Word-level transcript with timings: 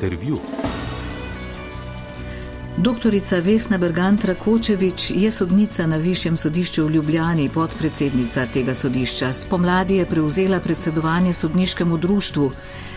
intervju. 0.00 0.38
Doktorica 2.76 3.38
Vesna 3.38 3.78
Bergant 3.78 4.24
Rakočevič 4.24 5.10
je 5.10 5.30
sodnica 5.30 5.86
na 5.86 5.96
Višjem 5.96 6.36
sodišču 6.36 6.86
v 6.86 6.90
Ljubljani, 6.90 7.48
podpredsednica 7.48 8.46
tega 8.46 8.74
sodišča. 8.74 9.32
Spomladi 9.32 9.96
je 9.96 10.06
prevzela 10.06 10.60
predsedovanje 10.60 11.32
sodniškemu 11.32 11.98
društvu. 11.98 12.50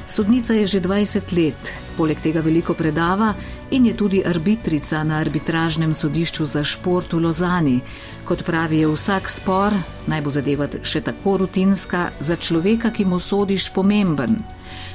Sodnica 0.08 0.54
je 0.54 0.68
že 0.68 0.82
20 0.82 1.36
let, 1.36 1.72
poleg 1.98 2.20
tega 2.22 2.42
veliko 2.42 2.74
predava 2.74 3.34
in 3.72 3.86
je 3.86 3.94
tudi 3.94 4.24
arbitrica 4.26 5.04
na 5.04 5.20
arbitražnem 5.20 5.94
sodišču 5.94 6.46
za 6.46 6.64
šport 6.64 7.14
v 7.14 7.20
Lozani. 7.20 7.80
Kot 8.26 8.44
pravi, 8.44 8.80
je 8.80 8.88
vsak 8.88 9.30
spor, 9.30 9.74
naj 10.08 10.22
bo 10.22 10.30
zadeva 10.30 10.68
še 10.84 11.02
tako 11.02 11.38
rutinska, 11.38 12.12
za 12.20 12.36
človeka, 12.36 12.92
ki 12.92 13.06
mu 13.06 13.20
sodiš, 13.20 13.72
pomemben. 13.74 14.40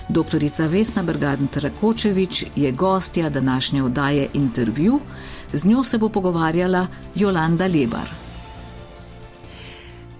Doktorica 0.08 0.66
Vesna 0.66 1.02
Bergant 1.02 1.56
Rakočevič 1.56 2.44
je 2.56 2.72
gostja 2.72 3.30
današnje 3.30 3.82
oddaje 3.82 4.28
intervju, 4.34 5.00
z 5.52 5.64
njo 5.64 5.84
se 5.84 5.98
bo 5.98 6.08
pogovarjala 6.08 6.86
Jolanda 7.14 7.66
Lebar. 7.66 8.08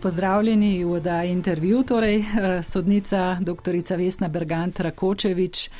Pozdravljeni 0.02 0.84
v 0.84 0.92
oddaji 0.92 1.32
intervju, 1.32 1.82
torej 1.82 2.18
eh, 2.18 2.62
sodnica 2.62 3.38
doktorica 3.40 3.96
Vesna 3.96 4.28
Bergant 4.28 4.80
Rakočevič. 4.80 5.70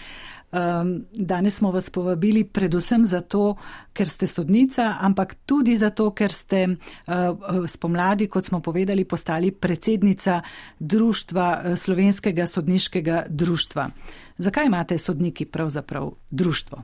Um, 0.53 1.05
danes 1.13 1.57
smo 1.57 1.71
vas 1.71 1.91
povabili 1.91 2.45
predvsem 2.45 3.05
zato, 3.05 3.57
ker 3.93 4.09
ste 4.09 4.27
sodnica, 4.27 4.95
ampak 5.01 5.35
tudi 5.45 5.75
zato, 5.77 6.07
ker 6.17 6.33
ste 6.33 6.63
uh, 6.69 7.67
spomladi, 7.69 8.31
kot 8.33 8.49
smo 8.49 8.61
povedali, 8.61 9.05
postali 9.05 9.51
predsednica 9.53 10.41
Društva 10.79 11.49
uh, 11.65 11.77
Slovenskega 11.77 12.47
sodniškega 12.47 13.27
društva. 13.29 13.91
Zakaj 14.39 14.67
imate 14.67 14.99
sodniki 14.99 15.45
pravzaprav 15.45 16.11
društvo? 16.31 16.79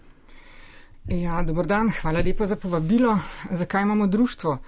Ja, 1.08 1.42
dobro 1.42 1.64
dan, 1.64 1.88
hvala 2.02 2.20
lepa 2.20 2.46
za 2.46 2.56
povabilo. 2.56 3.18
Zakaj 3.50 3.82
imamo 3.82 4.06
društvo? 4.06 4.58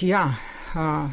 Ja, 0.00 0.34
uh, 0.74 1.10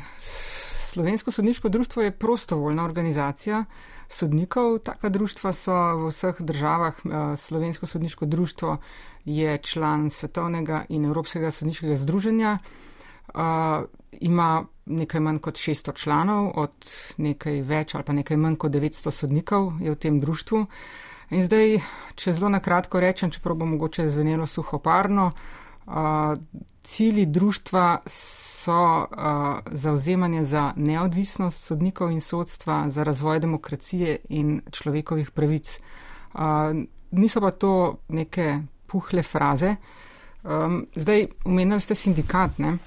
Slovensko 0.94 1.32
sodniško 1.32 1.70
društvo 1.70 2.04
je 2.04 2.12
prostovoljna 2.12 2.84
organizacija 2.86 3.66
sodnikov. 4.14 4.80
Taka 4.80 5.10
društva 5.10 5.54
so 5.54 5.74
v 5.74 6.12
vseh 6.12 6.36
državah. 6.40 6.94
Eh, 7.06 7.38
Slovensko 7.38 7.88
sodniško 7.88 8.26
društvo 8.26 8.78
je 9.26 9.58
član 9.58 10.10
Svetovnega 10.10 10.86
in 10.90 11.06
Evropskega 11.06 11.52
sodniškega 11.52 11.96
združenja. 11.96 12.58
Uh, 13.34 13.42
ima 14.12 14.66
nekaj 14.86 15.22
manj 15.22 15.40
kot 15.40 15.56
600 15.56 15.96
članov, 15.96 16.52
od 16.56 16.74
nekaj 17.18 17.62
več 17.62 17.96
ali 17.96 18.04
pa 18.04 18.14
nekaj 18.14 18.38
manj 18.38 18.56
kot 18.56 18.72
900 18.72 19.12
sodnikov 19.12 19.72
je 19.82 19.92
v 19.92 19.96
tem 19.96 20.20
društvu. 20.20 20.66
In 21.30 21.44
zdaj, 21.48 21.80
če 22.16 22.34
zelo 22.34 22.50
na 22.50 22.60
kratko 22.60 23.00
rečem, 23.00 23.32
čeprav 23.32 23.56
bo 23.56 23.66
mogoče 23.66 24.10
zvenelo 24.10 24.46
suhoparno, 24.46 25.32
uh, 25.32 25.63
cilji 26.84 27.26
društva 27.26 28.00
so 28.06 29.06
zauzemanje 29.72 30.44
za 30.44 30.74
neodvisnost 30.76 31.64
sodnikov 31.64 32.12
in 32.12 32.22
sodstva, 32.22 32.90
za 32.90 33.04
razvoj 33.04 33.40
demokracije 33.40 34.18
in 34.30 34.62
človekovih 34.72 35.32
pravic. 35.32 35.80
Niso 37.12 37.42
pa 37.42 37.52
to 37.52 37.98
neke 38.08 38.60
puhle 38.88 39.24
fraze. 39.24 39.76
Zdaj, 40.96 41.28
umenili 41.46 41.80
ste 41.80 41.96
sindikat, 41.96 42.58
ne? 42.58 42.78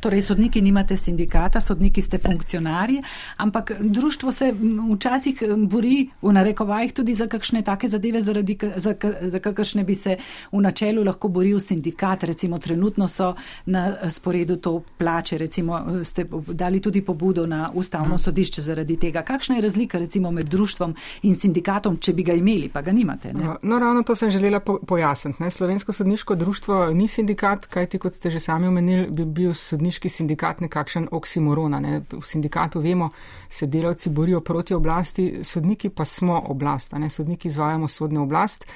Torej, 0.00 0.22
sodniki 0.22 0.62
nimate 0.62 0.96
sindikata, 0.96 1.60
sodniki 1.60 2.02
ste 2.02 2.18
funkcionarji, 2.18 3.02
ampak 3.36 3.72
društvo 3.80 4.32
se 4.32 4.52
včasih 4.94 5.42
bori 5.56 6.08
v 6.22 6.32
narekovajih 6.32 6.92
tudi 6.92 7.14
za 7.14 7.26
kakšne 7.26 7.62
take 7.62 7.88
zadeve, 7.88 8.20
zaradi, 8.20 8.58
za, 8.76 8.94
za 9.20 9.38
kakršne 9.38 9.84
bi 9.84 9.94
se 9.94 10.16
v 10.52 10.60
načelu 10.60 11.04
lahko 11.04 11.28
boril 11.28 11.60
sindikat. 11.60 12.24
Recimo, 12.24 12.58
trenutno 12.58 13.08
so 13.08 13.34
na 13.66 14.10
sporedu 14.10 14.56
to 14.56 14.82
plače, 14.98 15.38
recimo, 15.38 16.04
ste 16.04 16.26
dali 16.48 16.80
tudi 16.80 17.02
pobudo 17.04 17.46
na 17.46 17.70
ustavno 17.74 18.18
sodišče 18.18 18.62
zaradi 18.62 18.96
tega. 18.96 19.22
Kakšna 19.22 19.56
je 19.56 19.62
razlika 19.62 19.98
recimo 19.98 20.30
med 20.30 20.48
društvom 20.48 20.94
in 21.22 21.38
sindikatom, 21.38 21.96
če 21.96 22.12
bi 22.12 22.22
ga 22.22 22.32
imeli, 22.32 22.68
pa 22.68 22.82
ga 22.82 22.92
nimate? 22.92 23.32
Ne? 23.32 23.54
No, 23.62 23.78
ravno 23.78 24.02
to 24.02 24.16
sem 24.16 24.30
želela 24.30 24.60
po, 24.60 24.78
pojasniti. 24.86 25.42
Ne? 25.42 25.50
Slovensko 25.50 25.92
sodniško 25.92 26.34
društvo 26.34 26.86
ni 26.94 27.08
sindikat, 27.08 27.66
kajti, 27.66 27.98
kot 27.98 28.14
ste 28.14 28.30
že 28.30 28.40
sami 28.40 28.66
omenili, 28.66 29.08
bi 29.10 29.24
bil 29.24 29.54
sodniški 29.62 30.08
sindikat 30.08 30.60
nekakšen 30.60 31.08
oksimorona. 31.10 31.80
Ne. 31.80 32.00
V 32.10 32.22
sindikatu 32.26 32.80
vemo, 32.80 33.10
se 33.48 33.66
delavci 33.66 34.10
borijo 34.10 34.40
proti 34.40 34.74
oblasti, 34.74 35.44
sodniki 35.44 35.88
pa 35.88 36.04
smo 36.04 36.42
oblast, 36.48 36.92
ne. 36.98 37.10
sodniki 37.10 37.48
izvajamo 37.48 37.88
sodno 37.88 38.22
oblast. 38.22 38.66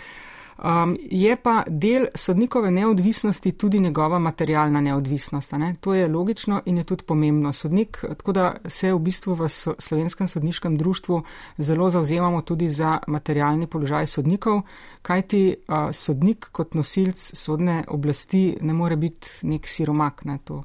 Um, 0.56 0.97
je 1.11 1.37
pa 1.37 1.65
del 1.69 2.06
sodnikove 2.15 2.71
neodvisnosti 2.71 3.53
tudi 3.53 3.81
njegova 3.81 4.19
materialna 4.19 4.81
neodvisnost. 4.81 5.53
Ne? 5.53 5.75
To 5.81 5.94
je 5.94 6.09
logično 6.09 6.62
in 6.65 6.78
je 6.78 6.84
tudi 6.84 7.05
pomembno. 7.05 7.53
Sodnik, 7.53 8.05
tako 8.09 8.33
da 8.33 8.56
se 8.66 8.93
v 8.93 8.99
bistvu 8.99 9.34
v 9.34 9.49
slovenskem 9.78 10.28
sodniškem 10.28 10.78
društvu 10.78 11.22
zelo 11.59 11.91
zauzemamo 11.91 12.41
tudi 12.41 12.69
za 12.69 12.99
materialni 13.06 13.66
položaj 13.66 14.06
sodnikov, 14.06 14.62
kajti 15.03 15.56
uh, 15.69 15.93
sodnik 15.93 16.49
kot 16.53 16.75
nosilc 16.75 17.31
sodne 17.37 17.84
oblasti 17.89 18.56
ne 18.61 18.72
more 18.72 18.97
biti 18.97 19.28
nek 19.43 19.69
siromak. 19.69 20.25
Ne? 20.25 20.39
To, 20.45 20.65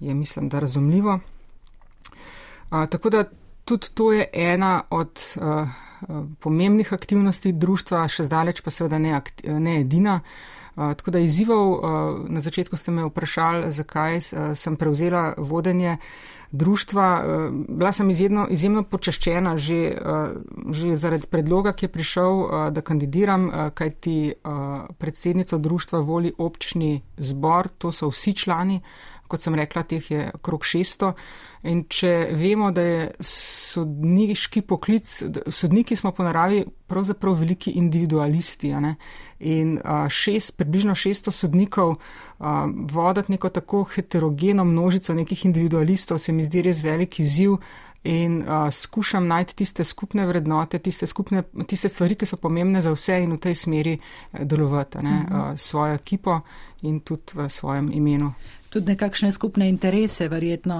je, 0.00 0.14
mislim, 0.14 0.48
da 0.48 0.58
razumljivo. 0.58 1.20
A, 2.70 2.86
tako 2.86 3.10
da 3.10 3.24
tudi 3.64 3.86
to 3.94 4.12
je 4.12 4.28
ena 4.32 4.82
od 4.90 5.20
a, 5.40 5.66
pomembnih 6.40 6.92
aktivnosti 6.92 7.52
društva, 7.52 8.06
še 8.08 8.24
zdaleč 8.28 8.64
pa 8.64 8.72
seveda 8.72 8.98
ne, 8.98 9.20
ne 9.44 9.80
edina. 9.80 10.20
Tako 10.74 11.10
da 11.10 11.20
izzivov, 11.20 11.66
a, 11.72 12.02
na 12.30 12.40
začetku 12.40 12.76
ste 12.78 12.92
me 12.94 13.04
vprašali, 13.08 13.72
zakaj 13.74 14.20
sem 14.54 14.76
prevzela 14.80 15.34
vodenje 15.36 15.98
društva. 16.52 17.04
A, 17.04 17.50
bila 17.68 17.92
sem 17.92 18.10
izjedno, 18.10 18.46
izjemno 18.50 18.84
počaščena 18.86 19.56
že, 19.58 19.80
že 20.70 20.94
zaradi 20.96 21.28
predloga, 21.28 21.74
ki 21.74 21.88
je 21.88 21.92
prišel, 21.92 22.42
da 22.70 22.80
kandidiram, 22.86 23.50
kajti 23.74 24.16
predsednico 24.98 25.58
društva 25.58 26.00
voli 26.00 26.32
občni 26.38 27.02
zbor, 27.18 27.68
to 27.78 27.92
so 27.92 28.08
vsi 28.08 28.32
člani 28.32 28.80
kot 29.30 29.42
sem 29.42 29.54
rekla, 29.54 29.84
teh 29.86 30.10
je 30.10 30.26
okrog 30.34 30.66
600. 30.66 31.12
In 31.70 31.82
če 31.92 32.10
vemo, 32.40 32.70
da 32.72 32.82
je 32.82 33.00
sodniški 33.28 34.62
poklic, 34.64 35.08
sodniki 35.52 35.96
smo 35.96 36.12
po 36.16 36.24
naravi 36.24 36.62
pravzaprav 36.90 37.36
veliki 37.42 37.74
individualisti. 37.76 38.72
In 39.50 39.76
šest, 40.08 40.56
približno 40.56 40.96
600 40.96 41.34
sodnikov 41.36 41.98
voditi 42.92 43.36
neko 43.36 43.48
tako 43.48 43.84
heterogeno 43.84 44.64
množico 44.64 45.14
nekih 45.14 45.44
individualistov 45.44 46.18
se 46.18 46.32
mi 46.32 46.42
zdi 46.42 46.64
res 46.64 46.82
veliki 46.82 47.24
ziv. 47.24 47.60
In 48.04 48.38
uh, 48.42 48.70
skušam 48.72 49.26
najti 49.28 49.56
tiste 49.56 49.84
skupne 49.84 50.24
vrednote, 50.26 50.78
tiste, 50.78 51.06
skupne, 51.06 51.42
tiste 51.68 51.88
stvari, 51.88 52.16
ki 52.16 52.24
so 52.26 52.38
pomembne 52.40 52.80
za 52.80 52.94
vse 52.94 53.18
in 53.20 53.34
v 53.34 53.40
tej 53.44 53.58
smeri 53.60 53.92
delovati, 54.32 55.02
ne, 55.04 55.16
uh, 55.20 55.50
svojo 55.52 55.98
ekipo 56.00 56.38
in 56.88 57.02
tudi 57.04 57.36
v 57.36 57.48
svojem 57.52 57.92
imenu 57.92 58.32
tudi 58.70 58.86
nekakšne 58.86 59.32
skupne 59.32 59.68
interese, 59.68 60.28
verjetno 60.28 60.78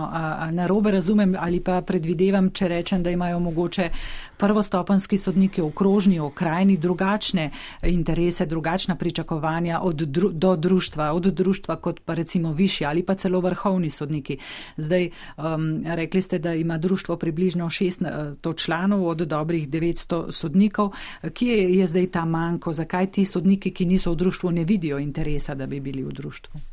na 0.52 0.66
robe 0.66 0.90
razumem 0.90 1.36
ali 1.38 1.60
pa 1.60 1.80
predvidevam, 1.82 2.50
če 2.50 2.68
rečem, 2.68 3.02
da 3.02 3.10
imajo 3.10 3.40
mogoče 3.40 3.90
prvostopenski 4.38 5.18
sodniki 5.18 5.60
okrožni, 5.60 6.20
okrajni 6.20 6.76
drugačne 6.76 7.50
interese, 7.82 8.46
drugačna 8.46 8.96
pričakovanja 8.96 9.80
od 9.82 9.96
dru, 9.96 10.30
do 10.32 10.56
društva, 10.56 11.12
od 11.12 11.26
društva 11.26 11.76
kot 11.76 12.00
pa 12.04 12.14
recimo 12.14 12.52
višji 12.52 12.86
ali 12.86 13.02
pa 13.02 13.14
celo 13.14 13.40
vrhovni 13.40 13.90
sodniki. 13.90 14.38
Zdaj, 14.76 15.10
um, 15.36 15.82
rekli 15.84 16.22
ste, 16.22 16.38
da 16.38 16.54
ima 16.54 16.78
društvo 16.78 17.16
približno 17.16 17.66
600 17.66 18.56
članov 18.56 19.06
od 19.06 19.18
dobrih 19.18 19.68
900 19.68 20.30
sodnikov. 20.30 20.92
Kje 21.34 21.74
je 21.74 21.86
zdaj 21.86 22.10
ta 22.10 22.24
manjko? 22.24 22.72
Zakaj 22.72 23.10
ti 23.12 23.24
sodniki, 23.24 23.74
ki 23.74 23.84
niso 23.84 24.12
v 24.12 24.16
društvu, 24.16 24.50
ne 24.50 24.64
vidijo 24.64 24.98
interesa, 24.98 25.54
da 25.54 25.66
bi 25.66 25.80
bili 25.80 26.04
v 26.04 26.12
društvu? 26.12 26.69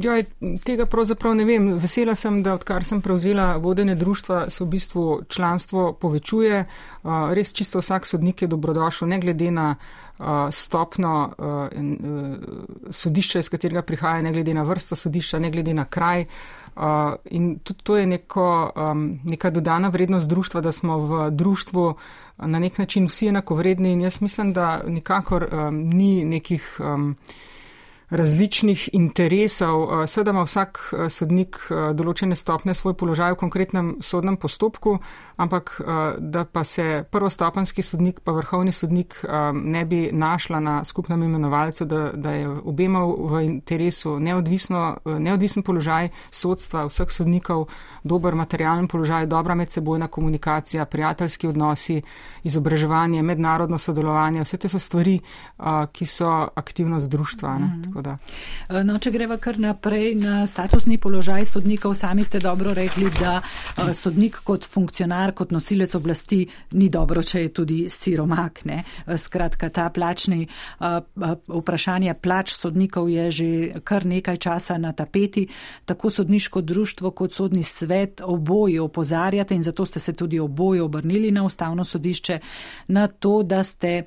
Ja, 0.00 0.16
tega 0.64 0.86
pravzaprav 0.86 1.34
ne 1.34 1.44
vem. 1.44 1.68
Vesela 1.80 2.14
sem, 2.14 2.42
da 2.42 2.54
odkar 2.54 2.84
sem 2.84 3.00
prevzela 3.02 3.56
vodene 3.56 3.94
društva, 3.94 4.50
se 4.50 4.64
v 4.64 4.68
bistvu 4.68 5.20
članstvo 5.28 5.92
povečuje. 5.92 6.64
Res 7.04 7.52
čisto 7.52 7.80
vsak 7.80 8.06
sodnik 8.06 8.42
je 8.42 8.48
dobrodošel, 8.48 9.08
ne 9.08 9.20
glede 9.20 9.50
na 9.50 9.74
stopno 10.50 11.32
sodišča, 12.90 13.38
iz 13.38 13.48
katerega 13.52 13.82
prihaja, 13.82 14.22
ne 14.22 14.32
glede 14.32 14.54
na 14.54 14.62
vrsto 14.62 14.96
sodišča, 14.96 15.38
ne 15.38 15.50
glede 15.50 15.74
na 15.74 15.84
kraj. 15.84 16.24
In 17.30 17.58
tudi 17.58 17.80
to 17.82 17.96
je 17.96 18.06
neko, 18.06 18.72
neka 19.24 19.50
dodana 19.50 19.88
vrednost 19.88 20.28
društva, 20.28 20.60
da 20.60 20.72
smo 20.72 20.98
v 20.98 21.30
društvu 21.30 21.94
na 22.38 22.58
nek 22.58 22.78
način 22.78 23.06
vsi 23.06 23.28
enakovredni 23.28 23.92
in 23.92 24.00
jaz 24.00 24.20
mislim, 24.20 24.52
da 24.52 24.82
nikakor 24.86 25.48
ni 25.72 26.24
nekih 26.24 26.80
različnih 28.10 28.88
interesov. 28.92 30.02
Eh, 30.02 30.06
seveda 30.06 30.30
ima 30.30 30.42
vsak 30.42 30.78
eh, 30.92 31.08
sodnik 31.10 31.58
eh, 31.70 31.92
določene 31.94 32.36
stopne 32.36 32.74
svoj 32.74 32.94
položaj 32.94 33.34
v 33.34 33.40
konkretnem 33.40 33.96
sodnem 34.00 34.36
postopku, 34.36 34.98
ampak 35.36 35.80
da 36.18 36.44
pa 36.44 36.64
se 36.64 37.04
prvostopanski 37.10 37.82
sodnik 37.82 38.20
pa 38.20 38.32
vrhovni 38.32 38.72
sodnik 38.72 39.24
ne 39.52 39.84
bi 39.84 40.10
našla 40.12 40.60
na 40.60 40.84
skupnem 40.84 41.22
imenovalcu, 41.22 41.84
da, 41.84 42.10
da 42.14 42.30
je 42.30 42.48
obema 42.48 43.04
v 43.04 43.42
interesu 43.44 44.18
neodvisno, 44.20 44.96
neodvisen 45.04 45.62
položaj 45.62 46.08
sodstva, 46.30 46.86
vseh 46.86 47.10
sodnikov, 47.10 47.66
dober 48.04 48.34
materialen 48.34 48.88
položaj, 48.88 49.26
dobra 49.26 49.54
medsebojna 49.54 50.08
komunikacija, 50.08 50.84
prijateljski 50.84 51.48
odnosi, 51.48 52.02
izobraževanje, 52.42 53.22
mednarodno 53.22 53.78
sodelovanje, 53.78 54.44
vse 54.44 54.56
te 54.56 54.68
so 54.68 54.78
stvari, 54.78 55.18
ki 55.92 56.06
so 56.06 56.48
aktivnost 56.54 57.10
društva. 57.10 57.54
Mm 57.54 57.82
-hmm. 57.84 58.16
Eh, 58.68 58.84
no, 58.84 58.98
če 58.98 59.10
greva 59.10 59.36
kar 59.36 59.58
naprej 59.58 60.14
na 60.14 60.46
statusni 60.46 60.98
položaj 60.98 61.44
sodnikov, 61.44 61.94
sami 61.94 62.24
ste 62.24 62.40
dobro 62.40 62.74
rekli, 62.74 63.10
da 63.20 63.40
eh, 63.40 63.94
sodnik 63.94 64.40
kot 64.44 64.64
funkcionar, 64.64 65.25
kot 65.32 65.50
nosilec 65.50 65.94
oblasti 65.94 66.46
ni 66.72 66.88
dobro, 66.88 67.22
če 67.22 67.42
je 67.42 67.52
tudi 67.52 67.78
siromak. 67.90 68.64
Ne? 68.64 68.82
Eh, 69.06 69.18
skratka, 69.18 69.70
ta 69.70 69.88
plačni 69.90 70.46
vprašanje 71.48 72.14
plač 72.22 72.52
sodnikov 72.52 73.08
je 73.10 73.30
že 73.30 73.46
kar 73.84 74.06
nekaj 74.06 74.36
časa 74.36 74.78
na 74.78 74.92
tapeti. 74.92 75.46
Tako 75.84 76.10
sodniško 76.10 76.60
društvo 76.60 77.10
kot 77.10 77.32
sodni 77.32 77.62
svet 77.62 78.20
oboje 78.24 78.80
opozarjate 78.80 79.54
in 79.54 79.62
zato 79.62 79.86
ste 79.86 80.00
se 80.00 80.12
tudi 80.12 80.38
oboje 80.38 80.82
obrnili 80.82 81.30
na 81.30 81.44
ustavno 81.44 81.84
sodišče 81.84 82.38
na 82.88 83.06
to, 83.08 83.42
da 83.42 83.62
ste 83.62 84.02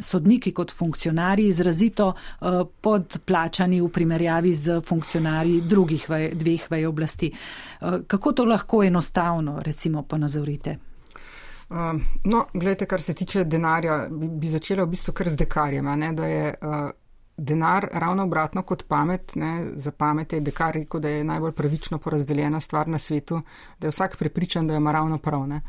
sodniki 0.00 0.52
kot 0.52 0.72
funkcionari 0.72 1.46
izrazito 1.48 2.12
po 2.80 2.94
podplačani 2.94 3.80
v 3.82 3.88
primerjavi 3.90 4.52
z 4.54 4.80
funkcionarji 4.86 5.60
drugih 5.66 6.06
vaj, 6.10 6.30
dveh 6.38 6.66
vaj 6.70 6.86
oblasti. 6.86 7.30
Eh, 7.30 7.98
kako 8.06 8.32
to 8.32 8.44
lahko 8.44 8.82
enostavno, 8.84 9.58
recimo, 9.60 10.02
ponazorite? 10.24 10.78
Uh, 11.68 12.00
no, 12.24 12.46
gledajte, 12.52 12.86
kar 12.86 13.02
se 13.02 13.14
tiče 13.14 13.44
denarja, 13.44 14.06
bi, 14.10 14.28
bi 14.28 14.48
začela 14.48 14.84
v 14.84 14.92
bistvu 14.92 15.12
kar 15.12 15.28
z 15.28 15.36
dekarjem, 15.36 15.88
ne, 15.98 16.12
da 16.12 16.26
je 16.26 16.54
uh, 16.54 16.90
denar 17.36 17.88
ravno 17.92 18.24
obratno 18.24 18.62
kot 18.62 18.84
pamet, 18.88 19.34
ne, 19.36 19.72
za 19.76 19.90
pamet 19.90 20.32
je 20.32 20.40
dekar 20.40 20.74
rekel, 20.74 21.00
da 21.00 21.08
je 21.08 21.24
najbolj 21.24 21.52
pravično 21.52 21.98
porazdeljena 21.98 22.60
stvar 22.60 22.88
na 22.88 22.98
svetu, 22.98 23.40
da 23.80 23.86
je 23.86 23.90
vsak 23.90 24.16
prepričan, 24.18 24.68
da 24.68 24.76
ima 24.76 24.92
ravno 24.92 25.18
prav. 25.18 25.48
Ne. 25.48 25.60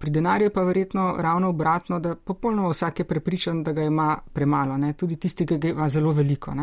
Pri 0.00 0.10
denarju 0.10 0.50
pa 0.50 0.64
verjetno 0.64 1.14
ravno 1.20 1.48
obratno, 1.52 2.00
da 2.00 2.16
popolnoma 2.16 2.72
vsak 2.72 2.98
je 2.98 3.04
prepričan, 3.04 3.62
da 3.62 3.72
ga 3.72 3.82
ima 3.82 4.18
premalo, 4.32 4.76
ne? 4.76 4.92
tudi 4.92 5.16
tisti, 5.16 5.46
ki 5.46 5.58
ga 5.58 5.68
ima 5.68 5.88
zelo 5.88 6.12
veliko. 6.12 6.56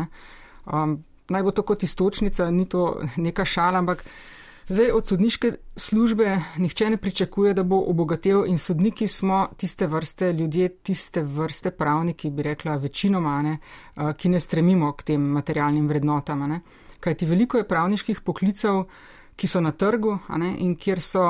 Um, 0.66 0.98
naj 1.28 1.42
bo 1.42 1.50
to 1.50 1.62
kot 1.62 1.82
istočnica, 1.82 2.50
ni 2.50 2.68
to 2.68 3.00
neka 3.16 3.44
šala, 3.44 3.78
ampak 3.78 4.04
zdaj 4.68 4.90
od 4.90 5.06
sodniške 5.06 5.52
službe 5.76 6.40
nihče 6.56 6.90
ne 6.90 6.96
pričakuje, 6.96 7.54
da 7.54 7.62
bo 7.62 7.78
obogatel 7.90 8.44
in 8.46 8.58
sodniki 8.58 9.08
smo 9.08 9.48
tiste 9.56 9.86
vrste 9.86 10.32
ljudje, 10.32 10.68
tiste 10.68 11.22
vrste 11.22 11.70
pravniki, 11.70 12.30
bi 12.30 12.42
rekla 12.42 12.76
večinoma, 12.76 13.42
ne? 13.42 13.58
ki 14.16 14.28
ne 14.28 14.40
stremimo 14.40 14.92
k 14.92 15.02
tem 15.02 15.20
materialnim 15.20 15.88
vrednotam. 15.88 16.48
Ne? 16.48 16.60
Kajti 17.00 17.26
veliko 17.26 17.58
je 17.58 17.68
pravniških 17.68 18.20
poklicev, 18.20 18.84
ki 19.36 19.48
so 19.50 19.60
na 19.60 19.70
trgu 19.70 20.18
ne, 20.38 20.54
in 20.62 20.76
kjer 20.78 21.00
so 21.02 21.22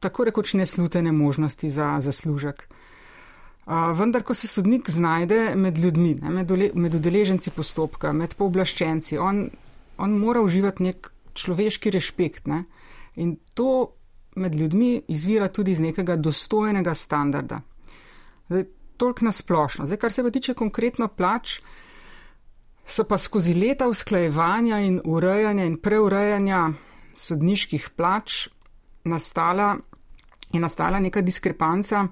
tako 0.00 0.24
rekoč 0.24 0.54
neslutene 0.54 1.12
možnosti 1.12 1.70
za 1.70 1.96
zaslužek. 2.00 2.68
Vendar, 3.68 4.22
ko 4.22 4.34
se 4.34 4.48
sodnik 4.48 4.90
znajde 4.90 5.52
med 5.56 5.78
ljudmi, 5.78 6.14
ne, 6.22 6.30
med, 6.30 6.52
med 6.74 6.94
udeleženci 6.94 7.50
postopka, 7.50 8.12
med 8.16 8.34
pooblaščenci, 8.38 9.18
on, 9.18 9.48
on 9.98 10.14
mora 10.16 10.40
uživati 10.40 10.86
nek 10.86 11.10
človeški 11.38 11.92
respekt. 11.94 12.46
Ne, 12.50 12.64
in 13.16 13.36
to 13.54 13.94
med 14.38 14.54
ljudmi 14.54 15.02
izvira 15.08 15.48
tudi 15.48 15.74
iz 15.74 15.80
nekega 15.80 16.16
dostojnega 16.16 16.94
standarda. 16.94 17.60
Tolk 18.96 19.22
na 19.22 19.32
splošno. 19.32 19.86
Zdaj, 19.86 19.98
kar 19.98 20.12
se 20.12 20.22
pa 20.22 20.30
tiče 20.30 20.54
konkretno 20.54 21.08
plač, 21.08 21.60
so 22.86 23.04
pa 23.04 23.18
skozi 23.18 23.54
leta 23.54 23.88
usklajevanja 23.88 24.80
in 24.80 25.00
urejanja 25.04 25.64
in 25.64 25.76
preurejanja 25.76 26.68
sodniških 27.14 27.90
plač 27.96 28.48
nastala, 29.04 29.76
je 30.52 30.60
nastala 30.60 31.00
neka 31.00 31.20
diskrepanca. 31.20 32.06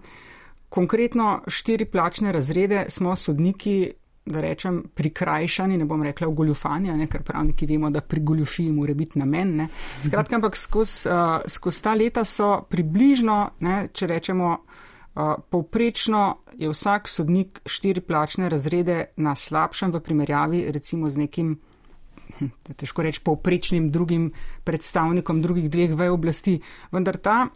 Konkretno 0.69 1.41
štiri 1.49 1.85
plačne 1.85 2.33
razrede 2.33 2.87
smo 2.89 3.17
sodniki, 3.17 3.93
da 4.27 4.41
rečem, 4.41 4.83
prikrajšani, 4.95 5.77
ne 5.79 5.85
bom 5.85 6.03
rekla 6.03 6.27
v 6.27 6.35
goljufanje, 6.35 6.95
ker 7.11 7.23
pravniki 7.23 7.67
vemo, 7.67 7.91
da 7.91 8.01
pri 8.01 8.21
goljufiji 8.21 8.73
mora 8.73 8.95
biti 8.95 9.19
namen. 9.19 9.55
Ne. 9.57 9.69
Skratka, 10.05 10.37
ampak 10.37 10.57
skozi 10.59 11.09
uh, 11.09 11.47
skoz 11.47 11.79
ta 11.83 11.95
leta 11.95 12.25
so 12.25 12.67
približno, 12.71 13.39
ne, 13.61 13.77
če 13.93 14.09
rečemo, 14.11 14.51
uh, 14.57 15.37
povprečno 15.51 16.25
je 16.59 16.71
vsak 16.73 17.09
sodnik 17.09 17.63
štiri 17.67 18.03
plačne 18.03 18.51
razrede 18.51 19.05
na 19.17 19.35
slabšem 19.35 19.95
v 19.95 20.03
primerjavi 20.03 20.67
recimo 20.75 21.11
z 21.11 21.23
nekim 21.23 21.57
težko 22.77 23.07
reči, 23.07 23.23
povprečnim 23.23 23.91
drugim 23.95 24.31
predstavnikom 24.65 25.41
drugih 25.43 25.71
dveh 25.71 25.95
vej 25.95 26.11
oblasti. 26.11 26.59
Vendar 26.93 27.17
ta, 27.23 27.47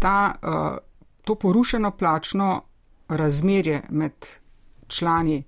ta, 0.00 0.16
uh, 0.32 0.80
to 1.24 1.34
porušeno 1.34 1.92
plačno 1.92 2.62
razmerje 3.08 3.82
med 3.90 4.14
člani 4.88 5.42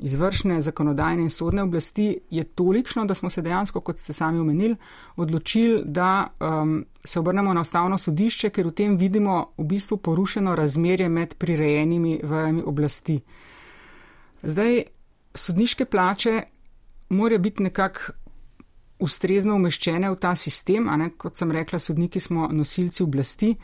izvršne, 0.00 0.60
zakonodajne 0.60 1.22
in 1.22 1.30
sodne 1.30 1.62
oblasti 1.62 2.18
je 2.30 2.44
tolikšno, 2.44 3.04
da 3.04 3.14
smo 3.14 3.30
se 3.30 3.42
dejansko, 3.42 3.80
kot 3.80 3.98
ste 3.98 4.12
sami 4.12 4.40
omenili, 4.40 4.76
odločili, 5.16 5.82
da 5.84 6.26
um, 6.40 6.84
se 7.04 7.20
obrnemo 7.20 7.54
na 7.54 7.60
ustavno 7.60 7.98
sodišče, 7.98 8.50
ker 8.50 8.66
v 8.66 8.72
tem 8.72 8.96
vidimo 8.96 9.52
v 9.58 9.64
bistvu 9.64 9.96
porušeno 9.96 10.54
razmerje 10.56 11.08
med 11.08 11.34
prirejenimi 11.34 12.20
vejami 12.22 12.62
oblasti. 12.62 13.20
Zdaj, 14.42 14.82
sodniške 15.34 15.84
plače 15.84 16.42
morajo 17.08 17.38
biti 17.38 17.62
nekako 17.62 18.12
ustrezno 19.00 19.54
umeščene 19.56 20.10
v 20.10 20.16
ta 20.20 20.34
sistem, 20.36 20.88
ne, 20.98 21.10
kot 21.16 21.36
sem 21.36 21.52
rekla, 21.52 21.78
sodniki 21.78 22.20
smo 22.20 22.48
nosilci 22.52 23.02
oblasti. 23.02 23.54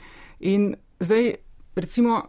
In 0.40 0.74
zdaj, 1.00 1.34
recimo, 1.76 2.22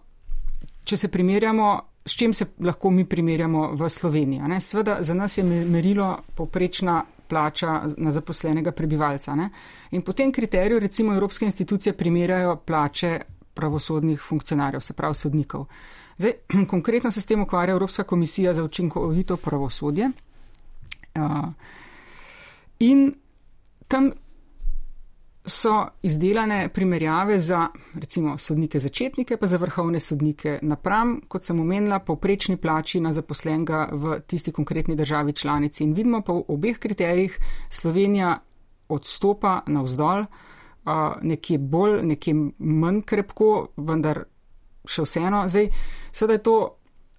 če 0.84 0.98
se 0.98 1.08
primerjamo, 1.12 1.70
s 2.08 2.16
čim 2.16 2.34
se 2.34 2.46
lahko 2.60 2.92
mi 2.92 3.06
primerjamo 3.06 3.72
v 3.72 3.90
Sloveniji. 3.90 4.42
Sveda, 4.60 4.98
za 5.00 5.14
nas 5.14 5.38
je 5.38 5.44
merilo 5.44 6.18
poprečna 6.36 7.04
plača 7.28 7.82
na 7.98 8.12
zaposlenega 8.12 8.72
prebivalca. 8.72 9.36
Ne. 9.36 9.50
In 9.92 10.02
po 10.02 10.14
tem 10.14 10.32
kriteriju, 10.32 10.80
recimo, 10.80 11.14
evropske 11.14 11.46
institucije 11.46 11.94
primerjajo 11.94 12.56
plače 12.56 13.20
pravosodnih 13.54 14.22
funkcionarjev, 14.22 14.82
se 14.82 14.94
pravi 14.94 15.16
sodnikov. 15.16 15.66
Zdaj, 16.18 16.34
konkretno 16.74 17.12
se 17.12 17.22
s 17.22 17.26
tem 17.26 17.42
ukvarja 17.42 17.74
Evropska 17.74 18.04
komisija 18.04 18.54
za 18.54 18.64
učinkovito 18.64 19.38
pravosodje. 19.38 20.12
Uh, 21.16 21.50
in 22.80 23.14
tam 23.88 24.12
so 25.48 25.88
izdelane 26.04 26.70
primerjave 26.70 27.40
za 27.40 27.68
recimo 27.96 28.38
sodnike 28.38 28.80
začetnike, 28.80 29.38
pa 29.38 29.48
za 29.48 29.58
vrhovne 29.58 30.00
sodnike 30.00 30.60
napram, 30.62 31.22
kot 31.28 31.44
sem 31.44 31.60
omenila, 31.60 32.00
povprečni 32.00 32.58
plači 32.58 33.00
na 33.00 33.14
zaposlenega 33.14 33.90
v 33.92 34.20
tisti 34.28 34.52
konkretni 34.52 34.96
državi 34.96 35.34
članici. 35.34 35.84
In 35.84 35.94
vidimo 35.94 36.22
pa 36.22 36.34
v 36.34 36.44
obeh 36.48 36.80
kriterijih 36.80 37.40
Slovenija 37.70 38.38
odstopa 38.90 39.62
navzdol, 39.68 40.26
nekje 41.22 41.58
bolj, 41.58 42.02
nekje 42.04 42.34
manj 42.58 43.02
krepko, 43.02 43.70
vendar 43.78 44.24
še 44.88 45.04
vseeno. 45.04 45.48
Zdaj, 45.48 45.72
seveda 46.12 46.34
je 46.34 46.44
to 46.44 46.58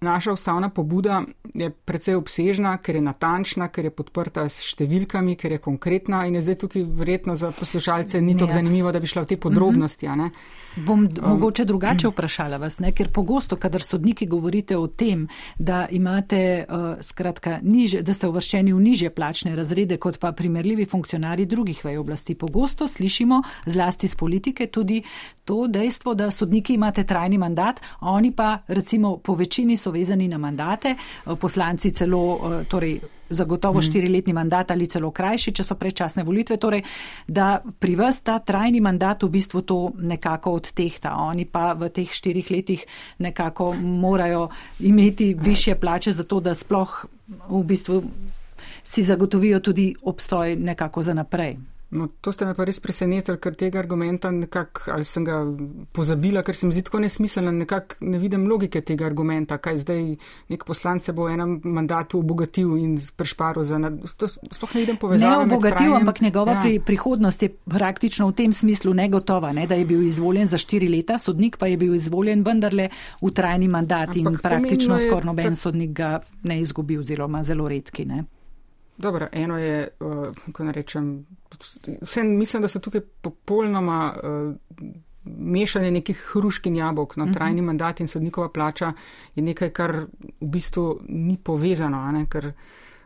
Naša 0.01 0.31
ustavna 0.33 0.69
pobuda 0.69 1.23
je 1.53 1.69
precej 1.69 2.15
obsežna, 2.15 2.77
ker 2.77 2.95
je 2.95 3.01
natančna, 3.01 3.67
ker 3.67 3.89
je 3.89 3.91
podprta 3.91 4.45
s 4.47 4.63
številkami, 4.63 5.35
ker 5.35 5.57
je 5.57 5.59
konkretna 5.59 6.21
in 6.27 6.37
je 6.37 6.45
zdaj 6.45 6.55
tukaj 6.61 6.85
verjetno 7.01 7.35
za 7.35 7.51
poslušalce 7.51 8.21
ni 8.21 8.37
tako 8.37 8.55
zanimivo, 8.55 8.93
da 8.95 8.99
bi 9.03 9.07
šla 9.11 9.25
v 9.25 9.29
te 9.33 9.37
podrobnosti. 9.37 10.07
Mm 10.07 10.11
-hmm. 10.11 10.31
Bom 10.85 10.99
um, 11.03 11.29
mogoče 11.29 11.65
drugače 11.65 12.07
vprašala 12.07 12.57
vas, 12.57 12.79
ne? 12.79 12.91
ker 12.91 13.11
pogosto, 13.11 13.55
kadar 13.55 13.81
sodniki 13.81 14.25
govorite 14.25 14.77
o 14.77 14.87
tem, 14.87 15.27
da 15.57 15.87
imate 15.91 16.65
uh, 16.69 16.75
skratka 17.01 17.59
niže, 17.63 18.01
da 18.01 18.13
ste 18.13 18.27
uvrščeni 18.27 18.73
v 18.73 18.79
niže 18.79 19.09
plačne 19.09 19.55
razrede 19.55 19.97
kot 19.97 20.19
pa 20.19 20.31
primerljivi 20.31 20.85
funkcionari 20.85 21.45
drugih 21.45 21.85
vej 21.85 21.97
oblasti, 21.97 22.35
pogosto 22.35 22.87
slišimo 22.87 23.41
zlasti 23.65 24.07
z 24.07 24.15
politike 24.15 24.67
tudi 24.67 25.03
to 25.45 25.67
dejstvo, 25.67 26.13
da 26.13 26.31
sodniki 26.31 26.73
imate 26.73 27.03
trajni 27.03 27.37
mandat, 27.37 27.81
oni 28.01 28.31
pa 28.31 28.59
recimo 28.67 29.17
po 29.17 29.33
večini 29.33 29.77
so 29.77 29.88
vezani 29.91 30.27
na 30.27 30.37
mandate, 30.37 30.95
uh, 30.95 31.37
poslanci 31.37 31.91
celo, 31.91 32.23
uh, 32.35 32.59
torej 32.67 32.99
zagotovo 33.29 33.79
mm. 33.79 33.81
štiriletni 33.81 34.33
mandat 34.33 34.71
ali 34.71 34.87
celo 34.87 35.11
krajši, 35.11 35.53
če 35.53 35.63
so 35.63 35.77
predčasne 35.77 36.23
volitve, 36.23 36.57
torej, 36.57 36.83
da 37.27 37.59
pri 37.79 37.95
vas 37.95 38.21
ta 38.25 38.39
trajni 38.39 38.81
mandat 38.81 39.23
v 39.23 39.29
bistvu 39.29 39.61
to 39.61 39.79
nekako 40.01 40.57
odtehta. 40.59 41.15
Oni 41.29 41.45
pa 41.45 41.73
v 41.73 41.91
teh 41.93 42.09
štirih 42.09 42.51
letih 42.51 42.85
nekako 43.19 43.73
morajo 43.81 44.49
imeti 44.79 45.33
više 45.33 45.75
plače 45.75 46.11
za 46.11 46.23
to, 46.23 46.39
da 46.39 46.53
sploh 46.53 47.05
v 47.49 47.63
bistvu 47.63 48.03
si 48.83 49.03
zagotovijo 49.03 49.59
tudi 49.59 49.93
obstoj 50.01 50.55
nekako 50.55 51.01
za 51.01 51.13
naprej. 51.13 51.57
No, 51.89 52.05
to 52.21 52.29
ste 52.29 52.45
me 52.45 52.53
pa 52.53 52.67
res 52.69 52.77
presenetili, 52.77 53.39
ker 53.41 53.55
tega 53.57 53.79
argumenta 53.81 54.29
nekako, 54.29 54.91
ali 54.93 55.05
sem 55.09 55.23
ga 55.25 55.39
pozabila, 55.95 56.43
ker 56.45 56.53
se 56.53 56.67
mi 56.69 56.75
zdi 56.75 56.83
tako 56.85 57.01
nesmiselno, 57.01 57.49
nekako 57.63 58.05
ne 58.05 58.19
vidim 58.21 58.45
logike 58.45 58.83
tega 58.85 59.07
argumenta, 59.09 59.57
kaj 59.57 59.81
zdaj 59.81 60.03
nek 60.53 60.65
poslanc 60.69 61.01
se 61.01 61.15
bo 61.17 61.25
v 61.25 61.33
enem 61.33 61.57
mandatu 61.65 62.21
obogatil 62.21 62.77
in 62.77 62.93
prešparil 63.17 63.65
za 63.65 63.81
nad... 63.81 63.97
Sploh 64.05 64.77
ne 64.77 64.85
vidim 64.85 65.01
povezave. 65.01 65.33
Ne 65.33 65.49
obogatil, 65.49 65.97
ampak 65.97 66.21
njegova 66.21 66.59
ja. 66.59 66.61
pri, 66.61 66.77
prihodnost 66.85 67.47
je 67.47 67.49
praktično 67.49 68.29
v 68.29 68.37
tem 68.37 68.53
smislu 68.53 68.93
negotova, 68.93 69.49
ne, 69.57 69.65
da 69.65 69.73
je 69.79 69.89
bil 69.89 70.05
izvoljen 70.05 70.45
za 70.45 70.61
štiri 70.61 70.93
leta, 70.93 71.17
sodnik 71.17 71.57
pa 71.57 71.73
je 71.73 71.77
bil 71.81 71.97
izvoljen 71.97 72.45
vendarle 72.45 72.91
v 73.17 73.33
trajni 73.33 73.67
mandat 73.67 74.13
ampak 74.13 74.37
in 74.37 74.43
praktično 74.45 75.01
skoraj 75.01 75.25
noben 75.25 75.57
sodnik 75.57 75.97
ga 75.97 76.19
ne 76.45 76.61
izgubi 76.61 77.01
oziroma 77.01 77.41
zelo 77.43 77.65
redki. 77.65 78.05
Ne. 78.05 78.27
Dobro, 78.99 79.27
eno 79.31 79.57
je, 79.57 79.87
uh, 79.99 80.25
kako 80.45 80.63
naj 80.63 80.73
rečem, 80.73 81.25
vse 82.01 82.23
mislim, 82.23 82.61
da 82.61 82.67
so 82.67 82.79
tukaj 82.79 83.01
popolnoma 83.21 84.15
uh, 84.23 84.55
mešanje 85.23 85.91
nekih 85.91 86.17
hrušk 86.33 86.65
in 86.65 86.75
jabolk. 86.75 87.15
No, 87.15 87.23
uh 87.23 87.27
mhm. 87.27 87.33
-huh. 87.33 87.37
Trajni 87.37 87.61
mandat 87.61 87.99
in 87.99 88.07
sodnikova 88.07 88.49
plača 88.49 88.93
je 89.35 89.43
nekaj, 89.43 89.69
kar 89.69 89.95
v 90.41 90.47
bistvu 90.47 90.99
ni 91.07 91.37
povezano. 91.43 92.11
Ne, 92.11 92.25
ker, 92.29 92.51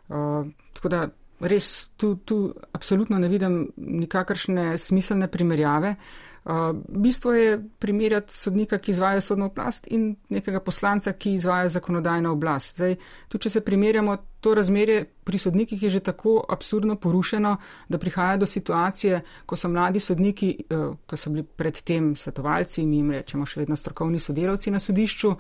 uh, 0.10 0.48
tako 0.74 0.90
da 0.90 1.10
res 1.40 1.90
tu, 1.98 2.16
tu 2.16 2.54
absolutno 2.72 3.20
ne 3.20 3.28
vidim 3.28 3.72
nikakršne 3.78 4.78
smiselne 4.78 5.28
primerjave. 5.28 5.90
Uh, 5.90 6.23
Uh, 6.44 6.76
bistvo 6.88 7.34
je 7.34 7.64
primerjati 7.80 8.34
sodnika, 8.34 8.78
ki 8.78 8.92
izvaja 8.92 9.22
sodno 9.22 9.46
oblast 9.46 9.88
in 9.92 10.16
nekega 10.30 10.60
poslanca, 10.60 11.14
ki 11.14 11.34
izvaja 11.34 11.70
zakonodajno 11.70 12.32
oblast. 12.32 12.76
Zdaj, 12.76 12.96
tu, 13.28 13.38
če 13.38 13.50
se 13.50 13.62
primerjamo, 13.62 14.18
to 14.44 14.54
razmerje 14.54 15.06
pri 15.24 15.38
sodnikih 15.38 15.84
je 15.84 15.90
že 15.90 16.00
tako 16.00 16.42
absurdno 16.50 16.96
porušeno, 16.96 17.58
da 17.90 17.98
prihaja 17.98 18.38
do 18.38 18.46
situacije, 18.46 19.22
ko 19.46 19.56
so 19.56 19.70
mladi 19.70 20.00
sodniki, 20.00 20.56
uh, 20.70 20.98
ko 21.08 21.18
so 21.18 21.32
bili 21.32 21.44
predtem 21.44 22.16
svetovalci, 22.16 22.86
mi 22.86 23.00
jim 23.00 23.12
rečemo 23.12 23.46
še 23.46 23.64
vedno 23.64 23.76
strokovni 23.76 24.20
sodelavci 24.20 24.72
na 24.72 24.84
sodišču, 24.84 25.32
uh, 25.32 25.38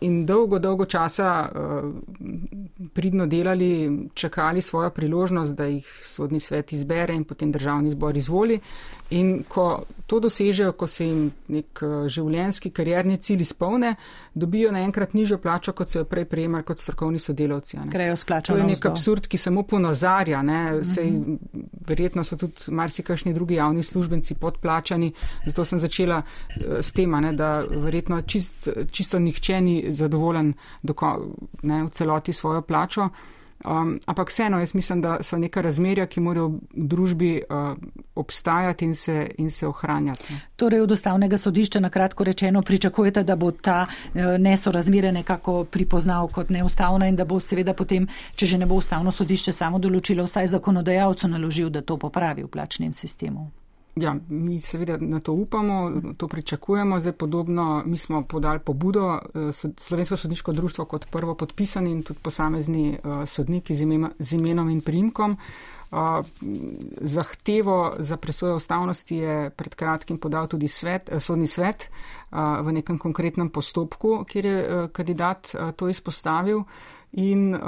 in 0.00 0.26
dolgo, 0.26 0.58
dolgo 0.58 0.84
časa 0.84 1.50
pridno 2.92 3.26
delali, 3.26 4.08
čakali 4.14 4.60
svojo 4.60 4.90
priložnost, 4.90 5.54
da 5.54 5.64
jih 5.64 5.86
sodni 6.02 6.40
svet 6.40 6.72
izbere 6.72 7.14
in 7.14 7.24
potem 7.24 7.52
državni 7.52 7.90
zbor 7.90 8.16
izvoli. 8.16 8.60
In 9.12 9.42
ko 9.48 9.84
to 10.06 10.20
dosežejo, 10.20 10.72
ko 10.76 10.86
se 10.88 11.06
jim 11.06 11.30
nek 11.52 11.80
uh, 11.84 11.92
življenjski 12.10 12.70
karjerni 12.72 13.18
cilj 13.20 13.44
izpolne, 13.46 13.94
dobijo 14.34 14.72
naenkrat 14.72 15.14
nižjo 15.16 15.38
plačo, 15.40 15.74
kot 15.76 15.92
so 15.92 16.02
jo 16.02 16.08
prej 16.08 16.26
prejemali 16.28 16.64
kot 16.68 16.80
strokovni 16.80 17.20
sodelavci. 17.20 17.78
To 18.48 18.56
je 18.56 18.66
nek 18.68 18.86
absurd, 18.88 19.28
ki 19.28 19.40
samo 19.40 19.64
ponazarja. 19.68 20.42
Mhm. 20.42 20.84
Sej, 20.84 21.12
verjetno 21.88 22.24
so 22.24 22.36
tudi 22.40 22.72
marsikašni 22.72 23.34
drugi 23.36 23.60
javni 23.60 23.82
službenci 23.82 24.36
podplačani, 24.40 25.12
zato 25.46 25.64
sem 25.64 25.80
začela 25.80 26.22
s 26.56 26.92
tem, 26.92 27.12
da 27.36 27.52
verjetno 27.68 28.22
čist, 28.22 28.68
čisto 28.90 29.18
nihče 29.18 29.60
ni 29.60 29.76
zadovoljen 29.92 30.54
ne, 31.62 31.84
v 31.84 31.90
celoti 31.92 32.32
svojo 32.32 32.62
plačo. 32.62 33.08
Um, 33.64 34.00
ampak 34.06 34.28
vseeno, 34.28 34.58
jaz 34.58 34.74
mislim, 34.74 35.00
da 35.00 35.18
so 35.22 35.38
neka 35.38 35.60
razmerja, 35.62 36.06
ki 36.06 36.20
morajo 36.20 36.48
v 36.48 36.58
družbi 36.74 37.32
uh, 37.46 37.76
obstajati 38.22 38.84
in 38.84 38.94
se, 38.94 39.30
in 39.38 39.50
se 39.50 39.66
ohranjati. 39.66 40.38
Torej, 40.56 40.80
od 40.80 40.90
ustavnega 40.90 41.38
sodišča 41.38 41.80
na 41.80 41.90
kratko 41.90 42.24
rečeno 42.24 42.62
pričakujete, 42.62 43.22
da 43.22 43.36
bo 43.36 43.50
ta 43.50 43.86
uh, 43.86 44.22
nesorazmere 44.38 45.12
nekako 45.12 45.64
pripoznal 45.64 46.28
kot 46.28 46.50
neustavna 46.50 47.08
in 47.08 47.16
da 47.16 47.24
bo 47.24 47.40
seveda 47.40 47.74
potem, 47.74 48.08
če 48.34 48.46
že 48.46 48.58
ne 48.58 48.66
bo 48.66 48.78
ustavno 48.80 49.12
sodišče 49.12 49.52
samo 49.52 49.78
določilo, 49.78 50.28
vsaj 50.28 50.54
zakonodajalcu 50.56 51.28
naložil, 51.28 51.70
da 51.70 51.82
to 51.82 51.98
popravi 51.98 52.46
v 52.46 52.52
plačnem 52.52 52.92
sistemu. 52.92 53.50
Ja, 53.96 54.16
mi 54.28 54.60
seveda 54.60 54.96
na 54.96 55.20
to 55.20 55.32
upamo, 55.32 55.92
to 56.16 56.28
pričakujemo. 56.28 57.00
Zdaj 57.00 57.12
podobno, 57.12 57.82
mi 57.86 57.98
smo 57.98 58.22
podali 58.22 58.58
pobudo 58.58 59.18
eh, 59.18 59.52
Slovensko 59.78 60.16
sodniško 60.16 60.52
društvo 60.52 60.84
kot 60.84 61.06
prvo 61.10 61.34
podpisani 61.34 61.90
in 61.92 62.02
tudi 62.02 62.20
posamezni 62.22 62.92
eh, 62.92 63.26
sodniki 63.26 63.74
z 64.18 64.32
imenom 64.32 64.70
in 64.70 64.80
primkom. 64.80 65.36
Eh, 65.92 66.22
zahtevo 67.00 67.94
za 67.98 68.16
presojo 68.16 68.56
ustavnosti 68.56 69.16
je 69.16 69.50
pred 69.50 69.74
kratkim 69.74 70.18
podal 70.18 70.48
tudi 70.48 70.68
svet, 70.68 71.10
sodni 71.18 71.46
svet 71.46 71.90
v 72.32 72.72
nekem 72.72 72.96
konkretnem 72.98 73.50
postopku, 73.52 74.24
kjer 74.24 74.46
je 74.46 74.88
kandidat 74.92 75.52
to 75.76 75.88
izpostavil. 75.88 76.62
In 77.12 77.54
uh, 77.54 77.60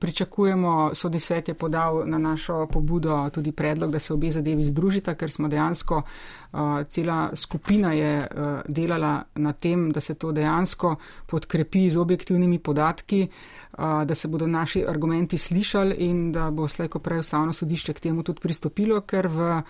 pričakujemo, 0.00 0.90
sodni 0.94 1.20
svet 1.20 1.48
je 1.48 1.54
podal 1.54 2.02
na 2.06 2.18
našo 2.18 2.66
pobudo 2.66 3.30
tudi 3.30 3.52
predlog, 3.52 3.90
da 3.90 3.98
se 3.98 4.12
obe 4.12 4.30
zadevi 4.30 4.64
združita, 4.64 5.14
ker 5.14 5.30
smo 5.30 5.48
dejansko, 5.48 6.02
uh, 6.02 6.82
cela 6.88 7.30
skupina 7.34 7.92
je 7.92 8.18
uh, 8.18 8.46
delala 8.68 9.22
na 9.34 9.52
tem, 9.52 9.92
da 9.92 10.00
se 10.00 10.14
to 10.14 10.32
dejansko 10.32 10.96
podkrepi 11.26 11.90
z 11.90 11.96
objektivnimi 11.96 12.58
podatki, 12.58 13.22
uh, 13.22 13.57
da 13.78 14.14
se 14.14 14.28
bodo 14.28 14.46
naši 14.46 14.84
argumenti 14.88 15.38
slišali 15.38 15.94
in 15.94 16.32
da 16.32 16.50
bo 16.50 16.68
slejko 16.68 16.98
prej 16.98 17.18
ustavno 17.18 17.52
sodišče 17.52 17.92
k 17.92 18.00
temu 18.00 18.22
tudi 18.22 18.40
pristopilo, 18.42 19.00
ker 19.00 19.28
v, 19.30 19.62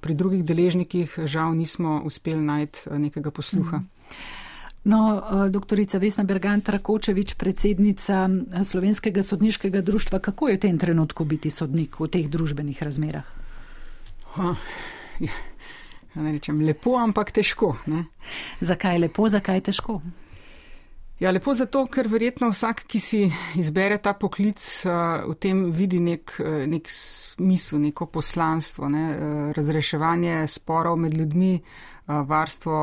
pri 0.00 0.14
drugih 0.14 0.44
deležnikih 0.44 1.18
žal 1.24 1.56
nismo 1.58 2.02
uspeli 2.04 2.40
najti 2.40 2.90
nekega 2.98 3.30
posluha. 3.30 3.78
Mm 3.78 3.82
-hmm. 3.82 4.42
No, 4.84 5.22
doktorica 5.50 5.98
Vesna 5.98 6.24
Bergant 6.24 6.68
Rakočevič, 6.68 7.34
predsednica 7.34 8.26
Slovenskega 8.64 9.22
sodniškega 9.22 9.80
društva, 9.80 10.18
kako 10.18 10.48
je 10.48 10.56
v 10.56 10.60
tem 10.60 10.78
trenutku 10.78 11.24
biti 11.24 11.50
sodnik 11.50 12.00
v 12.00 12.08
teh 12.10 12.26
družbenih 12.26 12.82
razmerah? 12.82 13.28
Ha, 14.34 14.54
ja, 15.20 15.32
ne 16.14 16.32
rečem 16.32 16.58
lepo, 16.66 16.96
ampak 16.98 17.30
težko. 17.30 17.76
Ne? 17.86 18.04
Zakaj 18.60 18.98
lepo, 18.98 19.28
zakaj 19.28 19.62
težko? 19.70 20.00
Ja, 21.22 21.30
lepo 21.30 21.52
zato, 21.54 21.84
ker 21.86 22.08
verjetno 22.10 22.48
vsak, 22.50 22.80
ki 22.90 22.98
si 22.98 23.18
izbere 23.60 23.94
ta 24.02 24.10
poklic, 24.18 24.58
eh, 24.58 25.22
v 25.22 25.34
tem 25.38 25.60
vidi 25.70 26.00
nek, 26.02 26.32
nek 26.66 26.88
smisel, 26.90 27.78
neko 27.78 28.08
poslanstvo, 28.10 28.88
ne? 28.90 29.04
razreševanje 29.54 30.40
sporov 30.50 30.96
med 30.98 31.14
ljudmi 31.14 31.60
varstvo, 32.06 32.78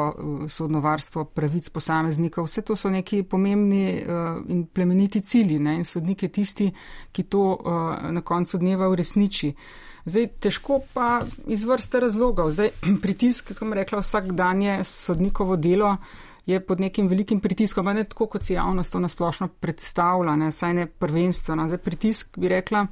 sodno 0.48 0.80
varstvo 0.80 1.26
pravic 1.26 1.68
posameznikov. 1.70 2.48
Vse 2.48 2.62
to 2.62 2.78
so 2.80 2.90
neki 2.90 3.24
pomembni 3.24 4.00
in 4.48 4.64
plemeniti 4.74 5.20
cilji 5.22 5.60
ne? 5.60 5.76
in 5.76 5.84
sodnik 5.84 6.24
je 6.24 6.30
tisti, 6.30 6.72
ki 7.12 7.24
to 7.24 7.44
na 8.10 8.22
koncu 8.22 8.58
dneva 8.58 8.88
uresniči. 8.88 9.52
Zdaj, 10.06 10.28
težko 10.40 10.80
pa 10.94 11.20
iz 11.52 11.66
vrste 11.68 12.00
razlogov. 12.00 12.56
Zdaj, 12.56 12.72
pritisk, 13.04 13.52
kot 13.52 13.60
sem 13.60 13.76
rekla, 13.76 14.00
vsak 14.00 14.32
dan 14.32 14.62
je 14.62 14.80
sodnikovo 14.88 15.60
delo 15.60 15.98
je 16.50 16.60
pod 16.66 16.80
nekim 16.80 17.08
velikim 17.08 17.40
pritiskom, 17.40 17.86
pa 17.86 17.94
ne 17.94 18.04
tako, 18.10 18.28
kot 18.28 18.44
si 18.44 18.56
javnost 18.56 18.92
to 18.92 19.00
nasplošno 19.00 19.48
predstavlja, 19.62 20.36
ne, 20.36 20.52
saj 20.52 20.74
ne 20.74 20.88
prvenstveno. 20.88 21.68
Zdaj, 21.70 21.82
pritisk 21.86 22.38
bi 22.42 22.50
rekla, 22.50 22.88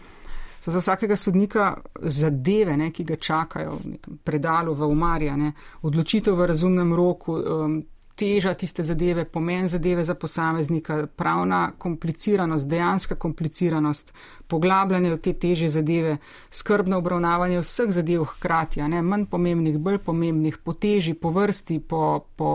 so 0.61 0.71
za 0.71 0.79
vsakega 0.79 1.15
sodnika 1.15 1.73
zadeve, 2.01 2.77
ne, 2.77 2.91
ki 2.91 3.03
ga 3.03 3.15
čakajo 3.15 3.79
v 3.79 3.93
nekem 3.95 4.19
predalu, 4.23 4.75
v 4.77 4.89
umarja, 4.91 5.35
ne, 5.37 5.53
odločitev 5.81 6.37
v 6.37 6.49
razumnem 6.53 6.93
roku, 6.93 7.37
um, 7.37 7.79
teža 8.17 8.53
tiste 8.53 8.83
zadeve, 8.83 9.25
pomen 9.25 9.67
zadeve 9.67 10.03
za 10.03 10.15
posameznika, 10.15 11.07
pravna 11.15 11.71
kompliciranost, 11.77 12.67
dejanska 12.67 13.15
kompliciranost, 13.15 14.13
poglabljanje 14.47 15.11
v 15.13 15.19
te 15.21 15.33
teže 15.33 15.69
zadeve, 15.69 16.17
skrbno 16.49 16.97
obravnavanje 16.97 17.61
vseh 17.61 17.91
zadev 17.93 18.25
hkrati, 18.33 18.81
ne, 18.81 19.01
manj 19.01 19.27
pomembnih, 19.29 19.77
bolj 19.77 20.01
pomembnih, 20.05 20.57
po 20.57 20.73
teži, 20.73 21.13
po 21.13 21.29
vrsti, 21.29 21.79
po, 21.79 22.25
po 22.35 22.51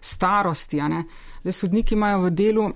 starosti. 0.00 0.80
Zdaj, 1.42 1.52
sodniki 1.52 1.94
imajo 1.94 2.24
v 2.24 2.30
delu 2.30 2.70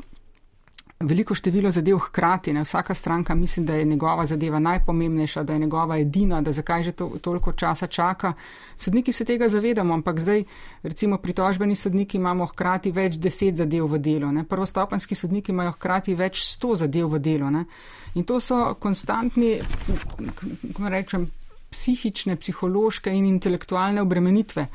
veliko 1.00 1.34
število 1.34 1.70
zadev 1.70 1.98
hkrati. 1.98 2.52
Ne? 2.52 2.64
Vsaka 2.64 2.94
stranka 2.94 3.34
misli, 3.34 3.64
da 3.64 3.74
je 3.74 3.84
njegova 3.84 4.26
zadeva 4.26 4.58
najpomembnejša, 4.58 5.42
da 5.42 5.52
je 5.52 5.58
njegova 5.58 5.98
edina, 5.98 6.40
da 6.42 6.52
zakaj 6.52 6.82
že 6.82 6.92
to, 6.92 7.12
toliko 7.20 7.52
časa 7.52 7.86
čaka. 7.86 8.32
Sodniki 8.76 9.12
se 9.12 9.24
tega 9.24 9.48
zavedamo, 9.48 9.94
ampak 9.94 10.20
zdaj, 10.20 10.44
recimo, 10.82 11.18
pritožbeni 11.18 11.74
sodniki 11.74 12.16
imamo 12.16 12.46
hkrati 12.46 12.90
več 12.90 13.16
deset 13.16 13.56
zadev 13.56 13.86
v 13.86 13.98
delu, 13.98 14.32
ne? 14.32 14.44
prvostopenski 14.44 15.14
sodniki 15.14 15.52
imajo 15.52 15.72
hkrati 15.72 16.14
več 16.14 16.42
sto 16.42 16.74
zadev 16.74 17.08
v 17.14 17.18
delu. 17.18 17.50
Ne? 17.50 17.64
In 18.14 18.24
to 18.24 18.40
so 18.40 18.74
konstantni, 18.80 19.58
kako 20.16 20.88
rečem, 20.88 21.30
psihične, 21.70 22.36
psihološke 22.36 23.12
in 23.12 23.26
intelektualne 23.26 24.02
obremenitve. 24.02 24.66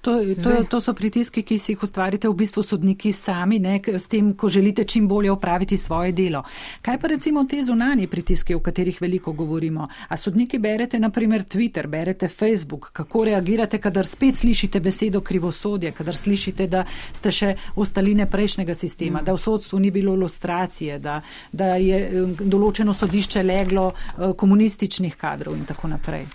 To, 0.00 0.34
to, 0.34 0.64
to 0.70 0.80
so 0.80 0.94
pritiski, 0.94 1.42
ki 1.42 1.58
si 1.58 1.72
jih 1.72 1.82
ustvarite 1.82 2.28
v 2.28 2.34
bistvu 2.38 2.62
sodniki 2.62 3.12
sami, 3.12 3.58
ne, 3.58 3.80
s 3.82 4.06
tem, 4.06 4.30
ko 4.38 4.48
želite 4.48 4.84
čim 4.84 5.08
bolje 5.08 5.30
opraviti 5.30 5.76
svoje 5.76 6.12
delo. 6.12 6.42
Kaj 6.82 6.98
pa 6.98 7.08
recimo 7.08 7.44
te 7.44 7.62
zunanje 7.62 8.06
pritiske, 8.06 8.56
o 8.56 8.60
katerih 8.60 9.00
veliko 9.02 9.32
govorimo? 9.32 9.88
A 10.08 10.16
sodniki 10.16 10.58
berete 10.58 10.98
naprimer 10.98 11.44
Twitter, 11.44 11.86
berete 11.86 12.28
Facebook, 12.28 12.90
kako 12.92 13.24
reagirate, 13.24 13.78
kadar 13.78 14.06
spet 14.06 14.36
slišite 14.36 14.80
besedo 14.80 15.20
krivosodje, 15.20 15.92
kadar 15.92 16.16
slišite, 16.16 16.66
da 16.66 16.84
ste 17.12 17.30
še 17.30 17.54
ostaline 17.76 18.26
prejšnjega 18.30 18.74
sistema, 18.74 19.20
mm. 19.20 19.24
da 19.24 19.34
v 19.34 19.42
sodstvu 19.42 19.78
ni 19.78 19.90
bilo 19.90 20.14
ilustracije, 20.14 20.98
da, 20.98 21.20
da 21.52 21.74
je 21.74 22.22
um, 22.22 22.34
določeno 22.38 22.94
sodišče 22.94 23.42
leglo 23.42 23.90
uh, 23.90 24.32
komunističnih 24.36 25.16
kadrov 25.16 25.56
in 25.58 25.66
tako 25.66 25.90
naprej. 25.90 26.26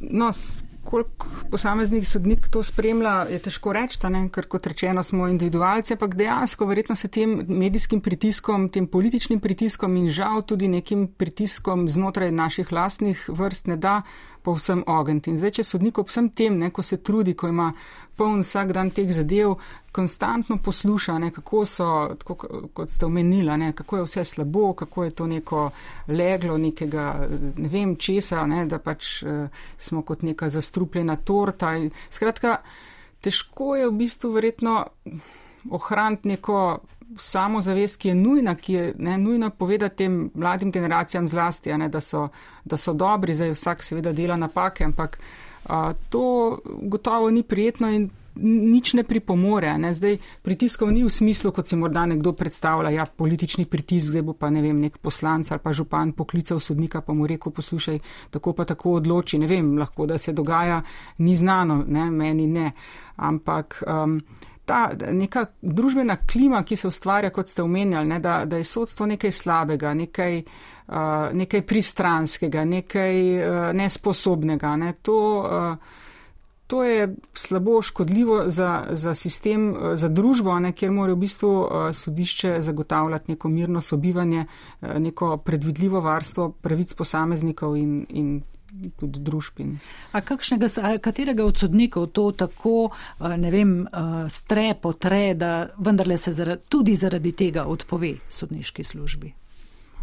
No, 0.00 0.32
koliko 0.92 1.26
posameznih 1.50 2.08
sodnik 2.08 2.48
to 2.52 2.60
spremlja, 2.62 3.24
je 3.32 3.38
težko 3.40 3.72
reči, 3.72 3.96
ker 4.32 4.46
kot 4.48 4.66
rečeno 4.68 5.00
smo 5.02 5.24
individualci, 5.28 5.94
ampak 5.94 6.18
dejansko 6.20 6.66
verjetno 6.68 6.96
se 6.96 7.08
tem 7.08 7.32
medijskim 7.48 8.00
pritiskom, 8.04 8.68
tem 8.68 8.86
političnim 8.86 9.40
pritiskom 9.40 9.96
in 9.96 10.10
žal 10.12 10.42
tudi 10.42 10.68
nekim 10.68 11.06
pritiskom 11.08 11.88
znotraj 11.88 12.32
naših 12.32 12.72
lastnih 12.72 13.24
vrst 13.28 13.72
ne 13.72 13.76
da 13.76 14.02
povsem 14.42 14.84
ogniti. 14.86 15.30
In 15.30 15.40
zdaj, 15.40 15.54
če 15.56 15.64
sodnik 15.64 15.98
ob 15.98 16.12
vsem 16.12 16.28
tem, 16.28 16.58
ne, 16.58 16.68
ko 16.70 16.82
se 16.84 17.00
trudi, 17.00 17.32
ko 17.34 17.48
ima 17.48 17.72
poln 18.16 18.42
vsak 18.44 18.74
dan 18.76 18.90
teh 18.92 19.08
zadev, 19.08 19.56
konstantno 19.92 20.56
posluša, 20.56 21.18
ne, 21.18 21.30
kako 21.30 21.64
so, 21.64 21.88
tako, 22.18 22.68
kot 22.72 22.90
ste 22.90 23.06
omenila, 23.06 23.56
ne, 23.56 23.72
kako 23.72 23.96
je 23.96 24.02
vse 24.02 24.24
slabo, 24.24 24.72
kako 24.72 25.04
je 25.04 25.10
to 25.10 25.26
neko 25.26 25.70
leglo 26.08 26.56
nekega, 26.58 27.28
ne 27.56 27.68
vem 27.68 27.96
česa, 27.96 28.46
ne, 28.46 28.64
da 28.66 28.78
pač 28.78 29.22
uh, 29.22 29.48
smo 29.76 30.02
kot 30.02 30.22
neka 30.22 30.48
zastrupljena 30.48 31.16
torta. 31.16 31.74
In, 31.76 31.90
skratka, 32.10 32.56
težko 33.20 33.76
je 33.76 33.90
v 33.90 33.98
bistvu 34.00 34.32
verjetno 34.32 34.78
ohraniti 35.70 36.28
neko 36.28 36.80
samozavest, 37.18 38.00
ki 38.00 38.08
je 38.08 38.14
nujna, 38.14 38.54
ki 38.56 38.72
je 38.72 38.94
ne, 38.98 39.18
nujna 39.18 39.50
povedati 39.50 39.96
tem 39.96 40.30
mladim 40.34 40.72
generacijam 40.72 41.28
zlasti, 41.28 41.76
ne, 41.76 41.88
da, 41.88 42.00
so, 42.00 42.28
da 42.64 42.76
so 42.76 42.96
dobri, 42.96 43.34
zdaj 43.34 43.52
vsak 43.52 43.84
seveda 43.84 44.12
dela 44.12 44.36
napake, 44.36 44.84
ampak 44.84 45.18
a, 45.64 45.92
to 46.08 46.58
gotovo 46.64 47.30
ni 47.30 47.42
prijetno 47.42 47.90
in 47.92 48.10
nič 48.40 48.94
ne 48.94 49.04
pripomore. 49.04 49.72
Ne. 49.78 49.92
Zdaj 49.94 50.18
pritiskov 50.42 50.92
ni 50.92 51.04
v 51.04 51.10
smislu, 51.10 51.52
kot 51.52 51.68
si 51.68 51.76
morda 51.76 52.06
nekdo 52.06 52.32
predstavlja, 52.32 52.90
ja, 52.90 53.06
politični 53.06 53.66
pritisk, 53.66 54.12
zdaj 54.12 54.22
bo 54.22 54.32
pa 54.32 54.50
ne 54.50 54.62
vem, 54.62 54.80
nek 54.80 54.98
poslanc 54.98 55.50
ali 55.52 55.60
pa 55.60 55.72
župan 55.72 56.12
poklical 56.12 56.60
sodnika, 56.60 57.00
pa 57.00 57.12
mu 57.12 57.26
rekel, 57.26 57.52
poslušaj, 57.52 57.98
tako 58.30 58.52
pa 58.52 58.64
tako 58.64 58.98
odloči, 59.00 59.38
ne 59.38 59.46
vem, 59.46 59.76
lahko 59.78 60.06
da 60.06 60.18
se 60.18 60.32
dogaja, 60.32 60.82
ni 61.18 61.36
znano, 61.36 61.84
ne, 61.88 62.10
meni 62.10 62.46
ne. 62.46 62.72
Ampak. 63.16 63.82
Um, 63.86 64.20
ta 64.64 64.92
neka 65.10 65.46
družbena 65.62 66.16
klima, 66.16 66.62
ki 66.62 66.76
se 66.76 66.86
ustvarja, 66.88 67.32
kot 67.34 67.50
ste 67.50 67.62
omenjali, 67.62 68.08
ne, 68.08 68.20
da, 68.22 68.44
da 68.46 68.60
je 68.60 68.64
sodstvo 68.64 69.08
nekaj 69.10 69.32
slabega, 69.34 69.90
nekaj, 69.94 70.38
uh, 70.38 71.34
nekaj 71.34 71.64
pristranskega, 71.66 72.64
nekaj 72.64 73.18
uh, 73.34 73.58
nesposobnega. 73.74 74.76
Ne, 74.78 74.92
to, 75.02 75.18
uh, 75.42 76.00
to 76.72 76.84
je 76.84 77.14
slabo, 77.34 77.82
škodljivo 77.82 78.44
za, 78.46 78.86
za 78.90 79.14
sistem, 79.14 79.70
uh, 79.70 79.94
za 79.94 80.08
družbo, 80.08 80.54
ne, 80.58 80.70
kjer 80.72 80.90
mora 80.90 81.12
v 81.12 81.20
bistvu 81.20 81.50
uh, 81.50 81.90
sodišče 81.92 82.54
zagotavljati 82.64 83.32
neko 83.32 83.48
mirno 83.48 83.80
sobivanje, 83.80 84.46
uh, 84.46 84.94
neko 84.96 85.36
predvidljivo 85.36 86.00
varstvo 86.00 86.48
pravic 86.48 86.94
posameznikov 86.94 87.76
in, 87.76 88.06
in 88.08 88.40
tudi 88.96 89.20
družbin. 89.20 89.76
A 90.16 90.24
kakšnega, 90.24 90.70
a 90.80 90.94
katerega 90.98 91.44
od 91.44 91.60
sodnikov 91.60 92.06
to 92.16 92.30
tako, 92.32 92.88
ne 93.20 93.50
vem, 93.52 93.74
stre, 94.32 94.72
potre, 94.80 95.34
da 95.36 95.68
vendarle 95.76 96.16
se 96.16 96.32
zaradi, 96.32 96.62
tudi 96.72 96.96
zaradi 96.96 97.34
tega 97.36 97.66
odpove 97.68 98.14
sodniški 98.32 98.84
službi? 98.84 99.34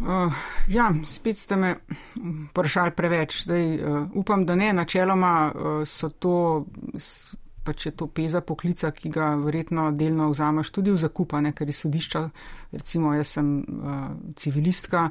Uh, 0.00 0.32
ja, 0.68 0.94
spet 1.04 1.38
ste 1.38 1.56
me 1.56 1.74
vprašali 2.50 2.90
preveč. 2.96 3.42
Zdaj, 3.44 3.74
uh, 3.76 4.06
upam, 4.14 4.46
da 4.46 4.54
ne. 4.54 4.72
Načeloma 4.72 5.52
uh, 5.52 5.82
so 5.84 6.08
to, 6.08 6.64
pač 7.64 7.86
je 7.86 7.92
to 7.92 8.06
peza 8.08 8.40
poklica, 8.40 8.90
ki 8.96 9.12
ga 9.12 9.34
verjetno 9.36 9.90
delno 9.92 10.30
vzameš 10.30 10.70
tudi 10.72 10.94
v 10.94 11.02
zakupane, 11.02 11.52
ker 11.52 11.68
je 11.68 11.76
sodišča, 11.76 12.22
recimo 12.72 13.12
jaz 13.14 13.36
sem 13.36 13.52
uh, 13.60 13.98
civilistka, 14.40 15.10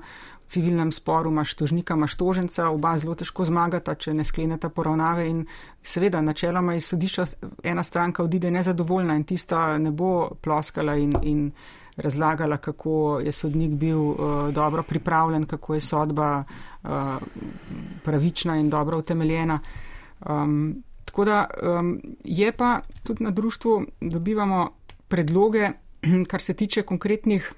civilnem 0.50 0.91
sporu 0.91 1.29
imaš 1.29 1.53
tožnika, 1.55 1.93
imaš 1.93 2.15
toženca, 2.17 2.72
oba 2.74 2.96
zelo 2.98 3.13
težko 3.16 3.46
zmagata, 3.46 3.94
če 3.94 4.16
ne 4.18 4.25
skleneta 4.25 4.72
poravnave 4.74 5.27
in 5.29 5.44
seveda 5.85 6.24
načeloma 6.25 6.74
iz 6.74 6.90
sodišča 6.90 7.25
ena 7.63 7.83
stranka 7.85 8.25
odide 8.25 8.50
nezadovoljna 8.51 9.20
in 9.22 9.27
tista 9.29 9.77
ne 9.77 9.92
bo 9.92 10.31
ploskala 10.42 10.98
in, 10.98 11.13
in 11.22 11.51
razlagala, 12.00 12.57
kako 12.57 13.20
je 13.25 13.31
sodnik 13.31 13.72
bil 13.72 14.00
uh, 14.00 14.18
dobro 14.53 14.83
pripravljen, 14.83 15.46
kako 15.46 15.74
je 15.74 15.79
sodba 15.79 16.44
uh, 16.83 16.90
pravična 18.03 18.57
in 18.57 18.70
dobro 18.70 19.00
utemeljena. 19.00 19.59
Um, 20.29 20.83
tako 21.05 21.25
da 21.25 21.48
um, 21.64 22.01
je 22.24 22.51
pa 22.51 22.79
tudi 23.03 23.24
na 23.24 23.31
društvu 23.31 23.85
dobivamo 24.01 24.70
predloge, 25.07 25.70
kar 26.31 26.42
se 26.42 26.53
tiče 26.53 26.81
konkretnih 26.81 27.53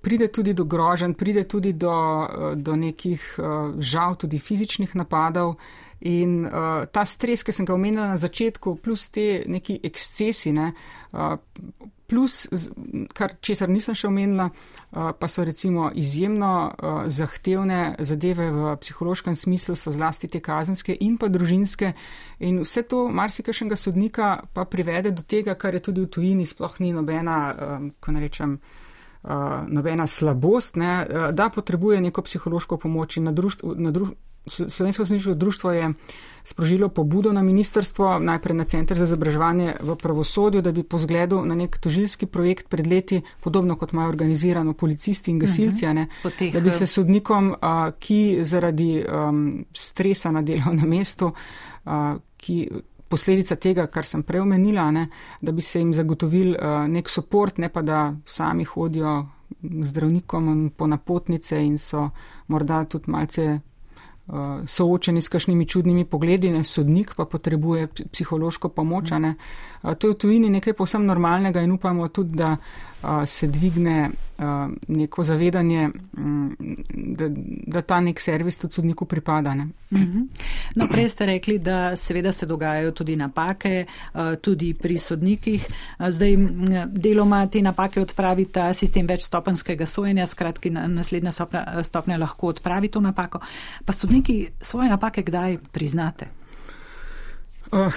pride 0.00 0.26
tudi 0.26 0.54
do 0.54 0.64
groženj, 0.64 1.14
pride 1.14 1.42
tudi 1.42 1.72
do, 1.72 2.28
do 2.54 2.76
nekih 2.76 3.38
uh, 3.38 3.74
žal 3.78 4.14
tudi 4.14 4.38
fizičnih 4.38 4.96
napadov. 4.96 5.54
In 6.00 6.46
uh, 6.46 6.86
ta 6.92 7.04
stres, 7.04 7.42
ki 7.44 7.52
sem 7.52 7.66
ga 7.68 7.74
omenila 7.74 8.08
na 8.08 8.16
začetku, 8.16 8.78
plus 8.82 9.10
te 9.12 9.44
neki 9.46 9.80
ekscesi, 9.84 10.52
ne, 10.52 10.72
uh, 11.12 11.36
plus, 12.10 12.48
kar 13.14 13.36
česar 13.40 13.70
nisem 13.70 13.94
še 13.94 14.08
omenila, 14.10 14.48
uh, 14.50 15.12
pa 15.14 15.28
so 15.30 15.44
recimo 15.46 15.90
izjemno 15.94 16.50
uh, 16.66 16.98
zahtevne 17.06 17.94
zadeve 18.02 18.50
v 18.50 18.74
psihološkem 18.82 19.38
smislu, 19.38 19.76
so 19.78 19.94
zlasti 19.94 20.28
te 20.28 20.42
kazenske 20.42 20.96
in 21.06 21.16
pa 21.22 21.30
družinske. 21.30 21.92
In 22.50 22.62
vse 22.66 22.82
to 22.90 23.06
marsikašnega 23.08 23.78
sodnika 23.78 24.30
pa 24.52 24.66
privede 24.66 25.14
do 25.14 25.22
tega, 25.22 25.54
kar 25.54 25.78
je 25.78 25.84
tudi 25.86 26.02
v 26.02 26.10
tujini 26.10 26.46
sploh 26.46 26.80
ni 26.82 26.90
nobena, 26.96 27.40
um, 27.50 27.92
ko 28.00 28.16
ne 28.16 28.26
rečem, 28.26 28.58
nobena 29.20 30.06
slabost, 30.08 30.78
ne, 30.80 31.04
da 31.36 31.50
potrebuje 31.52 31.98
neko 32.00 32.22
psihološko 32.24 32.78
pomoč 32.80 33.18
in 33.20 33.26
na 33.28 33.34
društvu. 33.36 33.74
Na 33.76 33.90
druž 33.92 34.14
Slovensko 34.46 35.06
sodniško 35.06 35.34
društvo 35.34 35.72
je 35.72 35.92
sprožilo 36.44 36.88
pobudo 36.88 37.32
na 37.32 37.42
ministrstvo, 37.42 38.18
najprej 38.18 38.56
na 38.56 38.64
Centr 38.64 38.96
za 38.96 39.04
izobraževanje 39.04 39.74
v 39.80 39.96
pravosodju, 39.96 40.62
da 40.62 40.72
bi 40.72 40.82
po 40.82 40.98
zgledu 40.98 41.44
na 41.44 41.54
nek 41.54 41.78
tožilski 41.78 42.26
projekt 42.26 42.68
pred 42.68 42.86
leti, 42.86 43.20
podobno 43.40 43.76
kot 43.76 43.92
imajo 43.92 44.08
organizirano 44.08 44.72
policisti 44.72 45.30
in 45.30 45.38
gasilci, 45.38 45.86
uh 45.86 45.92
mhm. 45.92 45.98
-huh. 45.98 46.38
teh, 46.38 46.52
da 46.52 46.60
bi 46.60 46.70
se 46.70 46.86
sodnikom, 46.86 47.50
uh, 47.50 47.56
ki 47.98 48.38
zaradi 48.42 49.04
um, 49.04 49.64
stresa 49.74 50.30
na 50.30 50.42
delovnem 50.42 50.88
mestu, 50.88 51.32
ki 52.36 52.68
posledica 53.08 53.56
tega, 53.56 53.86
kar 53.86 54.04
sem 54.04 54.22
prej 54.22 54.40
omenila, 54.40 54.90
ne, 54.90 55.08
da 55.40 55.52
bi 55.52 55.62
se 55.62 55.78
jim 55.78 55.94
zagotovil 55.94 56.54
nek 56.88 57.08
podpor, 57.14 57.50
ne 57.56 57.68
pa 57.68 57.82
da 57.82 58.14
sami 58.24 58.64
hodijo 58.64 59.26
zdravnikom 59.62 60.70
po 60.76 60.86
napotnice 60.86 61.58
in 61.64 61.78
so 61.78 62.10
morda 62.46 62.84
tudi 62.84 63.10
malce 63.10 63.60
soočeni 64.66 65.20
s 65.20 65.28
kakšnimi 65.28 65.66
čudnimi 65.66 66.04
pogledi, 66.04 66.50
ne 66.50 66.64
sodnik 66.64 67.14
pa 67.16 67.24
potrebuje 67.24 67.88
psihološko 68.12 68.68
pomoč. 68.68 69.10
Ne. 69.10 69.34
Uh, 69.82 69.94
to 69.94 70.06
je 70.06 70.12
v 70.12 70.16
tujini 70.16 70.50
nekaj 70.50 70.72
posebno 70.72 71.06
normalnega 71.06 71.60
in 71.60 71.72
upamo 71.72 72.08
tudi, 72.08 72.36
da 72.36 72.52
uh, 72.52 72.89
se 73.26 73.46
dvigne 73.46 74.10
neko 74.88 75.24
zavedanje, 75.24 75.90
da, 76.94 77.24
da 77.66 77.82
ta 77.82 78.00
nek 78.00 78.20
servis 78.20 78.58
tudi 78.58 78.74
sodniku 78.74 79.04
pripada. 79.04 79.54
Ne. 79.54 79.66
Mhm. 79.90 80.22
No, 80.74 80.86
prej 80.88 81.08
ste 81.08 81.26
rekli, 81.26 81.58
da 81.58 81.96
seveda 81.96 82.32
se 82.32 82.46
dogajajo 82.46 82.92
tudi 82.92 83.16
napake, 83.16 83.84
tudi 84.40 84.74
pri 84.74 84.98
sodnikih. 84.98 85.66
Zdaj 86.08 86.36
deloma 86.86 87.46
te 87.46 87.62
napake 87.62 88.00
odpravi 88.00 88.44
ta 88.44 88.72
sistem 88.72 89.06
večstopenskega 89.06 89.86
sojenja, 89.86 90.26
skratki 90.26 90.70
naslednja 90.70 91.32
stopnja 91.82 92.18
lahko 92.18 92.46
odpravi 92.46 92.88
to 92.88 93.00
napako. 93.00 93.40
Pa 93.84 93.92
sodniki 93.92 94.48
svoje 94.60 94.88
napake 94.88 95.22
kdaj 95.22 95.58
priznate? 95.72 96.39
Uh, 97.70 97.94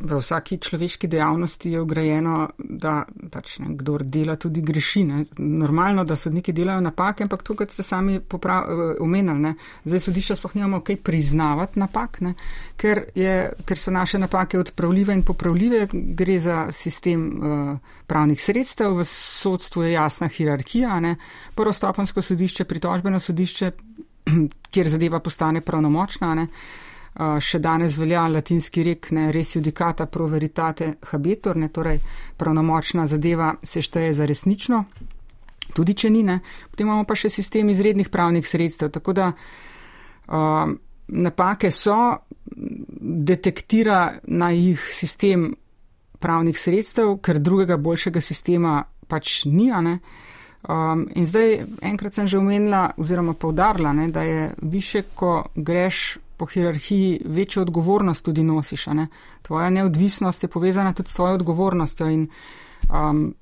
v 0.00 0.20
vsaki 0.20 0.58
človeški 0.62 1.08
dejavnosti 1.10 1.72
je 1.74 1.80
ugrajeno, 1.82 2.48
da 2.58 3.02
pač 3.30 3.58
ne, 3.58 3.72
kdor 3.74 4.04
dela, 4.06 4.36
tudi 4.38 4.62
greši. 4.62 5.02
Ne. 5.04 5.24
Normalno, 5.38 6.04
da 6.06 6.14
sodniki 6.16 6.54
delajo 6.54 6.80
napake, 6.84 7.26
ampak 7.26 7.42
to, 7.42 7.56
kot 7.58 7.74
ste 7.74 7.82
sami 7.82 8.20
omenili, 9.02 9.54
zdaj 9.82 10.04
sodišča 10.06 10.38
sploh 10.38 10.54
nimamo 10.54 10.80
kaj 10.86 11.00
priznavati 11.02 11.82
napak, 11.82 12.20
ne, 12.22 12.34
ker, 12.78 13.08
je, 13.18 13.34
ker 13.66 13.78
so 13.78 13.90
naše 13.94 14.22
napake 14.22 14.60
odpravljive 14.62 15.18
in 15.18 15.26
popravljive, 15.26 15.88
gre 15.92 16.38
za 16.40 16.68
sistem 16.72 17.26
uh, 17.26 17.94
pravnih 18.06 18.38
sredstev, 18.38 19.00
v 19.00 19.06
sodstvu 19.10 19.88
je 19.88 19.96
jasna 19.98 20.30
hierarhija, 20.30 21.00
prvostopensko 21.58 22.22
sodišče, 22.22 22.70
pritožbeno 22.70 23.18
sodišče, 23.20 23.72
kjer 24.72 24.88
zadeva 24.94 25.18
postane 25.20 25.60
pravnomočna. 25.60 26.34
Ne. 26.38 26.52
Še 27.18 27.58
danes 27.58 27.96
velja 27.98 28.28
latinski 28.30 28.84
rek, 28.86 29.10
ne 29.16 29.28
res 29.34 29.56
judicata 29.56 30.06
pro 30.06 30.28
veritate 30.30 30.92
habetor, 31.10 31.56
ne 31.58 31.68
torej 31.74 31.98
pravnomočna 32.38 33.06
zadeva 33.10 33.54
se 33.62 33.82
šteje 33.82 34.12
za 34.14 34.26
resnično, 34.26 34.84
tudi 35.74 35.96
če 35.98 36.10
ni, 36.14 36.22
ne. 36.22 36.38
Potem 36.70 36.86
imamo 36.86 37.06
pa 37.08 37.16
še 37.18 37.30
sistem 37.32 37.72
izrednih 37.74 38.10
pravnih 38.10 38.46
sredstev, 38.46 38.92
tako 38.94 39.16
da 39.18 39.32
uh, 39.34 40.70
napake 41.08 41.72
so, 41.74 41.98
detektira 43.26 44.20
na 44.30 44.52
jih 44.54 44.86
sistem 44.94 45.50
pravnih 46.22 46.58
sredstev, 46.58 47.16
ker 47.22 47.42
drugega 47.42 47.76
boljšega 47.82 48.22
sistema 48.22 48.78
pač 49.10 49.42
ni, 49.50 49.72
ne. 49.72 49.98
Um, 50.68 51.04
in 51.14 51.26
zdaj 51.26 51.60
enkrat 51.86 52.14
sem 52.14 52.26
že 52.26 52.38
omenila 52.38 52.92
oziroma 52.98 53.34
povdarla, 53.34 53.92
ne, 53.94 54.08
da 54.10 54.22
je 54.26 54.48
više, 54.62 55.04
ko 55.14 55.44
greš 55.54 56.18
po 56.38 56.46
hierarhiji, 56.46 57.20
večjo 57.24 57.62
odgovornost 57.62 58.24
tudi 58.24 58.42
nosiš. 58.42 58.86
Ne. 58.86 59.06
Tvoja 59.42 59.70
neodvisnost 59.70 60.42
je 60.42 60.48
povezana 60.48 60.92
tudi 60.92 61.10
s 61.10 61.14
tvojo 61.14 61.34
odgovornostjo 61.34 62.08
in 62.08 62.28
um, 62.88 63.34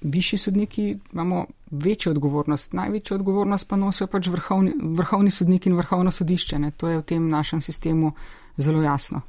višji 0.00 0.38
sodniki 0.38 0.98
imamo 1.12 1.46
večjo 1.70 2.12
odgovornost. 2.12 2.72
Največjo 2.72 3.14
odgovornost 3.14 3.68
pa 3.68 3.76
nosijo 3.76 4.06
pač 4.06 4.26
vrhovni, 4.26 4.72
vrhovni 4.82 5.30
sodniki 5.30 5.70
in 5.70 5.76
vrhovno 5.76 6.10
sodišče. 6.10 6.58
Ne. 6.58 6.70
To 6.70 6.88
je 6.88 6.98
v 6.98 7.02
tem 7.02 7.28
našem 7.28 7.60
sistemu 7.60 8.12
zelo 8.56 8.82
jasno. 8.82 9.20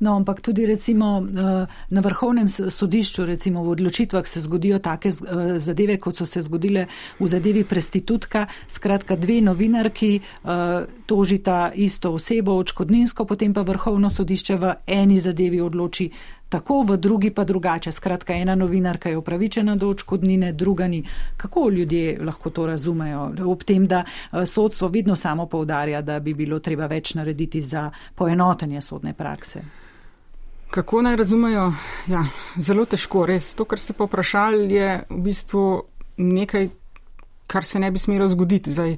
No, 0.00 0.16
ampak 0.16 0.40
tudi 0.40 0.66
recimo 0.66 1.22
eh, 1.22 1.66
na 1.88 2.00
vrhovnem 2.00 2.48
sodišču, 2.48 3.24
recimo 3.24 3.62
v 3.62 3.70
odločitvah 3.76 4.26
se 4.26 4.40
zgodijo 4.40 4.78
take 4.78 5.08
eh, 5.08 5.58
zadeve, 5.58 5.98
kot 5.98 6.16
so 6.16 6.26
se 6.26 6.42
zgodile 6.42 6.86
v 7.18 7.28
zadevi 7.28 7.64
prestitutka. 7.64 8.46
Skratka, 8.68 9.16
dve 9.16 9.40
novinarki 9.40 10.20
eh, 10.20 10.84
tožita 11.06 11.72
isto 11.74 12.12
osebo 12.12 12.56
očkodninsko, 12.58 13.24
potem 13.24 13.54
pa 13.54 13.62
vrhovno 13.62 14.10
sodišče 14.10 14.56
v 14.56 14.74
eni 14.86 15.18
zadevi 15.20 15.60
odloči 15.60 16.10
tako, 16.52 16.82
v 16.82 16.96
drugi 16.96 17.30
pa 17.30 17.44
drugače. 17.44 17.92
Skratka, 17.92 18.34
ena 18.36 18.54
novinarka 18.54 19.08
je 19.08 19.16
upravičena 19.16 19.76
do 19.76 19.88
očkodnine, 19.88 20.52
druga 20.52 20.88
ni. 20.88 21.02
Kako 21.36 21.68
ljudje 21.70 22.18
lahko 22.20 22.50
to 22.50 22.66
razumejo? 22.66 23.30
Ob 23.46 23.64
tem, 23.64 23.86
da 23.86 24.04
eh, 24.04 24.46
sodstvo 24.46 24.88
vedno 24.88 25.16
samo 25.16 25.46
povdarja, 25.46 26.02
da 26.02 26.20
bi 26.20 26.34
bilo 26.34 26.58
treba 26.58 26.86
več 26.86 27.14
narediti 27.14 27.60
za 27.60 27.90
poenotenje 28.14 28.80
sodne 28.80 29.14
prakse. 29.14 29.62
Kako 30.70 31.02
naj 31.02 31.16
razumejo? 31.16 31.72
Ja, 32.08 32.24
zelo 32.56 32.84
težko, 32.84 33.26
res. 33.26 33.54
To, 33.54 33.64
kar 33.64 33.80
ste 33.80 33.92
pa 33.96 34.04
vprašali, 34.08 34.68
je 34.72 34.92
v 35.08 35.18
bistvu 35.24 35.64
nekaj, 36.16 36.68
kar 37.52 37.64
se 37.68 37.80
ne 37.80 37.90
bi 37.90 38.00
smelo 38.00 38.28
zgoditi. 38.28 38.72
Zdaj, 38.72 38.96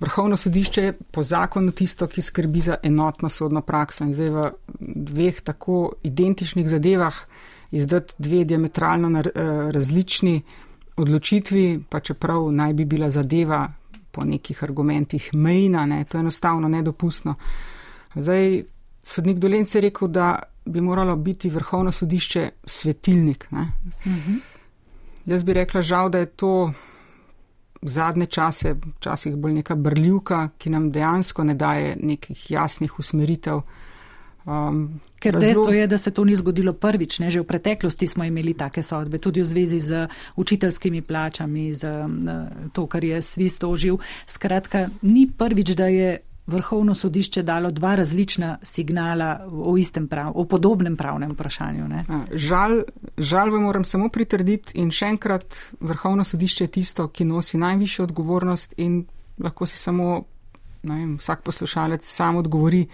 Vrhovno 0.00 0.36
sodišče 0.36 0.82
je 0.82 0.92
po 0.92 1.22
zakonu 1.22 1.72
tisto, 1.72 2.06
ki 2.06 2.22
skrbi 2.22 2.60
za 2.60 2.76
enotno 2.82 3.28
sodno 3.28 3.60
prakso 3.62 4.04
in 4.04 4.12
zdaj 4.12 4.30
v 4.30 4.50
dveh 4.80 5.40
tako 5.40 5.92
identičnih 6.02 6.68
zadevah 6.68 7.14
izdati 7.70 8.14
dve 8.18 8.44
diametralno 8.44 9.20
eh, 9.20 9.30
različni 9.70 10.42
odločitvi, 10.96 11.84
pa 11.88 12.00
čeprav 12.00 12.50
naj 12.52 12.74
bi 12.74 12.84
bila 12.84 13.10
zadeva 13.10 13.68
po 14.10 14.24
nekih 14.24 14.62
argumentih 14.62 15.30
mejna, 15.32 15.86
ne, 15.86 16.04
to 16.04 16.18
je 16.18 16.20
enostavno 16.20 16.68
nedopustno. 16.68 17.34
Zdaj, 18.14 18.62
sodnik 19.02 19.38
Dolence 19.38 19.78
je 19.78 19.82
rekel, 19.82 20.08
da 20.08 20.38
bi 20.64 20.80
moralo 20.80 21.16
biti 21.16 21.50
vrhovno 21.50 21.92
sodišče 21.92 22.50
svetilnik. 22.66 23.48
Uh 23.50 23.58
mhm. 23.58 23.68
-huh. 24.06 24.38
Jaz 25.26 25.42
bi 25.44 25.52
rekla 25.52 25.80
žal, 25.80 26.10
da 26.10 26.18
je 26.18 26.26
to 26.26 26.72
zadnje 27.84 28.26
čase, 28.26 28.74
včasih 28.96 29.36
bolj 29.36 29.60
neka 29.60 29.74
brljivka, 29.74 30.48
ki 30.58 30.70
nam 30.70 30.90
dejansko 30.92 31.44
ne 31.44 31.54
daje 31.54 31.96
nekih 32.00 32.50
jasnih 32.50 32.98
usmeritev. 32.98 33.60
Um, 34.44 35.00
Ker 35.18 35.34
razlog... 35.34 35.44
dejstvo 35.44 35.72
je, 35.72 35.86
da 35.86 35.98
se 35.98 36.10
to 36.10 36.24
ni 36.24 36.36
zgodilo 36.36 36.72
prvič, 36.72 37.18
ne? 37.18 37.30
že 37.30 37.40
v 37.40 37.48
preteklosti 37.48 38.06
smo 38.06 38.24
imeli 38.24 38.54
take 38.54 38.82
sodbe, 38.82 39.18
tudi 39.18 39.40
v 39.40 39.48
zvezi 39.48 39.78
z 39.78 40.08
učiteljskimi 40.36 41.02
plačami, 41.02 41.72
z 41.74 41.88
to, 42.72 42.86
kar 42.86 43.04
je 43.04 43.22
svist 43.22 43.64
ožil. 43.64 43.96
Skratka, 44.26 44.88
ni 45.02 45.28
prvič, 45.38 45.72
da 45.76 45.88
je 45.88 46.18
vrhovno 46.46 46.94
sodišče 46.94 47.42
dalo 47.42 47.70
dva 47.70 47.94
različna 47.94 48.58
signala 48.62 49.46
o 49.50 49.76
istem 49.76 50.08
prav, 50.08 50.32
o 50.34 50.44
podobnem 50.44 50.96
pravnem 50.96 51.32
vprašanju. 51.32 51.88
Ne? 51.88 52.04
Žal, 52.32 52.82
žal 53.18 53.50
vam 53.50 53.62
moram 53.62 53.84
samo 53.84 54.08
pritrditi 54.08 54.78
in 54.78 54.90
še 54.90 55.08
enkrat 55.14 55.56
vrhovno 55.80 56.24
sodišče 56.24 56.64
je 56.64 56.74
tisto, 56.78 57.08
ki 57.08 57.24
nosi 57.24 57.58
najvišjo 57.58 58.04
odgovornost 58.04 58.74
in 58.76 59.04
lahko 59.38 59.66
si 59.66 59.78
samo, 59.78 60.24
ne 60.82 60.94
vem, 60.94 61.16
vsak 61.16 61.42
poslušalec 61.42 62.04
sam 62.04 62.36
odgovori. 62.36 62.86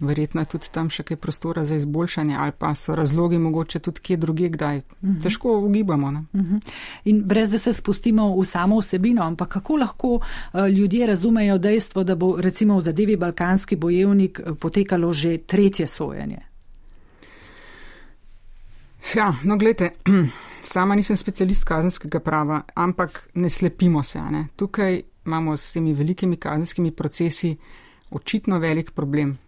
Verjetno 0.00 0.40
je 0.40 0.44
tudi 0.44 0.68
tam 0.72 0.90
še 0.92 1.06
kaj 1.08 1.16
prostora 1.16 1.64
za 1.64 1.76
izboljšanje, 1.76 2.36
ali 2.36 2.52
pa 2.52 2.74
so 2.74 2.94
razlogi 2.94 3.38
mogoče 3.38 3.78
tudi 3.78 4.00
kje 4.00 4.16
druge, 4.16 4.48
kdaj. 4.48 4.78
Uh 4.78 4.84
mhm. 5.00 5.16
-huh. 5.16 5.22
Težko 5.22 5.58
ugibamo. 5.58 6.06
Uh 6.06 6.40
mhm. 6.40 6.54
-huh. 6.54 6.72
In 7.04 7.22
brez 7.24 7.50
da 7.50 7.58
se 7.58 7.72
spustimo 7.72 8.40
v 8.40 8.44
samo 8.44 8.78
vsebino, 8.78 9.22
ampak 9.22 9.48
kako 9.48 9.76
lahko 9.76 10.08
uh, 10.08 10.68
ljudje 10.68 11.06
razumejo 11.06 11.58
dejstvo, 11.58 12.04
da 12.04 12.14
bo 12.14 12.36
recimo 12.40 12.76
v 12.76 12.80
zadevi 12.80 13.16
Balkanski 13.16 13.76
bojevnik 13.76 14.40
uh, 14.46 14.56
potekalo 14.56 15.12
že 15.12 15.38
tretje 15.38 15.86
sojenje? 15.86 16.38
Ja, 19.14 19.34
no, 19.44 19.56
gledajte, 19.56 19.90
sama 20.74 20.94
nisem 20.94 21.16
specialist 21.16 21.64
kazenskega 21.64 22.20
prava, 22.20 22.62
ampak 22.74 23.28
ne 23.34 23.50
slepimo 23.50 24.02
se. 24.02 24.20
Ne? 24.20 24.46
Tukaj 24.56 25.02
imamo 25.26 25.56
s 25.56 25.72
temi 25.72 25.92
velikimi 25.92 26.36
kazenskimi 26.36 26.90
procesi 26.90 27.56
očitno 28.10 28.58
velik 28.58 28.90
problem. 28.90 29.38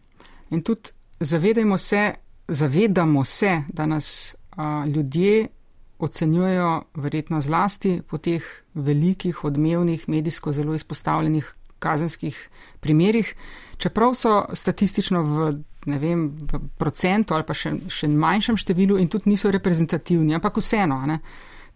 In 0.51 0.63
tudi 0.63 0.91
zavedamo 1.21 1.79
se, 1.79 2.15
zavedamo 2.49 3.25
se, 3.25 3.63
da 3.69 3.87
nas 3.87 4.37
a, 4.57 4.85
ljudje 4.87 5.49
ocenjujejo 5.99 6.83
verjetno 6.95 7.41
zlasti 7.41 8.03
po 8.09 8.19
teh 8.19 8.45
velikih, 8.75 9.45
odmevnih, 9.45 10.09
medijsko 10.09 10.53
zelo 10.53 10.75
izpostavljenih 10.75 11.55
kazenskih 11.79 12.49
primerih, 12.81 13.35
čeprav 13.77 14.15
so 14.15 14.47
statistično 14.55 15.23
v, 15.23 15.53
ne 15.87 15.99
vem, 15.99 16.29
v 16.53 16.61
procentu 16.79 17.35
ali 17.35 17.47
pa 17.47 17.55
še, 17.55 17.75
še 17.91 18.09
manjšem 18.09 18.59
številu 18.59 18.99
in 18.99 19.09
tudi 19.09 19.31
niso 19.31 19.51
reprezentativni, 19.51 20.35
ampak 20.35 20.59
vseeno, 20.59 21.01
ne. 21.07 21.21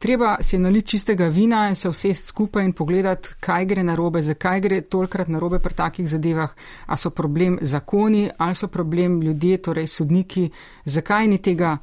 Treba 0.02 0.36
si 0.40 0.58
naliti 0.58 0.88
čistega 0.88 1.28
vina 1.28 1.68
in 1.68 1.74
se 1.74 1.88
vsest 1.88 2.26
skupaj 2.26 2.64
in 2.64 2.72
pogledati, 2.72 3.36
kaj 3.40 3.64
gre 3.70 3.82
na 3.86 3.94
robe, 3.94 4.18
zakaj 4.22 4.60
gre 4.60 4.80
tolkrat 4.80 5.28
na 5.30 5.38
robe 5.38 5.60
pri 5.62 5.74
takih 5.78 6.08
zadevah, 6.10 6.50
a 6.86 6.96
so 6.96 7.10
problem 7.10 7.58
zakoni 7.62 8.30
ali 8.38 8.54
so 8.54 8.66
problem 8.68 9.20
ljudje, 9.22 9.60
torej 9.62 9.86
sodniki, 9.86 10.48
zakaj 10.84 11.28
ni 11.28 11.38
tega, 11.38 11.76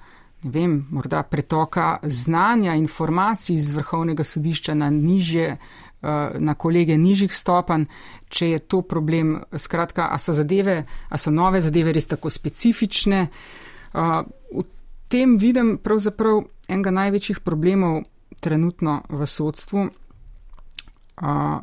ne 0.43 0.51
vem, 0.51 0.75
morda 0.91 1.23
pretoka 1.23 1.99
znanja, 2.03 2.75
informacij 2.75 3.55
iz 3.55 3.71
vrhovnega 3.71 4.23
sodišča 4.23 4.73
na 4.73 4.89
nižje, 4.89 5.47
eh, 5.55 6.29
na 6.39 6.53
kolege 6.55 6.97
nižjih 6.97 7.33
stopanj, 7.33 7.87
če 8.29 8.49
je 8.49 8.59
to 8.59 8.81
problem, 8.81 9.43
skratka, 9.55 10.11
a 10.11 10.17
so 10.17 10.33
zadeve, 10.33 10.83
a 11.09 11.17
so 11.17 11.31
nove 11.31 11.61
zadeve 11.61 11.95
res 11.95 12.07
tako 12.07 12.29
specifične. 12.29 13.27
Eh, 13.27 14.23
v 14.51 14.63
tem 15.07 15.37
vidim 15.37 15.77
pravzaprav 15.77 16.43
enega 16.69 16.91
največjih 16.91 17.39
problemov 17.39 18.03
trenutno 18.39 19.01
v 19.09 19.25
sodstvu. 19.25 19.89
Uh, 21.19 21.59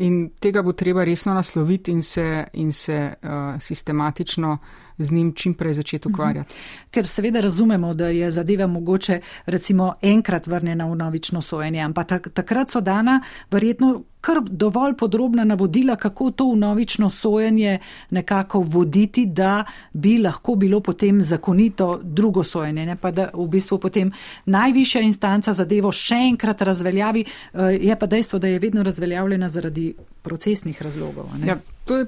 in 0.00 0.30
tega 0.40 0.62
bo 0.62 0.72
treba 0.72 1.04
resno 1.04 1.34
nasloviti 1.34 1.92
in 1.92 2.02
se, 2.02 2.46
in 2.52 2.72
se 2.72 2.98
uh, 3.22 3.60
sistematično 3.60 4.58
z 4.98 5.12
njim 5.12 5.32
čim 5.34 5.54
prej 5.54 5.72
začeti 5.72 6.08
mhm. 6.08 6.14
ukvarjati. 6.14 6.54
Ker 6.90 7.06
seveda 7.06 7.40
razumemo, 7.40 7.94
da 7.94 8.08
je 8.08 8.30
zadeva 8.30 8.66
mogoče 8.66 9.20
recimo 9.46 9.94
enkrat 10.02 10.46
vrnjena 10.46 10.86
v 10.86 10.96
novično 10.96 11.42
sojenje, 11.42 11.80
ampak 11.80 12.08
tak, 12.08 12.28
takrat 12.34 12.70
so 12.70 12.80
dana 12.80 13.20
verjetno 13.50 14.02
kar 14.26 14.40
dovolj 14.42 14.96
podrobna 14.98 15.44
navodila, 15.44 15.96
kako 15.96 16.30
to 16.30 16.48
v 16.50 16.56
novično 16.56 17.10
sojenje 17.10 17.78
nekako 18.10 18.60
voditi, 18.60 19.26
da 19.26 19.64
bi 19.92 20.18
lahko 20.18 20.54
bilo 20.54 20.80
potem 20.80 21.22
zakonito 21.22 22.00
drugo 22.02 22.44
sojenje, 22.44 22.86
ne 22.86 22.96
pa 22.96 23.10
da 23.10 23.28
v 23.34 23.46
bistvu 23.48 23.78
potem 23.78 24.10
najvišja 24.44 25.04
instanca 25.06 25.52
zadevo 25.52 25.92
še 25.92 26.18
enkrat 26.32 26.62
razveljavi, 26.62 27.22
eh, 27.22 27.78
je 27.80 27.98
pa 27.98 28.06
dejstvo, 28.06 28.38
da 28.38 28.48
je 28.48 28.58
vedno 28.58 28.82
razveljavljena 28.82 29.48
zaradi 29.48 29.94
procesnih 30.22 30.82
razlogov. 30.82 31.30
Ja, 31.46 31.56
to 31.86 31.96
je 31.96 32.06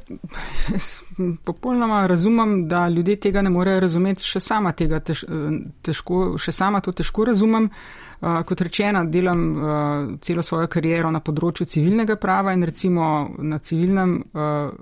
popolnoma 1.44 2.06
razumem, 2.06 2.68
da 2.68 2.88
ljudje 2.88 3.16
tega 3.16 3.42
ne 3.42 3.50
morejo 3.50 3.80
razumeti, 3.80 4.26
še 4.26 4.40
sama 4.40 4.72
tega 4.72 4.98
težko, 5.00 6.34
še 6.38 6.52
sama 6.52 6.82
to 6.82 6.92
težko 6.92 7.30
razumem. 7.30 7.70
Uh, 8.18 8.40
kot 8.42 8.60
rečeno, 8.66 9.04
delam 9.06 9.42
uh, 9.54 9.66
celo 10.18 10.42
svojo 10.42 10.66
kariero 10.66 11.06
na 11.14 11.20
področju 11.22 11.68
civilnega 11.70 12.16
prava 12.18 12.50
in 12.50 12.64
recimo 12.66 13.28
na 13.38 13.60
civilnem 13.62 14.16
uh, 14.18 14.72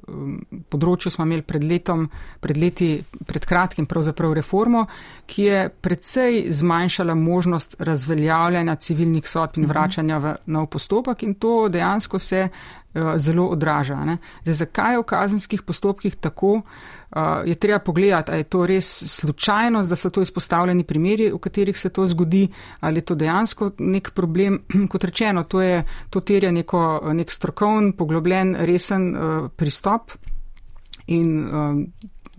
področju 0.73 1.13
smo 1.13 1.27
imeli 1.29 1.45
pred 1.45 1.67
letom, 1.69 2.07
pred 2.41 2.57
leti, 2.57 2.89
pred 3.29 3.45
kratkim 3.45 3.85
pravzaprav 3.91 4.33
reformo, 4.41 4.87
ki 5.29 5.45
je 5.51 5.61
predvsej 5.69 6.47
zmanjšala 6.63 7.19
možnost 7.21 7.77
razveljavljanja 7.85 8.79
civilnih 8.81 9.29
sodb 9.29 9.61
in 9.61 9.67
mhm. 9.67 9.75
vračanja 9.75 10.23
v 10.25 10.35
nov 10.57 10.71
postopek 10.73 11.29
in 11.29 11.37
to 11.37 11.69
dejansko 11.69 12.17
se 12.17 12.47
zelo 13.17 13.47
odraža. 13.47 14.19
Zdaj, 14.45 14.55
zakaj 14.55 14.95
je 14.95 14.99
v 14.99 15.03
kazenskih 15.03 15.63
postopkih 15.63 16.17
tako, 16.17 16.63
je 17.45 17.55
treba 17.55 17.79
pogledati, 17.79 18.31
ali 18.31 18.41
je 18.41 18.45
to 18.45 18.67
res 18.67 18.89
slučajnost, 19.21 19.89
da 19.89 19.97
so 19.97 20.11
to 20.11 20.23
izpostavljeni 20.23 20.85
primeri, 20.85 21.31
v 21.33 21.39
katerih 21.39 21.79
se 21.79 21.89
to 21.89 22.07
zgodi, 22.07 22.49
ali 22.81 22.99
je 22.99 23.05
to 23.05 23.15
dejansko 23.15 23.71
nek 23.79 24.11
problem. 24.11 24.61
Kot 24.93 25.05
rečeno, 25.05 25.45
to, 25.45 25.61
je, 25.63 25.85
to 26.11 26.21
terja 26.21 26.53
neko, 26.53 27.13
nek 27.13 27.31
strokovn, 27.31 27.93
poglobljen, 27.93 28.57
resen 28.59 29.15
pristop. 29.57 30.13
In 31.07 31.47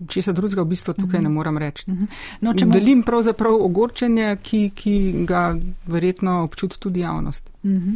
česa 0.08 0.32
drugega 0.32 0.62
v 0.62 0.72
bistvu 0.74 0.94
tukaj 0.94 1.20
ne 1.20 1.28
mhm. 1.28 1.34
moram 1.34 1.58
reči. 1.58 1.90
Mhm. 1.90 2.04
No, 2.40 2.52
mo 2.52 2.72
Delim 2.72 3.02
pravzaprav 3.02 3.54
ogorčenje, 3.54 4.36
ki, 4.42 4.70
ki 4.74 5.24
ga 5.26 5.56
verjetno 5.86 6.42
občuti 6.44 6.80
tudi 6.80 7.00
javnost. 7.00 7.50
Mhm. 7.64 7.94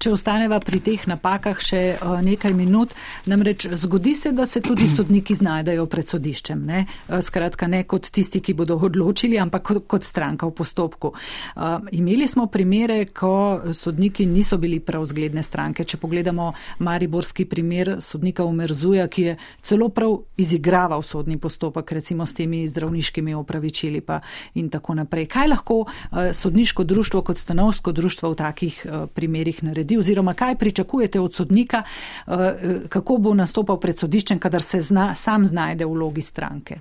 Če 0.00 0.10
ostaneva 0.12 0.58
pri 0.64 0.80
teh 0.84 1.02
napakah 1.06 1.58
še 1.62 1.80
uh, 1.94 2.18
nekaj 2.24 2.52
minut, 2.56 2.94
namreč 3.30 3.66
zgodi 3.78 4.14
se, 4.18 4.32
da 4.36 4.46
se 4.48 4.60
tudi 4.64 4.88
sodniki 4.96 5.36
znajdejo 5.38 5.86
pred 5.92 6.08
sodiščem. 6.08 6.64
Ne? 6.66 6.84
Uh, 7.08 7.20
skratka, 7.24 7.68
ne 7.70 7.84
kot 7.88 8.08
tisti, 8.12 8.42
ki 8.44 8.56
bodo 8.56 8.76
odločili, 8.76 9.38
ampak 9.40 9.64
kot, 9.68 9.82
kot 9.88 10.06
stranka 10.06 10.48
v 10.50 10.54
postopku. 10.56 11.12
Uh, 11.14 11.86
imeli 11.94 12.28
smo 12.28 12.48
primere, 12.52 13.04
ko 13.12 13.72
sodniki 13.72 14.26
niso 14.28 14.58
bili 14.60 14.80
prav 14.84 15.06
zgledne 15.08 15.44
stranke. 15.46 15.86
Če 15.88 16.00
pogledamo 16.02 16.50
Mariborski 16.84 17.46
primer 17.48 17.96
sodnika 18.04 18.44
Umerzuja, 18.44 19.06
ki 19.08 19.28
je 19.28 19.36
celo 19.62 19.90
prav 19.94 20.18
izigraval 20.40 21.04
sodni 21.06 21.33
postopek, 21.38 21.92
recimo 21.92 22.26
s 22.26 22.34
temi 22.34 22.68
zdravniškimi 22.68 23.34
opravičili 23.34 24.00
pa 24.00 24.20
in 24.54 24.70
tako 24.70 24.94
naprej. 24.94 25.26
Kaj 25.26 25.48
lahko 25.48 25.74
uh, 25.74 25.88
sodniško 26.32 26.84
društvo 26.84 27.22
kot 27.22 27.38
stanovsko 27.38 27.92
društvo 27.92 28.30
v 28.30 28.34
takih 28.34 28.86
uh, 28.86 29.08
primerih 29.14 29.62
naredi? 29.64 29.98
oziroma 30.04 30.34
kaj 30.34 30.58
pričakujete 30.58 31.20
od 31.20 31.34
sodnika, 31.34 31.82
eh, 32.26 32.80
kako 32.88 33.16
bo 33.16 33.34
nastopal 33.34 33.80
pred 33.80 33.98
sodiščem, 33.98 34.38
kadar 34.38 34.62
se 34.62 34.80
zna, 34.80 35.14
sam 35.14 35.46
znajde 35.46 35.84
v 35.84 35.92
vlogi 35.92 36.22
stranke? 36.22 36.80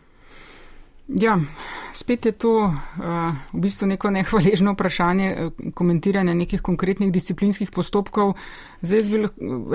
Ja, 1.07 1.35
spet 1.93 2.25
je 2.25 2.31
to 2.31 2.51
uh, 2.63 2.73
v 3.53 3.59
bistvu 3.59 3.87
neko 3.87 4.09
nehvaležno 4.11 4.71
vprašanje 4.73 5.27
eh, 5.29 5.71
komentiranja 5.75 6.33
nekih 6.33 6.61
konkretnih 6.61 7.11
disciplinskih 7.11 7.71
postopkov. 7.71 8.33
Zdaj 8.81 9.09
bi 9.11 9.27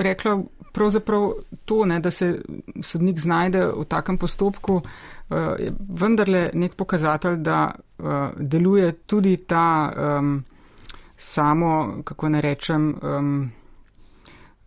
rekla 0.03 0.39
pravzaprav 0.71 1.31
to, 1.65 1.85
ne, 1.85 1.99
da 1.99 2.11
se 2.11 2.41
sodnik 2.81 3.19
znajde 3.19 3.65
v 3.65 3.85
takem 3.87 4.17
postopku, 4.17 4.81
uh, 4.81 5.37
je 5.59 5.73
vendarle 5.89 6.49
nek 6.53 6.75
pokazatelj, 6.75 7.35
da 7.35 7.71
uh, 7.71 8.05
deluje 8.37 8.91
tudi 9.05 9.37
ta. 9.37 9.65
Um, 10.19 10.39
samo, 11.19 12.01
kako 12.03 12.29
ne 12.29 12.41
rečem, 12.41 12.95
um, 13.03 13.51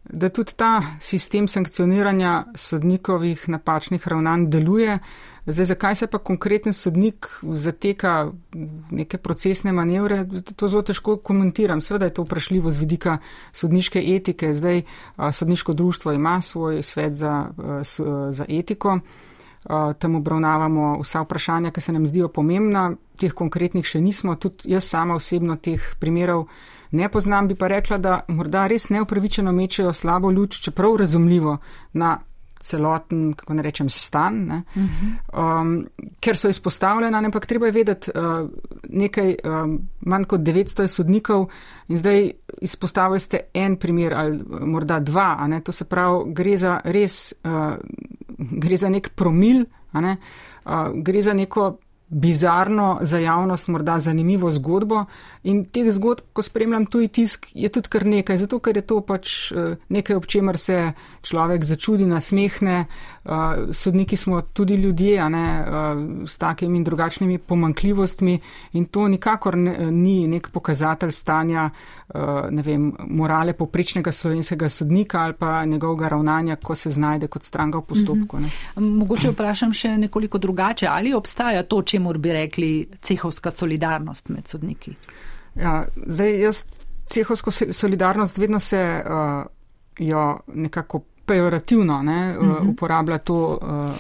da 0.05 0.29
tudi 0.29 0.53
ta 0.57 0.83
sistem 1.01 1.49
sankcioniranja 1.49 2.45
sodnikovih 2.55 3.49
napačnih 3.49 4.09
ravnanj 4.09 4.47
deluje. 4.51 4.99
Zdaj, 5.47 5.67
zakaj 5.67 5.95
se 5.95 6.07
pa 6.07 6.19
konkreten 6.19 6.73
sodnik 6.73 7.27
zateka 7.43 8.31
v 8.55 8.91
neke 8.91 9.19
procesne 9.19 9.73
manevre, 9.73 10.23
to 10.57 10.69
zelo 10.69 10.83
težko 10.83 11.17
komentiram. 11.17 11.81
Sveda 11.81 12.07
je 12.07 12.15
to 12.15 12.23
vprašljivo 12.23 12.71
z 12.71 12.79
vidika 12.79 13.19
sodniške 13.53 14.03
etike. 14.07 14.55
Zdaj, 14.55 14.83
sodniško 15.33 15.73
društvo 15.73 16.13
ima 16.13 16.41
svoj 16.41 16.83
svet 16.83 17.15
za, 17.15 17.51
za 18.31 18.45
etiko. 18.49 18.99
Tam 19.99 20.15
obravnavamo 20.15 21.01
vsa 21.03 21.23
vprašanja, 21.23 21.71
ki 21.71 21.81
se 21.81 21.93
nam 21.93 22.07
zdijo 22.07 22.29
pomembna, 22.29 22.93
teh 23.19 23.35
konkretnih 23.35 23.87
še 23.87 24.01
nismo, 24.01 24.35
tudi 24.35 24.71
jaz 24.75 24.87
sama 24.91 25.15
osebno 25.15 25.57
teh 25.57 25.95
primerov 26.01 26.47
ne 26.93 27.09
poznam, 27.09 27.49
bi 27.49 27.55
pa 27.55 27.69
rekla, 27.69 27.99
da 27.99 28.21
morda 28.29 28.67
res 28.67 28.91
neupravičeno 28.91 29.53
mečejo 29.53 29.93
slabo 29.93 30.31
luč, 30.31 30.61
čeprav 30.61 30.97
razumljivo 30.97 31.59
na 31.93 32.19
celoten, 32.63 33.33
kako 33.35 33.55
ne 33.55 33.63
rečem, 33.63 33.91
stan, 33.91 34.39
ne? 34.47 34.63
Um, 35.33 35.75
ker 36.21 36.39
so 36.39 36.49
izpostavljena, 36.49 37.19
ampak 37.19 37.47
treba 37.47 37.69
je 37.69 37.73
vedeti, 37.73 38.13
uh, 38.15 38.49
nekaj 38.89 39.35
um, 39.45 39.77
manj 40.01 40.25
kot 40.31 40.41
900 40.41 40.87
sodnikov 40.87 41.49
in 41.89 41.99
zdaj 41.99 42.31
izpostavili 42.63 43.21
ste 43.21 43.41
en 43.55 43.77
primer 43.77 44.15
ali 44.15 44.41
morda 44.61 45.01
dva, 45.01 45.37
to 45.65 45.73
se 45.73 45.85
pravi, 45.85 46.33
gre 46.33 46.57
za 46.57 46.81
res, 46.85 47.35
uh, 47.45 47.75
gre 48.39 48.77
za 48.77 48.89
nek 48.89 49.13
promil, 49.15 49.65
ne? 49.93 50.17
uh, 50.65 50.91
gre 50.95 51.23
za 51.23 51.35
neko 51.35 51.73
bizarno, 52.13 52.99
za 53.03 53.19
javnost 53.19 53.69
morda 53.69 53.99
zanimivo 53.99 54.51
zgodbo. 54.51 55.05
In 55.43 55.65
teh 55.75 55.89
zgodb, 55.91 56.23
ko 56.33 56.43
spremljam 56.43 56.87
tuji 56.87 57.09
tisk, 57.09 57.49
je 57.55 57.69
tudi 57.73 57.91
kar 57.91 58.07
nekaj, 58.07 58.37
zato 58.45 58.61
ker 58.63 58.77
je 58.79 58.85
to 58.87 59.01
pač 59.03 59.51
eh, 59.51 59.75
nekaj, 59.91 60.17
ob 60.17 60.27
čemer 60.31 60.59
se 60.59 60.93
človek 61.23 61.65
začudi, 61.65 62.07
nasmehne. 62.07 62.87
Uh, 63.23 63.71
sodniki 63.71 64.17
smo 64.19 64.41
tudi 64.43 64.75
ljudje, 64.75 65.29
ne, 65.31 65.43
uh, 65.63 66.01
s 66.27 66.39
takimi 66.43 66.81
in 66.81 66.85
drugačnimi 66.85 67.39
pomankljivostmi 67.39 68.33
in 68.73 68.89
to 68.91 69.07
nikakor 69.09 69.55
ne, 69.57 69.91
ni 69.95 70.27
nek 70.27 70.49
pokazatelj 70.51 71.13
stanja, 71.15 71.69
ne 72.51 72.63
vem, 72.67 72.89
morale 73.09 73.55
poprečnega 73.55 74.13
slovenskega 74.13 74.69
sodnika 74.69 75.21
ali 75.23 75.37
pa 75.39 75.65
njegovega 75.65 76.09
ravnanja, 76.09 76.57
ko 76.57 76.75
se 76.75 76.91
znajde 76.91 77.29
kot 77.31 77.47
stranka 77.47 77.79
v 77.79 77.83
postopku. 77.83 78.37
Mm 78.37 78.51
-hmm. 78.77 78.99
Mogoče 78.99 79.31
vprašam 79.31 79.73
še 79.73 79.97
nekoliko 79.99 80.39
drugače, 80.39 80.87
ali 80.87 81.15
obstaja 81.15 81.63
to, 81.63 81.83
če 81.83 81.93
čemu 81.93 82.13
bi 82.19 82.33
rekli 82.33 82.89
cehovska 83.03 83.51
solidarnost 83.51 84.29
med 84.29 84.49
sodniki? 84.49 84.95
Ja, 85.55 85.85
zdaj 86.07 86.41
jaz 86.41 86.65
cehovsko 87.07 87.51
solidarnost 87.51 88.39
vedno 88.39 88.59
se 88.59 89.05
uh, 89.05 89.47
jo 89.99 90.39
nekako 90.47 91.03
pejorativno 91.27 92.03
ne, 92.03 92.39
uh, 92.39 92.47
uh 92.47 92.55
-huh. 92.55 92.71
uporablja 92.71 93.19
to, 93.19 93.59
uh, 93.63 93.91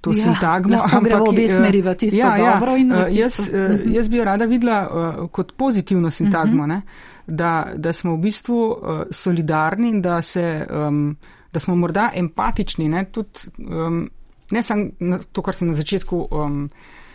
to 0.00 0.10
ja, 0.10 0.22
sintagmo. 0.22 0.82
Ampak 0.92 1.12
v 1.12 1.28
obe 1.28 1.48
smeri 1.48 1.82
v 1.82 1.94
tisto 1.94 2.16
ja, 2.16 2.36
ja 2.36 2.54
dobro 2.54 2.76
in 2.76 2.92
v 2.92 3.04
tisto. 3.04 3.20
Jaz, 3.20 3.38
uh 3.38 3.54
-huh. 3.54 3.94
jaz 3.94 4.08
bi 4.08 4.16
jo 4.16 4.24
rada 4.24 4.44
videla 4.44 4.88
uh, 4.88 5.30
kot 5.30 5.52
pozitivno 5.56 6.10
sintagmo, 6.10 6.62
uh 6.62 6.68
-huh. 6.68 6.68
ne, 6.68 6.82
da, 7.26 7.72
da 7.76 7.92
smo 7.92 8.16
v 8.16 8.18
bistvu 8.18 8.70
uh, 8.70 9.02
solidarni 9.10 9.88
in 9.88 10.02
da, 10.02 10.22
se, 10.22 10.66
um, 10.88 11.16
da 11.52 11.60
smo 11.60 11.76
morda 11.76 12.10
empatični. 12.14 12.88
Ne, 12.88 13.04
tudi, 13.04 13.38
um, 13.58 14.10
ne 14.50 14.62
samo 14.62 14.84
to, 15.32 15.42
kar 15.42 15.54
sem 15.54 15.68
na 15.68 15.74
začetku. 15.74 16.28
Um, 16.30 16.70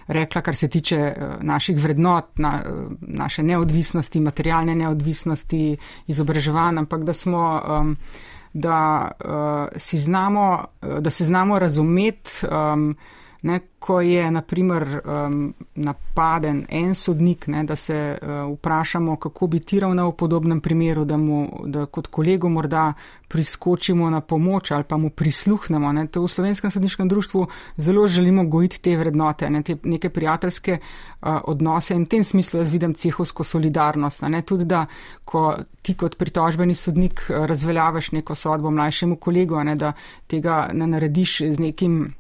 rekla, 0.08 0.41
kar 0.41 0.56
se 0.56 0.67
tiče 0.67 0.96
eh, 0.96 1.15
naših 1.41 1.80
vrednot, 1.80 2.38
na, 2.38 2.63
eh, 2.65 2.72
naše 3.02 3.43
neodvisnosti, 3.43 4.20
materialne 4.20 4.76
neodvisnosti, 4.76 5.78
izobraževanja, 6.08 6.80
ampak 6.80 7.04
da 7.04 7.13
smo. 7.13 7.62
Um, 7.67 7.98
Da, 8.54 9.12
uh, 9.22 9.78
znamo, 9.78 10.65
da 11.00 11.10
se 11.10 11.24
znamo 11.24 11.60
razumeti, 11.60 12.48
um, 12.48 12.96
ne, 13.41 13.60
ko 13.80 14.02
je 14.02 14.32
naprimer 14.32 15.02
um, 15.06 15.54
napaden 15.76 16.65
en 16.69 16.95
sodnik, 16.95 17.47
ne, 17.47 17.63
da 17.63 17.76
se 17.76 18.17
uh, 18.21 18.54
vprašamo, 18.54 19.15
kako 19.15 19.47
bi 19.47 19.60
ti 19.60 19.80
ravnal 19.80 20.10
v 20.12 20.15
podobnem 20.17 20.62
primeru, 20.62 21.06
da 21.06 21.17
mu 21.17 21.47
da 21.65 21.86
kot 21.86 22.08
kolegu 22.08 22.50
morda 22.50 22.93
priskočimo 23.28 24.10
na 24.10 24.21
pomoč 24.21 24.71
ali 24.71 24.84
pa 24.84 24.97
mu 24.97 25.10
prisluhnemo. 25.10 25.91
Ne. 25.91 26.08
To 26.08 26.23
v 26.23 26.28
slovenskem 26.28 26.71
sodniškem 26.71 27.08
društvu 27.08 27.47
zelo 27.78 28.08
želimo 28.08 28.43
gojiti 28.43 28.82
te 28.82 28.97
vrednote, 28.97 29.50
ne, 29.50 29.63
te 29.63 29.78
neke 29.84 30.10
prijateljske 30.10 30.78
uh, 30.78 31.39
odnose 31.43 31.95
in 31.95 32.04
v 32.04 32.10
tem 32.10 32.23
smislu 32.23 32.60
jaz 32.60 32.73
vidim 32.73 32.93
cehovsko 32.93 33.43
solidarnost. 33.43 34.21
Ne. 34.21 34.41
Tudi 34.41 34.65
da, 34.65 34.86
ko 35.26 35.56
ti 35.82 35.93
kot 35.93 36.17
pritožbeni 36.17 36.76
sodnik 36.76 37.28
uh, 37.30 37.45
razveljaveš 37.45 38.12
neko 38.12 38.36
sodbo 38.36 38.71
mlajšemu 38.71 39.15
kolegu, 39.15 39.63
ne, 39.63 39.76
da 39.76 39.93
tega 40.28 40.69
ne 40.73 40.88
narediš 40.88 41.41
z 41.41 41.60
nekim 41.60 42.16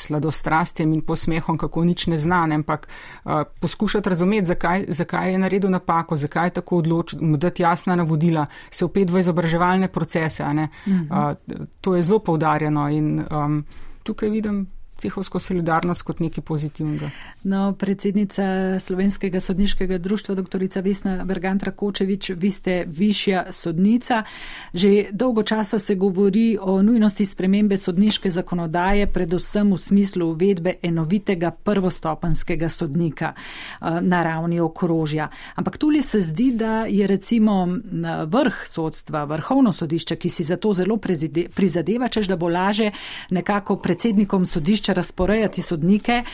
sladostrastjem 0.00 0.92
in 0.92 1.04
posmehom, 1.06 1.58
kako 1.58 1.84
nič 1.84 2.06
ne 2.06 2.18
zna, 2.18 2.42
ampak 2.54 2.88
uh, 2.88 3.42
poskušati 3.60 4.08
razumeti, 4.08 4.46
zakaj, 4.46 4.84
zakaj 4.88 5.32
je 5.32 5.38
naredil 5.38 5.70
napako, 5.70 6.16
zakaj 6.16 6.46
je 6.46 6.56
tako 6.60 6.76
odločil, 6.76 7.20
mu 7.22 7.36
dati 7.36 7.62
jasna 7.62 7.96
navodila, 7.96 8.46
se 8.70 8.84
upet 8.84 9.10
v 9.10 9.20
izobraževalne 9.20 9.88
procese. 9.88 10.42
Uh 10.42 10.50
-huh. 10.50 11.30
uh, 11.30 11.64
to 11.80 11.96
je 11.96 12.02
zelo 12.02 12.18
poudarjeno 12.18 12.88
in 12.88 13.24
um, 13.30 13.64
tukaj 14.02 14.28
vidim 14.28 14.66
cehovsko 15.00 15.38
solidarnost 15.38 16.02
kot 16.02 16.20
nekaj 16.20 16.44
pozitivnega. 16.44 17.10
No, 17.42 17.72
predsednica 17.72 18.44
Slovenskega 18.80 19.40
sodniškega 19.40 19.98
društva, 19.98 20.34
dr. 20.34 20.58
Vesna 20.84 21.24
Bergantra 21.24 21.72
Kočevič, 21.72 22.30
vi 22.36 22.50
ste 22.50 22.84
višja 22.86 23.46
sodnica. 23.52 24.22
Že 24.74 25.10
dolgo 25.12 25.42
časa 25.42 25.78
se 25.78 25.94
govori 25.94 26.58
o 26.60 26.82
nujnosti 26.82 27.26
spremembe 27.26 27.76
sodniške 27.76 28.30
zakonodaje, 28.30 29.06
predvsem 29.06 29.72
v 29.72 29.78
smislu 29.78 30.30
uvedbe 30.30 30.74
enovitega 30.82 31.50
prvostopanskega 31.50 32.68
sodnika 32.68 33.32
eh, 33.34 34.00
na 34.00 34.22
ravni 34.22 34.60
okrožja. 34.60 35.28
Ampak 35.54 35.78
tudi 35.78 36.02
se 36.02 36.20
zdi, 36.20 36.52
da 36.52 36.84
je 36.86 37.06
recimo 37.06 37.68
vrh 38.26 38.54
sodstva, 38.66 39.24
vrhovno 39.24 39.72
sodišče, 39.72 40.16
ki 40.16 40.28
si 40.28 40.44
za 40.44 40.56
to 40.56 40.72
zelo 40.72 40.96
prizadeva, 41.54 42.08
čež 42.08 42.28
da 42.28 42.36
bo 42.36 42.48
laže 42.48 42.90
nekako 43.30 43.76
predsednikom 43.76 44.46
sodišča 44.46 44.89
mogoče 44.90 44.94
razporejati 44.94 45.62
sodnike 45.62 46.24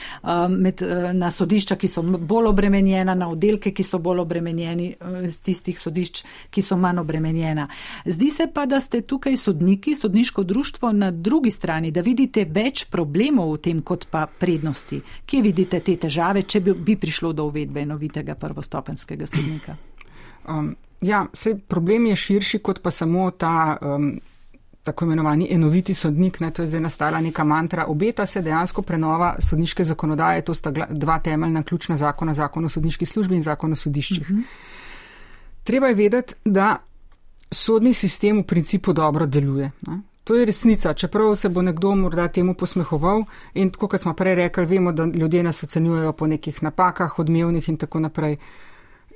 med, 0.48 0.82
na 1.14 1.30
sodišča, 1.30 1.76
ki 1.76 1.88
so 1.88 2.02
bolj 2.02 2.48
obremenjena, 2.48 3.14
na 3.14 3.28
oddelke, 3.28 3.72
ki 3.72 3.82
so 3.82 3.98
bolj 3.98 4.20
obremenjeni 4.20 4.96
z 5.28 5.40
tistih 5.40 5.78
sodišč, 5.78 6.24
ki 6.50 6.62
so 6.62 6.76
manj 6.76 7.00
obremenjena. 7.00 7.68
Zdi 8.06 8.30
se 8.30 8.46
pa, 8.52 8.66
da 8.66 8.80
ste 8.80 9.02
tukaj 9.02 9.36
sodniki, 9.36 9.94
sodniško 9.94 10.42
društvo 10.42 10.92
na 10.92 11.10
drugi 11.10 11.50
strani, 11.50 11.90
da 11.90 12.00
vidite 12.00 12.44
več 12.44 12.86
problemov 12.90 13.52
v 13.52 13.60
tem 13.60 13.82
kot 13.82 14.06
pa 14.10 14.26
prednosti. 14.26 15.02
Kje 15.26 15.42
vidite 15.42 15.80
te 15.80 15.96
težave, 15.96 16.42
če 16.42 16.60
bi, 16.60 16.72
bi 16.72 16.96
prišlo 16.96 17.32
do 17.32 17.46
uvedbe 17.46 17.82
enovitega 17.82 18.34
prvostopenskega 18.34 19.26
sodnika? 19.26 19.76
Um, 20.48 20.76
ja, 21.00 21.26
se 21.34 21.58
problem 21.58 22.06
je 22.06 22.16
širši 22.16 22.58
kot 22.58 22.80
pa 22.82 22.90
samo 22.90 23.30
ta. 23.30 23.76
Um, 23.82 24.16
Tako 24.86 25.04
imenovani 25.04 25.48
enoviti 25.50 25.94
sodnik, 25.94 26.40
ne, 26.40 26.52
to 26.54 26.62
je 26.62 26.68
zdaj 26.70 26.80
nastala 26.80 27.20
neka 27.20 27.44
mantra. 27.44 27.88
Obeta 27.90 28.26
se 28.26 28.42
dejansko 28.42 28.82
prenova 28.82 29.32
sodniške 29.42 29.84
zakonodaje, 29.84 30.44
to 30.46 30.54
sta 30.54 30.70
dva 30.70 31.18
temeljna 31.18 31.62
ključna 31.62 31.96
zakona, 31.96 32.34
zakon 32.34 32.64
o 32.64 32.68
sodniški 32.68 33.06
službi 33.06 33.34
in 33.34 33.42
zakon 33.42 33.72
o 33.72 33.76
sodiščih. 33.76 34.20
Uh 34.22 34.30
mhm. 34.30 34.40
-huh. 34.40 34.44
Treba 35.64 35.86
je 35.86 35.94
vedeti, 35.94 36.34
da 36.44 36.76
sodni 37.50 37.94
sistem 37.94 38.38
v 38.38 38.46
principu 38.46 38.92
dobro 38.92 39.26
deluje. 39.26 39.70
Ne. 39.86 40.00
To 40.24 40.34
je 40.34 40.44
resnica, 40.46 40.94
čeprav 40.94 41.34
se 41.34 41.48
bo 41.48 41.62
nekdo 41.62 41.94
morda 41.94 42.28
temu 42.28 42.54
posmehoval 42.54 43.24
in 43.54 43.70
tako, 43.70 43.88
kot 43.88 44.00
smo 44.00 44.14
prej 44.14 44.34
rekli, 44.34 44.64
vemo, 44.66 44.92
da 44.92 45.04
ljudje 45.04 45.42
nas 45.42 45.62
ocenjujejo 45.62 46.12
po 46.12 46.26
nekih 46.26 46.62
napakah, 46.62 47.18
odmevnih 47.18 47.68
in 47.68 47.76
tako 47.76 48.00
naprej. 48.00 48.36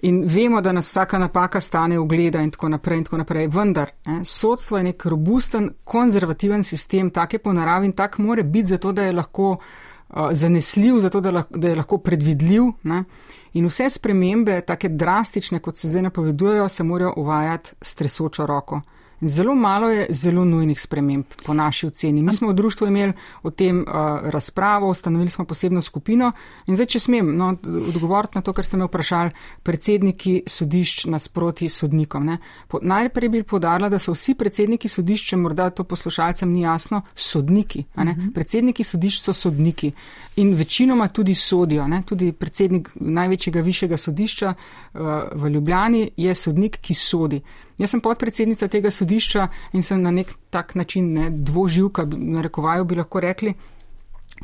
In 0.03 0.25
vemo, 0.25 0.61
da 0.61 0.73
nas 0.73 0.89
vsaka 0.89 1.19
napaka 1.19 1.61
stane 1.61 1.99
ugleda 1.99 2.41
in 2.41 2.51
tako 2.51 2.69
naprej 2.69 2.99
in 2.99 3.05
tako 3.05 3.17
naprej. 3.17 3.49
Vendar, 3.53 3.91
ne, 4.07 4.25
sodstvo 4.25 4.79
je 4.79 4.85
nek 4.85 5.05
robusten, 5.05 5.71
konzervativen 5.85 6.65
sistem, 6.65 7.11
tak 7.11 7.33
je 7.33 7.39
po 7.39 7.53
naravi 7.53 7.87
in 7.87 7.93
tak 7.93 8.19
more 8.19 8.43
biti 8.43 8.67
zato, 8.67 8.93
da 8.93 9.03
je 9.03 9.13
lahko 9.13 9.51
uh, 9.51 10.29
zanesljiv, 10.33 10.99
zato 10.99 11.21
da, 11.21 11.45
da 11.51 11.69
je 11.69 11.77
lahko 11.77 11.99
predvidljiv. 11.99 12.63
Ne. 12.83 13.05
In 13.53 13.67
vse 13.67 13.91
spremembe, 13.91 14.61
take 14.61 14.89
drastične, 14.89 15.59
kot 15.61 15.77
se 15.77 15.89
zdaj 15.89 16.03
napovedujejo, 16.03 16.69
se 16.69 16.85
morajo 16.85 17.13
uvajati 17.17 17.75
stresočo 17.81 18.47
roko. 18.47 18.81
Zelo 19.21 19.55
malo 19.55 19.89
je 19.91 20.07
zelo 20.11 20.45
nujnih 20.45 20.81
sprememb, 20.81 21.25
po 21.47 21.55
naši 21.55 21.87
oceni. 21.87 22.23
Mi 22.23 22.33
smo 22.33 22.49
v 22.49 22.55
društvu 22.55 22.87
imeli 22.87 23.13
o 23.43 23.51
tem 23.51 23.81
uh, 23.81 23.85
razpravo, 24.23 24.89
ustanovili 24.89 25.31
smo 25.31 25.45
posebno 25.45 25.83
skupino 25.83 26.33
in 26.67 26.75
zdaj, 26.75 26.87
če 26.87 26.99
smem 26.99 27.37
no, 27.37 27.51
odgovoriti 27.63 28.39
na 28.39 28.43
to, 28.43 28.53
kar 28.53 28.65
ste 28.65 28.77
me 28.77 28.89
vprašali, 28.89 29.31
predsedniki 29.63 30.43
sodišč 30.47 31.05
nasproti 31.13 31.69
sodnikom. 31.69 32.31
Po, 32.69 32.79
najprej 32.83 33.29
bi 33.29 33.43
podarila, 33.43 33.89
da 33.89 33.99
so 33.99 34.15
vsi 34.17 34.35
predsedniki 34.35 34.89
sodišč, 34.89 35.31
če 35.31 35.37
morda 35.37 35.71
to 35.71 35.85
poslušalcem 35.85 36.53
ni 36.53 36.63
jasno, 36.63 37.03
sodniki. 37.15 37.85
Uh 37.95 38.05
mhm. 38.05 38.11
-huh. 38.11 38.35
Predsedniki 38.35 38.85
sodišč 38.85 39.23
so 39.23 39.33
sodniki 39.33 39.93
in 40.37 40.55
večinoma 40.55 41.09
tudi 41.09 41.35
sodijo. 41.35 41.89
Ne? 41.89 42.03
Tudi 42.07 42.33
predsednik 42.33 42.91
največjega 42.95 43.61
višjega 43.61 43.97
sodišča 43.97 44.55
uh, 44.55 45.01
v 45.33 45.49
Ljubljani 45.49 46.11
je 46.17 46.35
sodnik, 46.35 46.79
ki 46.81 46.95
sodi. 46.95 47.41
Jaz 47.81 47.95
sem 47.95 48.01
podpredsednica 48.05 48.69
tega 48.69 48.91
sodišča 48.93 49.49
in 49.73 49.83
sem 49.83 50.03
na 50.03 50.13
nek 50.13 50.35
tak 50.53 50.75
način 50.77 51.13
ne, 51.17 51.31
dvoživka, 51.31 52.05
na 52.13 52.45
rekovaju 52.45 52.85
bi 52.85 52.99
lahko 53.01 53.21
rekli, 53.25 53.55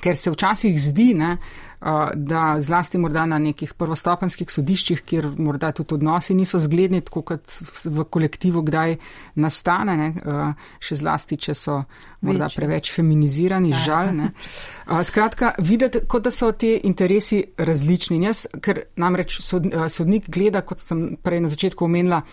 ker 0.01 0.16
se 0.16 0.31
včasih 0.33 0.77
zdi, 0.81 1.12
ne, 1.14 1.37
da 2.14 2.57
zlasti 2.61 2.99
morda 2.99 3.27
na 3.27 3.38
nekih 3.38 3.75
prvostopenskih 3.79 4.51
sodiščih, 4.51 5.03
kjer 5.07 5.29
morda 5.38 5.70
tudi 5.77 5.94
odnosi 5.94 6.35
niso 6.35 6.59
zgledni, 6.61 7.03
tako 7.05 7.22
kot 7.31 7.59
v 7.85 8.05
kolektivu 8.11 8.62
kdaj 8.64 8.96
nastane, 9.44 9.96
ne, 10.01 10.09
še 10.81 10.99
zlasti, 11.03 11.37
če 11.37 11.55
so 11.55 11.77
morda 12.27 12.49
preveč 12.55 12.90
feminizirani, 12.94 13.75
žal. 13.85 14.11
Ne. 14.16 14.33
Skratka, 15.05 15.53
videti, 15.61 16.03
kot 16.09 16.27
da 16.27 16.33
so 16.35 16.51
te 16.53 16.75
interesi 16.88 17.42
različni. 17.59 18.22
Jaz, 18.25 18.46
ker 18.64 18.87
namreč 18.96 19.38
sodnik 19.44 20.31
gleda, 20.33 20.64
kot 20.66 20.83
sem 20.83 21.12
prej 21.22 21.44
na 21.44 21.53
začetku 21.53 21.87
omenila, 21.87 22.25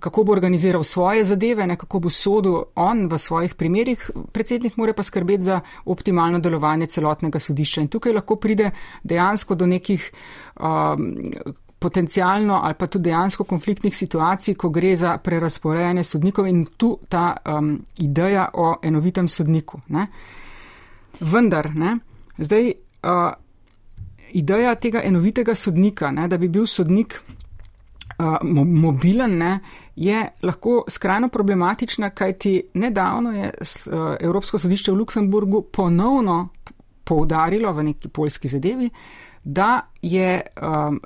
kako 0.00 0.24
bo 0.24 0.32
organiziral 0.32 0.84
svoje 0.84 1.24
zadeve, 1.24 1.66
ne, 1.66 1.76
kako 1.76 2.00
bo 2.00 2.10
sodil 2.10 2.62
on 2.74 3.06
v 3.08 3.18
svojih 3.18 3.54
primerjih, 3.54 4.10
predsednik 4.32 4.76
mora 4.76 4.92
pa 4.92 5.02
skrbeti 5.02 5.42
za 5.42 5.60
optimalno 5.84 6.38
delovanje 6.38 6.86
celotnega 6.86 7.38
sodišča. 7.38 7.80
In 7.80 7.88
tukaj 7.88 8.12
lahko 8.12 8.36
pride 8.36 8.70
dejansko 9.04 9.54
do 9.54 9.66
nekih 9.66 10.10
um, 10.60 11.12
potencijalno 11.78 12.60
ali 12.64 12.74
pa 12.74 12.86
tudi 12.86 13.10
dejansko 13.10 13.44
konfliktnih 13.44 13.96
situacij, 13.96 14.54
ko 14.54 14.68
gre 14.68 14.96
za 14.96 15.18
prerasporejanje 15.18 16.04
sodnikov 16.04 16.46
in 16.46 16.66
tu 16.76 16.98
ta 17.08 17.36
um, 17.46 17.78
ideja 17.98 18.48
o 18.54 18.74
enovitem 18.82 19.28
sodniku. 19.28 19.80
Ne. 19.88 20.06
Vendar, 21.20 21.70
ne, 21.74 21.98
zdaj 22.38 22.72
uh, 23.02 23.32
ideja 24.32 24.74
tega 24.74 25.02
enovitega 25.04 25.54
sodnika, 25.54 26.10
ne, 26.10 26.28
da 26.28 26.38
bi 26.38 26.48
bil 26.48 26.66
sodnik 26.66 27.20
uh, 28.20 28.36
mobilen, 28.66 29.38
ne, 29.38 29.58
je 29.96 30.28
lahko 30.42 30.84
skrajno 30.88 31.28
problematična, 31.28 32.10
kajti 32.10 32.62
nedavno 32.74 33.32
je 33.32 33.50
uh, 33.50 34.14
Evropsko 34.20 34.58
sodišče 34.58 34.92
v 34.92 35.00
Luksemburgu 35.02 35.62
ponovno 35.72 36.48
poudarilo 37.04 37.72
v 37.72 37.82
neki 37.82 38.08
polski 38.08 38.48
zadevi, 38.48 38.90
da 39.44 39.80
je 40.02 40.40
um, 40.62 41.00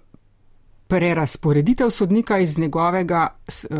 prerasporeditev 0.86 1.90
sodnika 1.90 2.38
iz 2.38 2.58
njegovega 2.58 3.26
uh, 3.70 3.78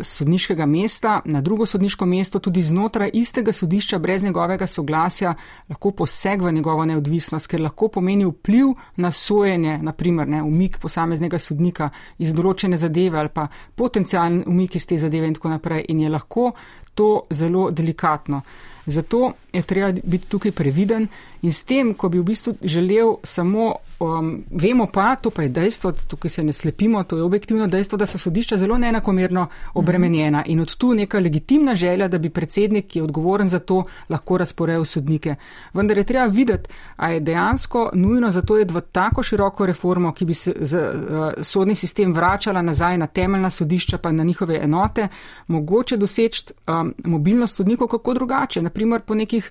sodniškega 0.00 0.66
mesta 0.66 1.20
na 1.24 1.40
drugo 1.40 1.66
sodniško 1.66 2.06
mesto 2.06 2.38
tudi 2.38 2.62
znotraj 2.62 3.10
istega 3.12 3.52
sodišča 3.52 3.98
brez 3.98 4.22
njegovega 4.22 4.66
soglasja 4.66 5.34
lahko 5.68 5.90
poseg 5.90 6.42
v 6.42 6.52
njegovo 6.52 6.84
neodvisnost, 6.84 7.46
ker 7.46 7.60
lahko 7.60 7.88
pomeni 7.88 8.24
vpliv 8.24 8.66
na 8.96 9.10
sojenje, 9.10 9.78
naprimer 9.82 10.28
ne, 10.28 10.42
umik 10.42 10.78
posameznega 10.78 11.38
sodnika 11.38 11.90
iz 12.18 12.34
določene 12.34 12.76
zadeve 12.76 13.18
ali 13.18 13.28
pa 13.28 13.48
potencijalni 13.74 14.44
umik 14.46 14.76
iz 14.76 14.86
te 14.86 14.98
zadeve 14.98 15.26
in 15.26 15.34
tako 15.34 15.48
naprej 15.48 15.84
in 15.88 16.00
je 16.00 16.08
lahko 16.08 16.52
to 16.94 17.22
zelo 17.30 17.70
delikatno. 17.70 18.42
Zato 18.86 19.32
je 19.52 19.62
treba 19.62 19.92
biti 20.04 20.26
tukaj 20.28 20.52
previden 20.52 21.08
in 21.42 21.52
s 21.52 21.64
tem, 21.64 21.94
ko 21.94 22.08
bi 22.08 22.18
v 22.18 22.24
bistvu 22.24 22.54
želel 22.62 23.14
samo, 23.22 23.74
um, 24.00 24.44
vemo 24.50 24.86
pa, 24.86 25.16
to 25.16 25.30
pa 25.30 25.42
je 25.42 25.48
dejstvo, 25.48 25.92
tukaj 25.92 26.30
se 26.30 26.42
ne 26.44 26.52
slepimo, 26.52 27.02
to 27.04 27.16
je 27.16 27.22
objektivno 27.22 27.66
dejstvo, 27.66 27.98
da 27.98 28.06
so 28.06 28.18
sodišča 28.18 28.58
zelo 28.58 28.78
neenakomerno 28.78 29.46
obremenjena 29.74 30.44
in 30.46 30.60
od 30.60 30.76
tu 30.76 30.94
neka 30.94 31.18
legitimna 31.18 31.74
želja, 31.74 32.08
da 32.08 32.18
bi 32.18 32.30
predsednik, 32.30 32.86
ki 32.86 32.98
je 32.98 33.02
odgovoren 33.02 33.48
za 33.48 33.58
to, 33.58 33.84
lahko 34.08 34.38
razporejal 34.38 34.84
sodnike. 34.84 35.34
Vendar 35.72 35.98
je 35.98 36.04
treba 36.04 36.26
videti, 36.26 36.70
a 36.96 37.10
je 37.10 37.20
dejansko 37.20 37.90
nujno 37.94 38.30
zato 38.30 38.58
je 38.58 38.66
v 38.68 38.80
tako 38.92 39.22
široko 39.22 39.66
reformo, 39.66 40.12
ki 40.12 40.24
bi 40.24 40.34
se 40.34 40.54
z, 40.60 40.78
uh, 40.78 41.32
sodni 41.42 41.74
sistem 41.74 42.14
vračala 42.14 42.62
nazaj 42.62 42.98
na 42.98 43.06
temeljna 43.06 43.50
sodišča 43.50 43.98
pa 43.98 44.12
na 44.12 44.24
njihove 44.24 44.60
enote, 44.62 45.08
mogoče 45.46 45.96
doseči 45.96 46.52
um, 46.66 46.94
mobilnost 47.04 47.56
sodnikov 47.56 47.88
kako 47.88 48.14
drugače 48.14 48.62
naprimer 48.70 49.02
po 49.02 49.18
nekih 49.18 49.42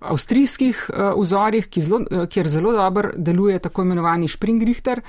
avstrijskih 0.00 0.90
uh, 0.90 1.20
vzorih, 1.20 1.68
zelo, 1.76 2.00
uh, 2.10 2.26
kjer 2.28 2.48
zelo 2.48 2.72
dobro 2.72 3.10
deluje 3.16 3.58
tako 3.58 3.82
imenovani 3.82 4.28
Springrichter, 4.28 5.00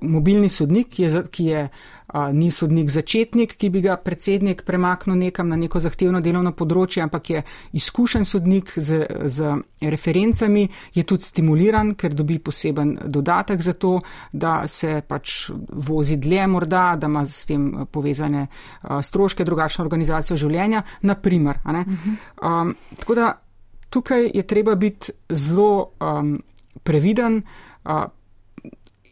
mobilni 0.00 0.48
sodnik, 0.48 0.88
ki 0.88 1.02
je, 1.02 1.22
ki 1.30 1.44
je 1.44 1.62
uh, 1.68 2.28
ni 2.32 2.50
sodnik 2.50 2.90
začetnik, 2.90 3.54
ki 3.56 3.70
bi 3.70 3.82
ga 3.84 3.96
predsednik 3.96 4.62
premaknil 4.66 5.16
nekam 5.16 5.48
na 5.48 5.56
neko 5.56 5.80
zahtevno 5.80 6.20
delovno 6.24 6.52
področje, 6.56 7.02
ampak 7.04 7.30
je 7.30 7.42
izkušen 7.78 8.24
sodnik 8.24 8.72
z, 8.76 9.04
z 9.24 9.52
referencami, 9.80 10.66
je 10.94 11.04
tudi 11.04 11.28
stimuliran, 11.28 11.94
ker 11.94 12.14
dobi 12.16 12.38
poseben 12.38 12.96
dodatek 13.04 13.62
za 13.62 13.76
to, 13.78 13.98
da 14.32 14.62
se 14.66 15.02
pač 15.06 15.50
vozi 15.88 16.16
dlje 16.16 16.46
morda, 16.48 16.86
da 16.96 17.06
ima 17.06 17.26
s 17.28 17.44
tem 17.46 17.68
povezane 17.92 18.46
uh, 18.48 18.98
stroške, 19.04 19.44
drugačno 19.44 19.84
organizacijo 19.84 20.36
življenja, 20.36 20.82
naprimer. 21.02 21.60
Uh 21.64 21.72
-huh. 21.72 22.16
um, 22.42 22.74
tako 22.96 23.14
da 23.14 23.34
tukaj 23.90 24.30
je 24.34 24.42
treba 24.42 24.74
biti 24.74 25.12
zelo 25.28 25.92
um, 26.00 26.42
previden, 26.82 27.42
uh, 27.84 28.04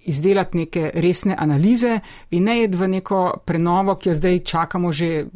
izdelati 0.07 0.59
neke 0.59 0.91
resne 0.95 1.35
analize 1.39 2.01
in 2.31 2.45
ne 2.45 2.65
iti 2.65 2.77
v 2.77 2.89
neko 2.89 3.43
prenovo, 3.45 3.97
ki 3.97 4.09
jo 4.09 4.15
zdaj 4.15 4.39
čakamo 4.39 4.93
že 4.93 5.27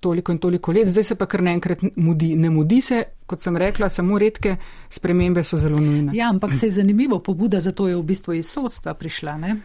toliko 0.00 0.32
in 0.32 0.38
toliko 0.38 0.72
let, 0.72 0.88
zdaj 0.88 1.04
se 1.04 1.14
pa 1.14 1.26
kar 1.26 1.42
naenkrat 1.42 1.82
mudi. 1.96 2.36
Ne 2.36 2.50
mudi 2.50 2.80
se, 2.80 3.02
kot 3.26 3.40
sem 3.40 3.56
rekla, 3.56 3.88
samo 3.88 4.18
redke 4.18 4.56
spremembe 4.88 5.42
so 5.44 5.58
zelo 5.58 5.80
nujne. 5.80 6.14
Ja, 6.14 6.28
ampak 6.30 6.54
se 6.54 6.66
je 6.66 6.70
zanimivo, 6.70 7.18
pobuda 7.18 7.60
za 7.60 7.72
to 7.72 7.88
je 7.88 7.96
v 7.96 8.02
bistvu 8.02 8.38
iz 8.38 8.46
sodstva 8.46 8.94
prišla. 8.94 9.36
Ne? 9.38 9.56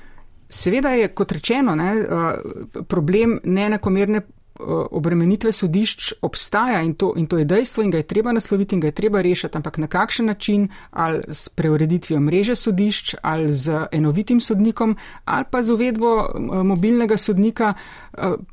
Seveda 0.50 0.90
je, 0.90 1.08
kot 1.14 1.32
rečeno, 1.32 1.76
ne, 1.76 1.94
problem 2.88 3.40
neenakomerne 3.44 4.22
obremenitve 4.60 5.52
sodišč 5.52 6.14
obstaja 6.22 6.82
in 6.82 6.94
to, 6.94 7.14
in 7.18 7.28
to 7.28 7.38
je 7.38 7.46
dejstvo 7.46 7.84
in 7.84 7.92
ga 7.92 7.98
je 7.98 8.08
treba 8.08 8.32
nasloviti 8.32 8.76
in 8.76 8.82
ga 8.82 8.88
je 8.88 8.92
treba 8.92 9.22
rešiti, 9.22 9.58
ampak 9.58 9.78
na 9.78 9.88
kakšen 9.88 10.26
način, 10.26 10.68
ali 10.92 11.22
s 11.28 11.50
preureditvijo 11.50 12.20
mreže 12.20 12.56
sodišč, 12.56 13.16
ali 13.22 13.54
z 13.54 13.88
enovitim 13.92 14.40
sodnikom, 14.42 14.96
ali 15.26 15.46
pa 15.52 15.64
z 15.64 15.72
uvedbo 15.72 16.40
mobilnega 16.64 17.18
sodnika, 17.18 17.74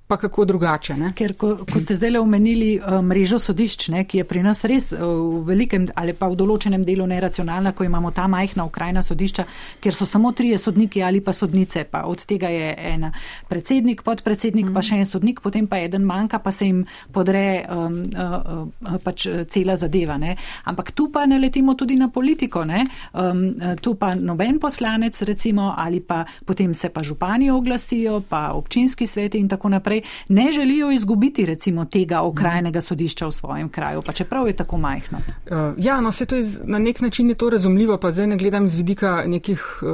pa 0.07 0.17
kako 0.17 0.45
drugače. 0.45 0.97
Ne? 0.97 1.13
Ker 1.15 1.37
ko, 1.39 1.57
ko 1.73 1.81
ste 1.81 1.95
zdaj 1.95 2.11
le 2.11 2.21
omenili 2.21 2.81
mrežo 3.03 3.39
sodišč, 3.39 3.89
ne, 3.95 4.05
ki 4.05 4.19
je 4.19 4.25
pri 4.25 4.43
nas 4.43 4.65
res 4.65 4.91
v 4.93 5.45
velikem 5.47 5.87
ali 5.95 6.13
pa 6.19 6.29
v 6.29 6.37
določenem 6.37 6.85
delu 6.85 7.07
neracionalna, 7.07 7.73
ko 7.73 7.85
imamo 7.85 8.11
ta 8.11 8.27
majhna 8.29 8.67
okrajna 8.67 9.03
sodišča, 9.03 9.47
kjer 9.81 9.95
so 9.95 10.07
samo 10.07 10.33
trije 10.33 10.59
sodniki 10.59 11.03
ali 11.03 11.21
pa 11.21 11.33
sodnice, 11.33 11.85
pa 11.85 12.05
od 12.11 12.27
tega 12.27 12.51
je 12.51 12.75
ena 12.77 13.13
predsednik, 13.49 14.03
podpredsednik, 14.03 14.67
mm. 14.67 14.75
pa 14.75 14.83
še 14.83 15.01
en 15.03 15.09
sodnik, 15.09 15.41
potem 15.41 15.67
pa 15.67 15.79
eden 15.93 16.09
manjka, 16.09 16.41
pa 16.41 16.51
se 16.51 16.67
jim 16.67 16.83
podre 17.13 17.65
um, 17.69 18.01
uh, 18.17 18.67
uh, 18.89 18.99
pač 19.05 19.29
cela 19.53 19.77
zadeva. 19.77 20.17
Ne. 20.19 20.37
Ampak 20.65 20.93
tu 20.97 21.11
pa 21.13 21.27
ne 21.29 21.39
letimo 21.39 21.75
tudi 21.77 21.97
na 22.01 22.09
politiko. 22.09 22.63
Um, 22.63 23.77
tu 23.81 23.95
pa 24.01 24.15
noben 24.15 24.59
poslanec 24.59 25.23
recimo 25.23 25.75
ali 25.77 26.01
pa 26.01 26.25
potem 26.47 26.75
se 26.75 26.89
pa 26.89 27.03
župani 27.03 27.51
oglasijo, 27.51 28.21
pa 28.29 28.53
občinski 28.55 29.07
sveti 29.07 29.39
in 29.39 29.49
tako 29.49 29.69
naprej, 29.69 30.03
ne 30.29 30.53
želijo 30.53 30.91
izgubiti 30.91 31.47
recimo 31.47 31.85
tega 31.85 32.23
okrajnega 32.23 32.81
sodišča 32.81 33.27
v 33.27 33.33
svojem 33.33 33.69
kraju, 33.69 34.03
pa 34.07 34.13
čeprav 34.13 34.47
je 34.47 34.57
tako 34.57 34.79
majhno. 34.79 35.19
Uh, 35.19 35.75
ja, 35.77 36.01
no, 36.01 36.13
se 36.13 36.27
to 36.27 36.37
je 36.37 36.45
na 36.65 36.79
nek 36.79 37.01
način 37.01 37.29
je 37.29 37.35
to 37.35 37.51
razumljivo, 37.51 37.99
pa 37.99 38.11
zdaj 38.11 38.27
ne 38.27 38.37
gledam 38.37 38.69
z 38.69 38.77
vidika 38.77 39.25
nekih 39.27 39.83
uh, 39.83 39.89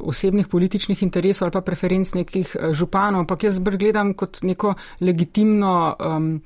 osebnih 0.00 0.48
političnih 0.48 1.02
interesov 1.02 1.46
ali 1.46 1.52
pa 1.52 1.60
preferenc 1.60 2.14
nekih 2.14 2.56
uh, 2.56 2.72
županov, 2.72 3.20
ampak 3.20 3.44
jaz 3.44 3.58
gledam 3.58 4.14
kot 4.14 4.42
neko 4.42 4.74
legitimno 5.00 5.27
um, 5.34 6.42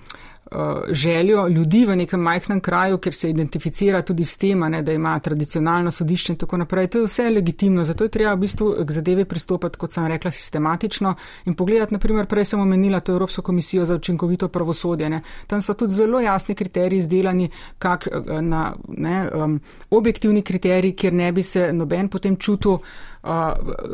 uh, 0.50 0.58
željo 0.88 1.48
ljudi 1.48 1.86
v 1.86 1.96
nekem 1.96 2.20
majhnem 2.20 2.60
kraju, 2.60 2.98
ker 2.98 3.14
se 3.14 3.30
identificira 3.30 4.02
tudi 4.02 4.24
s 4.24 4.36
tem, 4.36 4.60
ne, 4.60 4.82
da 4.82 4.92
ima 4.92 5.18
tradicionalno 5.18 5.90
sodišče 5.90 6.32
in 6.32 6.36
tako 6.36 6.56
naprej. 6.56 6.86
To 6.86 6.98
je 6.98 7.04
vse 7.04 7.30
legitimno, 7.30 7.84
zato 7.84 8.04
je 8.04 8.10
treba 8.10 8.34
v 8.34 8.38
bistvu 8.44 8.74
k 8.86 8.90
zadeve 8.90 9.24
pristopati, 9.24 9.78
kot 9.78 9.92
sem 9.92 10.06
rekla, 10.06 10.30
sistematično 10.30 11.14
in 11.44 11.54
pogledati, 11.54 11.94
naprimer, 11.94 12.26
prej 12.26 12.44
sem 12.44 12.60
omenila 12.60 13.00
to 13.00 13.12
Evropsko 13.12 13.42
komisijo 13.42 13.84
za 13.84 13.94
učinkovito 13.94 14.48
pravosodje. 14.48 15.10
Ne. 15.10 15.22
Tam 15.46 15.60
so 15.60 15.74
tudi 15.74 15.94
zelo 15.94 16.20
jasni 16.20 16.54
kriteriji 16.54 16.98
izdelani, 16.98 17.50
kak, 17.78 18.08
na 18.40 18.74
ne, 18.88 19.30
um, 19.34 19.60
objektivni 19.90 20.42
kriteriji, 20.42 20.92
kjer 20.92 21.12
ne 21.12 21.32
bi 21.32 21.42
se 21.42 21.72
noben 21.72 22.08
potem 22.08 22.36
čutil 22.36 22.78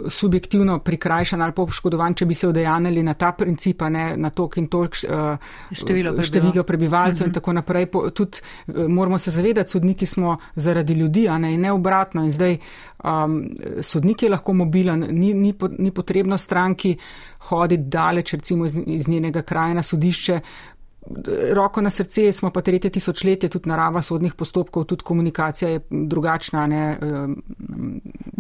subjektivno 0.08 0.78
prikrajšan 0.78 1.42
ali 1.42 1.52
poškodovan, 1.52 2.14
če 2.14 2.26
bi 2.26 2.34
se 2.34 2.48
odejanili 2.48 3.02
na 3.02 3.14
ta 3.14 3.32
princip, 3.32 3.82
ne 3.90 4.16
na 4.16 4.30
tok 4.30 4.56
in 4.56 4.68
tolk 4.72 4.96
uh, 5.04 5.50
število, 5.72 6.14
število 6.22 6.64
prebivalcev 6.64 7.12
uh 7.12 7.18
-huh. 7.18 7.24
in 7.24 7.30
mhm. 7.30 7.34
tako 7.34 7.52
naprej. 7.52 7.86
Po, 7.86 8.10
tudi 8.10 8.38
uh, 8.66 8.86
moramo 8.88 9.18
se 9.18 9.30
zavedati, 9.30 9.70
sodniki 9.70 10.06
smo 10.06 10.36
zaradi 10.54 10.94
ljudi, 10.94 11.28
a 11.28 11.38
ne, 11.38 11.58
ne 11.58 11.72
obratno. 11.72 12.24
In 12.24 12.30
zdaj 12.30 12.56
um, 13.04 13.50
sodnik 13.80 14.22
je 14.22 14.30
lahko 14.30 14.52
mobilen, 14.52 15.06
ni, 15.10 15.34
ni, 15.34 15.54
ni 15.78 15.90
potrebno 15.90 16.38
stranki 16.38 16.96
hoditi 17.38 17.82
daleč, 17.82 18.32
recimo 18.32 18.64
iz, 18.64 18.76
iz 18.86 19.08
njenega 19.08 19.42
kraja 19.42 19.74
na 19.74 19.82
sodišče, 19.82 20.40
roko 21.52 21.80
na 21.80 21.90
srce, 21.90 22.32
smo 22.32 22.50
pa 22.50 22.60
tretje 22.60 22.90
tisočletje, 22.90 23.48
tudi 23.48 23.68
narava 23.68 24.02
sodnih 24.02 24.34
postopkov, 24.34 24.84
tudi 24.84 25.02
komunikacija 25.02 25.70
je 25.70 25.80
drugačna. 25.90 26.66
Ne, 26.66 26.96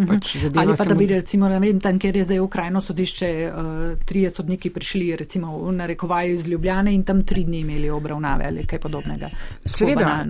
pač 0.06 0.34
mhm. 0.34 0.58
Ali 0.58 0.76
pa 0.76 0.84
da 0.84 0.94
bi 0.94 1.06
recimo, 1.06 1.48
vem, 1.48 1.80
tam, 1.80 1.98
kjer 1.98 2.16
je 2.16 2.24
zdaj 2.24 2.40
okrajno 2.40 2.80
sodišče, 2.80 3.30
uh, 3.48 3.98
trije 4.04 4.30
sodniki 4.30 4.70
prišli 4.70 5.16
recimo 5.16 5.58
v 5.58 5.72
narekovaju 5.72 6.34
iz 6.34 6.46
Ljubljane 6.48 6.94
in 6.94 7.02
tam 7.02 7.24
tri 7.24 7.44
dni 7.44 7.60
imeli 7.60 7.90
obravnave 7.90 8.44
ali 8.46 8.66
kaj 8.66 8.78
podobnega. 8.78 9.30
Seveda, 9.64 10.26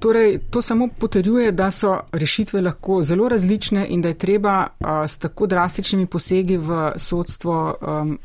torej, 0.00 0.38
to 0.50 0.62
samo 0.62 0.88
potrjuje, 0.98 1.52
da 1.52 1.70
so 1.70 1.98
rešitve 2.12 2.60
lahko 2.60 3.02
zelo 3.02 3.28
različne 3.28 3.86
in 3.88 4.02
da 4.02 4.08
je 4.08 4.18
treba 4.18 4.66
uh, 4.66 4.88
s 5.08 5.18
tako 5.18 5.46
drastičnimi 5.46 6.06
posegi 6.06 6.56
v 6.56 6.92
sodstvo 6.96 7.74
um, 7.80 8.18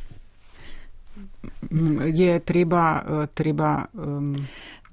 je 2.14 2.40
treba, 2.40 2.84
uh, 3.02 3.26
treba 3.34 3.86
um, 3.94 4.36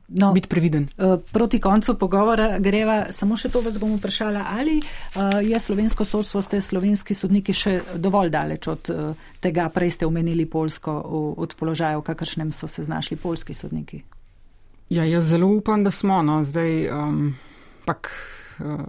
no, 0.09 0.33
biti 0.33 0.49
previden. 0.49 0.89
Uh, 0.97 1.21
proti 1.33 1.61
koncu 1.61 1.95
pogovora 1.99 2.59
greva, 2.59 3.13
samo 3.13 3.37
še 3.37 3.51
to 3.55 3.61
vas 3.61 3.79
bom 3.79 3.97
vprašala, 3.99 4.47
ali 4.59 4.81
uh, 4.81 5.39
je 5.43 5.61
slovensko 5.61 6.05
sodstvo, 6.05 6.43
ste 6.43 6.61
slovenski 6.61 7.15
sodniki 7.15 7.55
še 7.55 7.81
dovolj 7.95 8.31
daleč 8.35 8.69
od 8.69 8.91
tega, 9.41 9.69
prej 9.69 9.97
ste 9.97 10.07
omenili 10.07 10.47
Polsko, 10.47 10.99
od 11.37 11.55
položaja, 11.59 11.99
v 11.99 12.07
kakršnem 12.07 12.53
so 12.53 12.69
se 12.69 12.83
znašli 12.83 13.17
polski 13.17 13.55
sodniki? 13.55 14.03
Ja, 14.91 15.05
jaz 15.05 15.33
zelo 15.33 15.47
upam, 15.47 15.83
da 15.85 15.91
smo. 15.91 16.23
No, 16.23 16.45
zdaj, 16.47 16.91
um, 16.95 17.35
pak, 17.85 18.11
uh, 18.63 18.87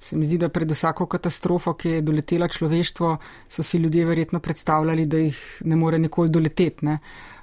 Se 0.00 0.16
mi 0.16 0.26
zdi, 0.26 0.38
da 0.38 0.48
pred 0.48 0.70
vsako 0.70 1.06
katastrofo, 1.10 1.74
ki 1.74 1.96
je 1.98 2.02
doletela 2.06 2.48
človeštvo, 2.48 3.16
so 3.48 3.62
si 3.62 3.78
ljudje 3.78 4.04
verjetno 4.06 4.40
predstavljali, 4.40 5.06
da 5.06 5.18
jih 5.18 5.40
ne 5.64 5.76
more 5.76 5.98
nikoli 5.98 6.30
doleteti. 6.30 6.86
Ne? 6.86 6.98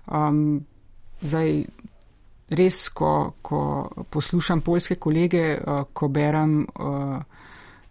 Um, 0.07 0.63
zdaj, 1.21 1.65
res, 2.49 2.89
ko, 2.89 3.33
ko 3.41 3.59
poslušam 4.09 4.61
polske 4.61 4.95
kolege, 4.95 5.57
uh, 5.57 5.83
ko 5.93 6.07
berem 6.07 6.61
uh, 6.63 7.17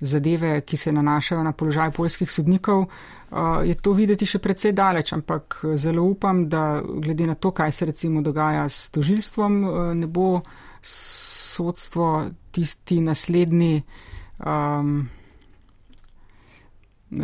zadeve, 0.01 0.61
ki 0.61 0.77
se 0.77 0.93
nanašajo 0.93 1.43
na 1.43 1.53
položaj 1.53 1.91
polskih 1.91 2.31
sodnikov, 2.31 2.87
uh, 2.87 3.61
je 3.67 3.75
to 3.75 3.93
videti 3.93 4.27
še 4.27 4.39
precej 4.39 4.73
daleč, 4.73 5.13
ampak 5.13 5.61
zelo 5.77 6.07
upam, 6.09 6.47
da 6.49 6.81
glede 6.83 7.27
na 7.27 7.35
to, 7.35 7.51
kaj 7.51 7.73
se 7.73 7.91
recimo 7.91 8.23
dogaja 8.23 8.69
s 8.69 8.91
tožilstvom, 8.95 9.65
uh, 9.65 9.93
ne 9.95 10.07
bo 10.07 10.41
sodstvo 10.85 12.31
tisti 12.53 13.01
naslednji 13.01 13.83
um, 14.39 15.09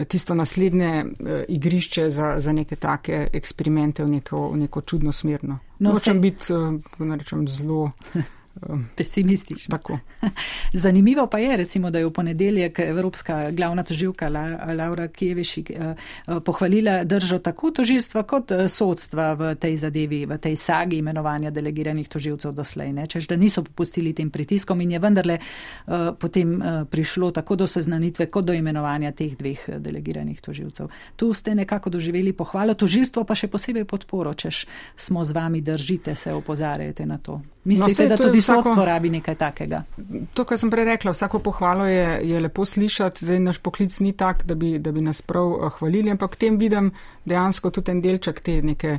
tisto 0.09 0.35
naslednje 0.35 1.05
uh, 1.05 1.29
igrišče 1.49 2.11
za, 2.11 2.35
za 2.39 2.53
neke 2.53 2.77
take 2.77 3.27
eksperimente 3.33 4.05
v 4.05 4.09
neko, 4.09 4.49
v 4.49 4.57
neko 4.57 4.81
čudno 4.81 5.13
smerno. 5.13 5.59
No, 5.79 5.95
Hočem 5.95 6.21
biti, 6.21 6.53
uh, 6.53 7.17
rečem, 7.17 7.49
zelo. 7.49 7.91
Pesimistično. 8.97 9.79
Zanimivo 10.73 11.27
pa 11.27 11.39
je, 11.39 11.57
recimo, 11.57 11.91
da 11.91 11.99
je 11.99 12.07
v 12.07 12.13
ponedeljek 12.13 12.79
Evropska 12.79 13.51
glavna 13.51 13.83
toživka 13.83 14.29
Laura 14.77 15.09
Kjevišik 15.09 15.71
eh, 15.71 15.77
eh, 15.77 16.41
pohvalila 16.45 17.05
držo 17.05 17.39
tako 17.39 17.71
tožilstva 17.71 18.23
kot 18.23 18.51
eh, 18.51 18.69
sodstva 18.69 19.35
v 19.35 19.55
tej 19.55 19.77
zadevi, 19.77 20.27
v 20.27 20.39
tej 20.39 20.57
sagi 20.57 20.97
imenovanja 20.97 21.51
delegiranih 21.51 22.09
toživcev 22.09 22.53
doslej. 22.53 22.93
Čež, 23.09 23.27
da 23.27 23.37
niso 23.37 23.65
popustili 23.65 24.13
tem 24.13 24.31
pritiskom 24.31 24.81
in 24.81 24.91
je 24.93 24.99
vendarle 24.99 25.39
potem 26.19 26.63
prišlo 26.91 27.31
tako 27.31 27.57
do 27.57 27.67
seznanitve 27.67 28.27
kot 28.27 28.45
do 28.45 28.53
imenovanja 28.53 29.13
teh 29.13 29.37
dveh 29.37 29.79
delegiranih 29.79 30.41
toživcev. 30.41 30.89
Tu 31.17 31.33
ste 31.35 31.55
nekako 31.55 31.91
doživeli 31.91 32.33
pohvalo, 32.33 32.75
tožilstvo 32.75 33.25
pa 33.25 33.35
še 33.35 33.49
posebej 33.49 33.85
podporo, 33.85 34.35
čež 34.35 34.67
smo 34.97 35.25
z 35.25 35.33
vami, 35.33 35.61
držite 35.61 36.15
se, 36.15 36.35
opozarjate 36.35 37.07
na 37.07 37.19
to. 37.19 37.41
Mislite, 37.65 38.03
no, 38.03 38.09
da 38.09 38.17
tudi 38.17 38.41
vsako, 38.55 38.63
sodstvo 38.63 38.85
rabi 38.85 39.11
nekaj 39.11 39.35
takega? 39.35 39.83
To, 40.35 40.45
kar 40.45 40.59
sem 40.59 40.71
prej 40.71 40.85
rekla, 40.85 41.15
vsako 41.15 41.39
pohvalo 41.45 41.87
je, 41.87 42.21
je 42.29 42.41
lepo 42.41 42.65
slišati, 42.65 43.25
zdaj 43.25 43.41
naš 43.41 43.59
poklic 43.59 43.99
ni 44.01 44.13
tak, 44.13 44.45
da 44.45 44.55
bi, 44.55 44.79
da 44.79 44.93
bi 44.93 45.01
nas 45.01 45.23
prav 45.23 45.53
uh, 45.53 45.69
hvalili, 45.79 46.11
ampak 46.11 46.37
tem 46.37 46.59
vidim 46.59 46.93
dejansko 47.25 47.71
tudi 47.71 47.95
en 47.95 48.03
delček 48.05 48.41
te 48.41 48.61
neke 48.63 48.99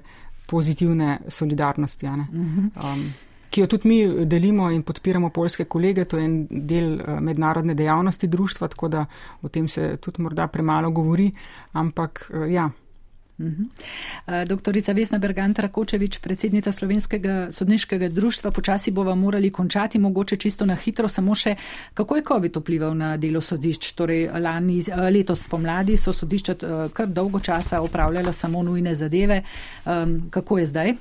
pozitivne 0.51 1.19
solidarnosti, 1.27 2.07
uh 2.07 2.17
mhm. 2.17 2.67
-huh. 2.75 2.93
um, 2.93 3.13
ki 3.49 3.61
jo 3.61 3.67
tudi 3.67 3.87
mi 3.87 4.25
delimo 4.25 4.71
in 4.71 4.83
podpiramo 4.83 5.29
polske 5.29 5.65
kolege, 5.65 6.05
to 6.05 6.17
je 6.17 6.25
en 6.25 6.47
del 6.49 6.93
uh, 6.93 7.19
mednarodne 7.19 7.73
dejavnosti 7.73 8.27
društva, 8.27 8.67
tako 8.67 8.87
da 8.87 9.05
o 9.41 9.47
tem 9.47 9.67
se 9.67 9.97
tudi 9.97 10.21
morda 10.21 10.47
premalo 10.47 10.91
govori, 10.91 11.31
ampak 11.71 12.31
uh, 12.33 12.51
ja. 12.51 12.69
Mhm. 13.41 13.63
Eh, 14.27 14.45
doktorica 14.45 14.93
Vesna 14.93 15.17
Berganta 15.17 15.61
Rakočevič, 15.61 16.19
predsednica 16.19 16.71
Slovenskega 16.71 17.51
sodniškega 17.51 18.09
društva, 18.09 18.51
počasi 18.51 18.91
bova 18.91 19.15
morali 19.15 19.51
končati, 19.51 19.99
mogoče 19.99 20.35
čisto 20.35 20.65
na 20.65 20.75
hitro, 20.75 21.07
samo 21.07 21.35
še, 21.35 21.55
kako 21.93 22.15
je 22.15 22.23
COVID 22.27 22.57
vplival 22.57 22.95
na 22.97 23.17
delo 23.17 23.41
sodišč. 23.41 23.91
Torej, 23.91 24.29
lani, 24.39 24.81
letos 25.11 25.47
pomladi 25.49 25.97
so 25.97 26.13
sodišča 26.13 26.55
kar 26.93 27.07
dolgo 27.07 27.39
časa 27.39 27.81
upravljala 27.81 28.33
samo 28.33 28.63
nujne 28.63 28.95
zadeve. 28.95 29.41
Kako 30.29 30.57
je 30.57 30.65
zdaj? 30.65 30.93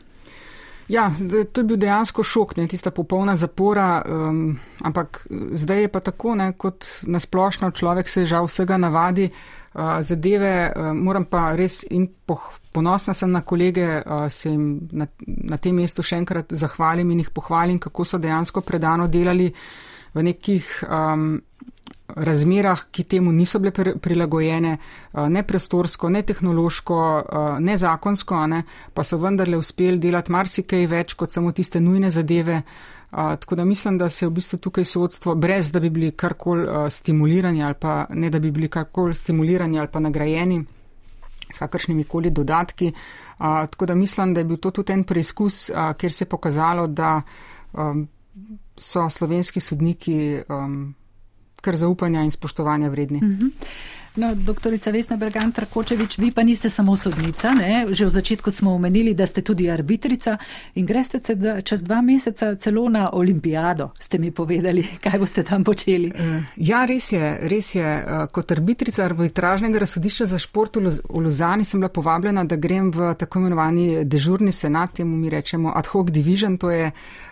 Ja, 0.89 1.13
to 1.53 1.61
je 1.61 1.65
bil 1.65 1.77
dejansko 1.77 2.23
šok, 2.23 2.57
ne, 2.57 2.67
tista 2.67 2.91
popolna 2.91 3.37
zapora, 3.37 4.03
um, 4.03 4.59
ampak 4.83 5.27
zdaj 5.55 5.83
je 5.83 5.89
pa 5.89 6.01
tako, 6.01 6.35
ne, 6.35 6.53
kot 6.53 6.87
nasplošno 7.03 7.71
človek 7.71 8.09
se 8.09 8.25
žal 8.25 8.49
vsega 8.51 8.77
navadi. 8.77 9.31
Uh, 9.31 9.60
zadeve 10.01 10.73
uh, 10.77 10.93
moram 10.95 11.25
pa 11.31 11.53
res 11.55 11.85
in 11.91 12.09
poh, 12.27 12.51
ponosna 12.73 13.15
sem 13.15 13.31
na 13.31 13.43
kolege, 13.43 13.87
uh, 14.03 14.27
se 14.29 14.51
jim 14.51 14.89
na, 14.93 15.07
na 15.27 15.57
tem 15.57 15.77
mestu 15.77 16.03
še 16.03 16.19
enkrat 16.19 16.55
zahvalim 16.59 17.11
in 17.11 17.23
jih 17.23 17.31
pohvalim, 17.31 17.79
kako 17.79 18.05
so 18.05 18.19
dejansko 18.19 18.65
predano 18.67 19.07
delali 19.09 19.51
v 20.15 20.27
nekih 20.27 20.83
um, 20.89 21.39
razmerah, 22.17 22.89
ki 22.91 23.05
temu 23.05 23.33
niso 23.33 23.61
bile 23.63 23.95
prilagojene, 24.03 24.77
ne 25.31 25.43
prostorsko, 25.47 26.09
ne 26.11 26.23
tehnološko, 26.27 26.99
ne 27.63 27.77
zakonsko, 27.79 28.41
ne, 28.51 28.65
pa 28.95 29.05
so 29.07 29.19
vendarle 29.23 29.59
uspeli 29.61 30.01
delati 30.03 30.33
marsikaj 30.33 30.89
več 30.91 31.15
kot 31.15 31.31
samo 31.31 31.53
tiste 31.55 31.81
nujne 31.81 32.11
zadeve. 32.11 32.63
Uh, 33.11 33.19
tako 33.41 33.55
da 33.55 33.65
mislim, 33.65 33.99
da 33.99 34.09
se 34.09 34.27
v 34.27 34.31
bistvu 34.31 34.59
tukaj 34.59 34.85
sodstvo, 34.85 35.35
brez 35.35 35.73
da 35.73 35.81
bi 35.81 35.91
bili 35.91 36.11
karkoli 36.11 36.91
stimulirani 36.91 37.65
ali 37.65 37.75
pa 37.75 38.07
ne 38.11 38.31
da 38.31 38.39
bi 38.39 38.51
bili 38.51 38.69
karkoli 38.69 39.15
stimulirani 39.15 39.79
ali 39.79 39.89
pa 39.89 40.01
nagrajeni 40.01 40.65
s 41.53 41.59
kakršnimi 41.59 42.05
koli 42.05 42.31
dodatki. 42.31 42.93
Uh, 43.39 43.45
tako 43.71 43.87
da 43.87 43.95
mislim, 43.95 44.35
da 44.35 44.41
je 44.41 44.45
bil 44.45 44.57
to 44.57 44.71
tudi 44.71 44.93
en 44.93 45.05
preizkus, 45.05 45.71
uh, 45.71 45.93
kjer 45.97 46.13
se 46.13 46.25
je 46.25 46.29
pokazalo, 46.29 46.87
da 46.87 47.23
um, 47.73 48.09
so 48.77 49.11
slovenski 49.11 49.61
sodniki 49.61 50.43
um, 50.49 50.95
kar 51.61 51.77
zaupanja 51.77 52.23
in 52.23 52.31
spoštovanja 52.31 52.89
vredni. 52.89 53.19
Uh 53.19 53.25
mhm. 53.25 53.47
-huh. 53.47 53.51
No, 54.17 54.35
doktorica 54.35 54.91
Vesna 54.91 55.17
Bergantar 55.17 55.67
Kočevič, 55.71 56.19
vi 56.19 56.33
pa 56.35 56.43
niste 56.43 56.67
samo 56.71 56.97
sodnica, 56.97 57.53
ne? 57.55 57.87
že 57.95 58.05
v 58.05 58.11
začetku 58.11 58.51
smo 58.51 58.75
omenili, 58.75 59.15
da 59.15 59.27
ste 59.27 59.39
tudi 59.39 59.71
arbitrica 59.71 60.35
in 60.75 60.87
greste 60.87 61.21
čez 61.63 61.83
dva 61.83 62.03
meseca 62.03 62.55
celo 62.59 62.89
na 62.89 63.11
olimpijado, 63.13 63.91
ste 64.01 64.19
mi 64.19 64.31
povedali, 64.35 64.83
kaj 65.05 65.19
boste 65.19 65.45
tam 65.47 65.63
počeli. 65.65 66.11
Eh, 66.11 66.43
ja, 66.57 66.83
res 66.91 67.13
je, 67.13 67.39
res 67.47 67.75
je. 67.75 67.87
Eh, 67.87 68.27
kot 68.35 68.51
arbitrica 68.51 69.05
arbitražnega 69.05 69.79
razsodišča 69.79 70.27
za 70.27 70.39
šport 70.43 70.77
v 70.77 70.91
Luzani 71.15 71.65
sem 71.65 71.81
bila 71.81 71.89
povabljena, 71.89 72.45
da 72.45 72.57
grem 72.57 72.91
v 72.91 73.15
tako 73.15 73.39
imenovani 73.39 74.05
dežurni 74.05 74.53
senat, 74.53 74.99
temu 74.99 75.17
mi 75.17 75.31
rečemo 75.31 75.71
ad 75.71 75.87
hoc 75.87 76.11
division, 76.11 76.59
to 76.59 76.71
je 76.71 76.91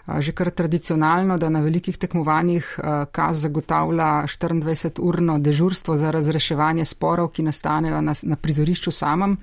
že 0.09 0.33
kar 0.33 0.49
tradicionalno, 0.51 1.37
da 1.37 1.51
na 1.53 1.61
velikih 1.61 1.99
tekmovanjih 1.99 2.79
KAZ 3.13 3.43
zagotavlja 3.45 4.25
24-urno 4.25 5.39
dežurstvo 5.39 5.97
za 5.97 6.11
razreševanje 6.11 6.68
sporov, 6.85 7.33
ki 7.33 7.43
nastanejo 7.43 8.01
na, 8.01 8.15
na 8.23 8.37
prizorišču 8.37 8.91
samem. 8.91 9.37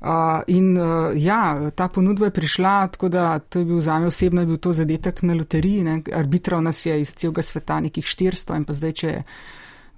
Uh, 0.00 0.40
in 0.46 0.78
uh, 0.80 1.12
ja, 1.12 1.70
ta 1.76 1.88
ponudba 1.88 2.30
je 2.30 2.32
prišla, 2.32 2.88
tako 2.88 3.08
da 3.08 3.38
to 3.38 3.58
je 3.58 3.64
bil 3.64 3.80
zame 3.84 4.06
osebno 4.06 4.46
bil 4.46 4.56
to 4.56 4.72
zadetek 4.72 5.22
na 5.22 5.34
loteriji. 5.34 5.82
Ne. 5.84 6.02
Arbitral 6.16 6.62
nas 6.62 6.86
je 6.86 7.00
iz 7.00 7.12
celega 7.14 7.42
sveta 7.42 7.80
nekih 7.80 8.04
400 8.04 8.56
in 8.56 8.64
pa 8.64 8.72
zdaj, 8.72 8.92
če 8.92 9.08
je 9.08 9.24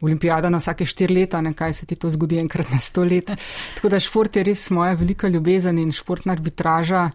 olimpijada 0.03 0.51
na 0.51 0.59
vsake 0.59 0.85
4 0.85 1.15
leta, 1.15 1.41
ne, 1.41 1.53
kaj 1.55 1.73
se 1.73 1.87
ti 1.87 1.95
to 1.95 2.11
zgodi 2.11 2.41
enkrat 2.43 2.73
na 2.75 2.81
100 2.83 3.05
let. 3.11 3.31
Tako 3.77 3.89
da 3.89 4.01
šport 4.03 4.37
je 4.37 4.43
res 4.43 4.71
moja 4.71 4.97
velika 4.99 5.29
ljubezen 5.29 5.79
in 5.79 5.93
športna 5.95 6.35
arbitraža. 6.35 7.11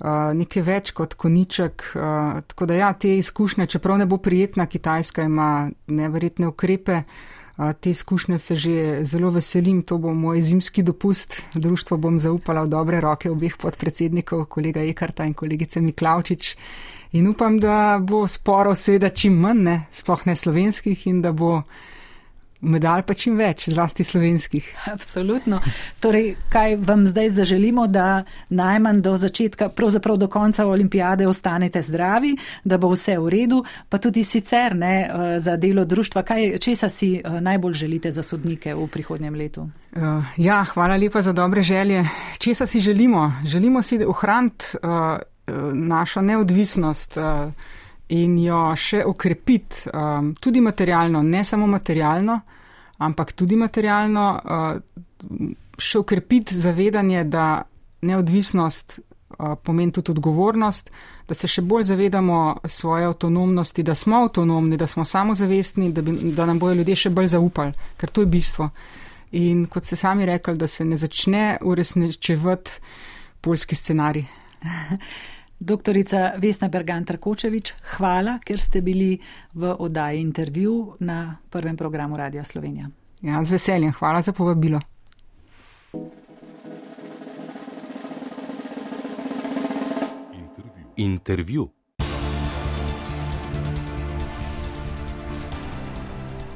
Uh, 0.00 0.32
nekaj 0.32 0.62
več 0.64 0.90
kot 0.96 1.12
koniček. 1.14 1.82
Uh, 1.92 2.38
tako 2.48 2.66
da 2.66 2.74
ja, 2.78 2.86
te 2.96 3.18
izkušnje, 3.20 3.66
čeprav 3.68 3.98
ne 4.00 4.06
bo 4.08 4.16
prijetna, 4.16 4.64
Kitajska 4.66 5.26
ima 5.28 5.68
neverjetne 5.92 6.48
ukrepe, 6.48 7.02
uh, 7.02 7.39
te 7.80 7.90
izkušnje 7.90 8.38
se 8.38 8.56
že 8.56 9.04
zelo 9.04 9.30
veselim, 9.30 9.82
to 9.82 9.98
bo 9.98 10.14
moj 10.14 10.40
zimski 10.42 10.82
dopust. 10.82 11.42
Društvo 11.54 11.96
bom 11.96 12.18
zaupala 12.18 12.62
v 12.64 12.68
dobre 12.68 13.00
roke 13.00 13.30
obeh 13.30 13.56
podpredsednikov, 13.56 14.46
kolega 14.48 14.80
Ekarta 14.80 15.24
in 15.24 15.34
kolegice 15.34 15.80
Miklavčič. 15.80 16.56
In 17.12 17.26
upam, 17.26 17.58
da 17.60 17.98
bo 18.02 18.26
sporov 18.28 18.78
seveda 18.78 19.10
čim 19.10 19.40
manj, 19.42 19.62
ne, 19.62 19.76
spoh 19.90 20.26
ne 20.26 20.36
slovenskih 20.36 21.06
in 21.06 21.22
da 21.22 21.32
bo 21.32 21.62
medalj 22.60 23.02
pa 23.06 23.14
čim 23.14 23.38
več, 23.38 23.68
zlasti 23.72 24.04
slovenskih. 24.04 24.66
Absolutno. 24.92 25.60
Torej, 26.00 26.34
kaj 26.52 26.76
vam 26.84 27.06
zdaj 27.08 27.30
zaželimo, 27.40 27.86
da 27.86 28.24
najmanj 28.48 29.00
do 29.04 29.16
začetka, 29.18 29.68
pravzaprav 29.68 30.16
do 30.20 30.28
konca 30.28 30.66
olimpijade 30.66 31.28
ostanete 31.28 31.82
zdravi, 31.82 32.36
da 32.64 32.78
bo 32.78 32.92
vse 32.92 33.18
v 33.18 33.32
redu, 33.32 33.62
pa 33.88 33.98
tudi 33.98 34.24
sicer 34.24 34.76
ne 34.76 34.94
eh, 35.00 35.40
za 35.40 35.56
delo 35.56 35.84
društva. 35.84 36.22
Kaj, 36.22 36.58
česa 36.58 36.88
si 36.88 37.14
eh, 37.16 37.40
najbolj 37.40 37.74
želite 37.84 38.10
za 38.10 38.22
sodnike 38.22 38.74
v 38.74 38.86
prihodnjem 38.88 39.34
letu? 39.34 39.68
Uh, 39.90 40.24
ja, 40.36 40.64
hvala 40.64 40.96
lepa 40.96 41.22
za 41.22 41.32
dobre 41.32 41.62
želje. 41.62 42.04
Česa 42.38 42.66
si 42.66 42.80
želimo? 42.80 43.32
Želimo 43.44 43.82
si 43.82 43.98
ohraniti 44.04 44.64
našo 45.72 46.20
neodvisnost. 46.22 47.16
Uh, 47.16 47.52
in 48.10 48.38
jo 48.42 48.62
še 48.76 49.04
okrepiti, 49.06 49.86
um, 49.94 50.32
tudi 50.40 50.60
materialno, 50.60 51.22
ne 51.22 51.44
samo 51.44 51.66
materialno, 51.70 52.40
ampak 53.06 53.32
tudi 53.38 53.56
materialno, 53.56 54.24
uh, 54.34 55.04
še 55.80 56.02
okrepiti 56.02 56.58
zavedanje, 56.58 57.24
da 57.30 57.62
neodvisnost 58.02 58.98
uh, 58.98 59.54
pomeni 59.62 59.94
tudi 59.94 60.14
odgovornost, 60.16 60.90
da 61.28 61.36
se 61.38 61.48
še 61.48 61.62
bolj 61.62 61.86
zavedamo 61.92 62.40
svoje 62.66 63.06
avtonomnosti, 63.06 63.86
da 63.86 63.94
smo 63.94 64.24
avtonomni, 64.24 64.76
da 64.80 64.88
smo 64.90 65.04
samozavestni, 65.06 65.92
da, 65.94 66.02
bi, 66.02 66.34
da 66.34 66.48
nam 66.50 66.58
bojo 66.58 66.80
ljudje 66.80 67.04
še 67.04 67.14
bolj 67.14 67.30
zaupali, 67.36 67.76
ker 68.00 68.10
to 68.10 68.26
je 68.26 68.32
bistvo. 68.32 68.72
In 69.38 69.68
kot 69.70 69.86
ste 69.86 69.94
sami 69.94 70.26
rekli, 70.26 70.56
da 70.58 70.66
se 70.66 70.84
ne 70.84 70.98
začne 70.98 71.60
uresničevati 71.62 72.80
polski 73.40 73.78
scenarij. 73.78 74.26
Doktorica 75.60 76.32
Vesna 76.40 76.68
Bergantar 76.68 77.18
Kočevič, 77.20 77.74
hvala, 77.96 78.38
ker 78.40 78.56
ste 78.56 78.80
bili 78.80 79.20
v 79.52 79.74
oddaji 79.76 80.20
intervju 80.20 80.96
na 81.04 81.36
prvem 81.50 81.76
programu 81.76 82.16
Radia 82.16 82.44
Slovenija. 82.44 82.88
Ja, 83.20 83.44
z 83.44 83.50
veseljem, 83.50 83.92
hvala 83.92 84.22
za 84.22 84.32
povabilo. 84.32 84.80
Intervju. 90.32 90.80
intervju. 90.96 91.68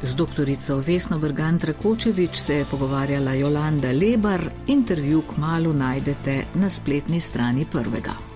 Z 0.02 0.14
doktorico 0.14 0.76
Vesno 0.80 1.18
Brgant 1.18 1.64
Rakočevič 1.64 2.36
se 2.36 2.55
je 2.55 2.64
pogovarjala 2.64 3.32
Jolanda 3.32 3.92
Lebar, 3.92 4.40
intervju 4.66 5.22
k 5.22 5.36
malu 5.36 5.72
najdete 5.72 6.44
na 6.55 6.70
spletni 6.70 7.20
strani 7.20 7.66
prvega. 7.72 8.34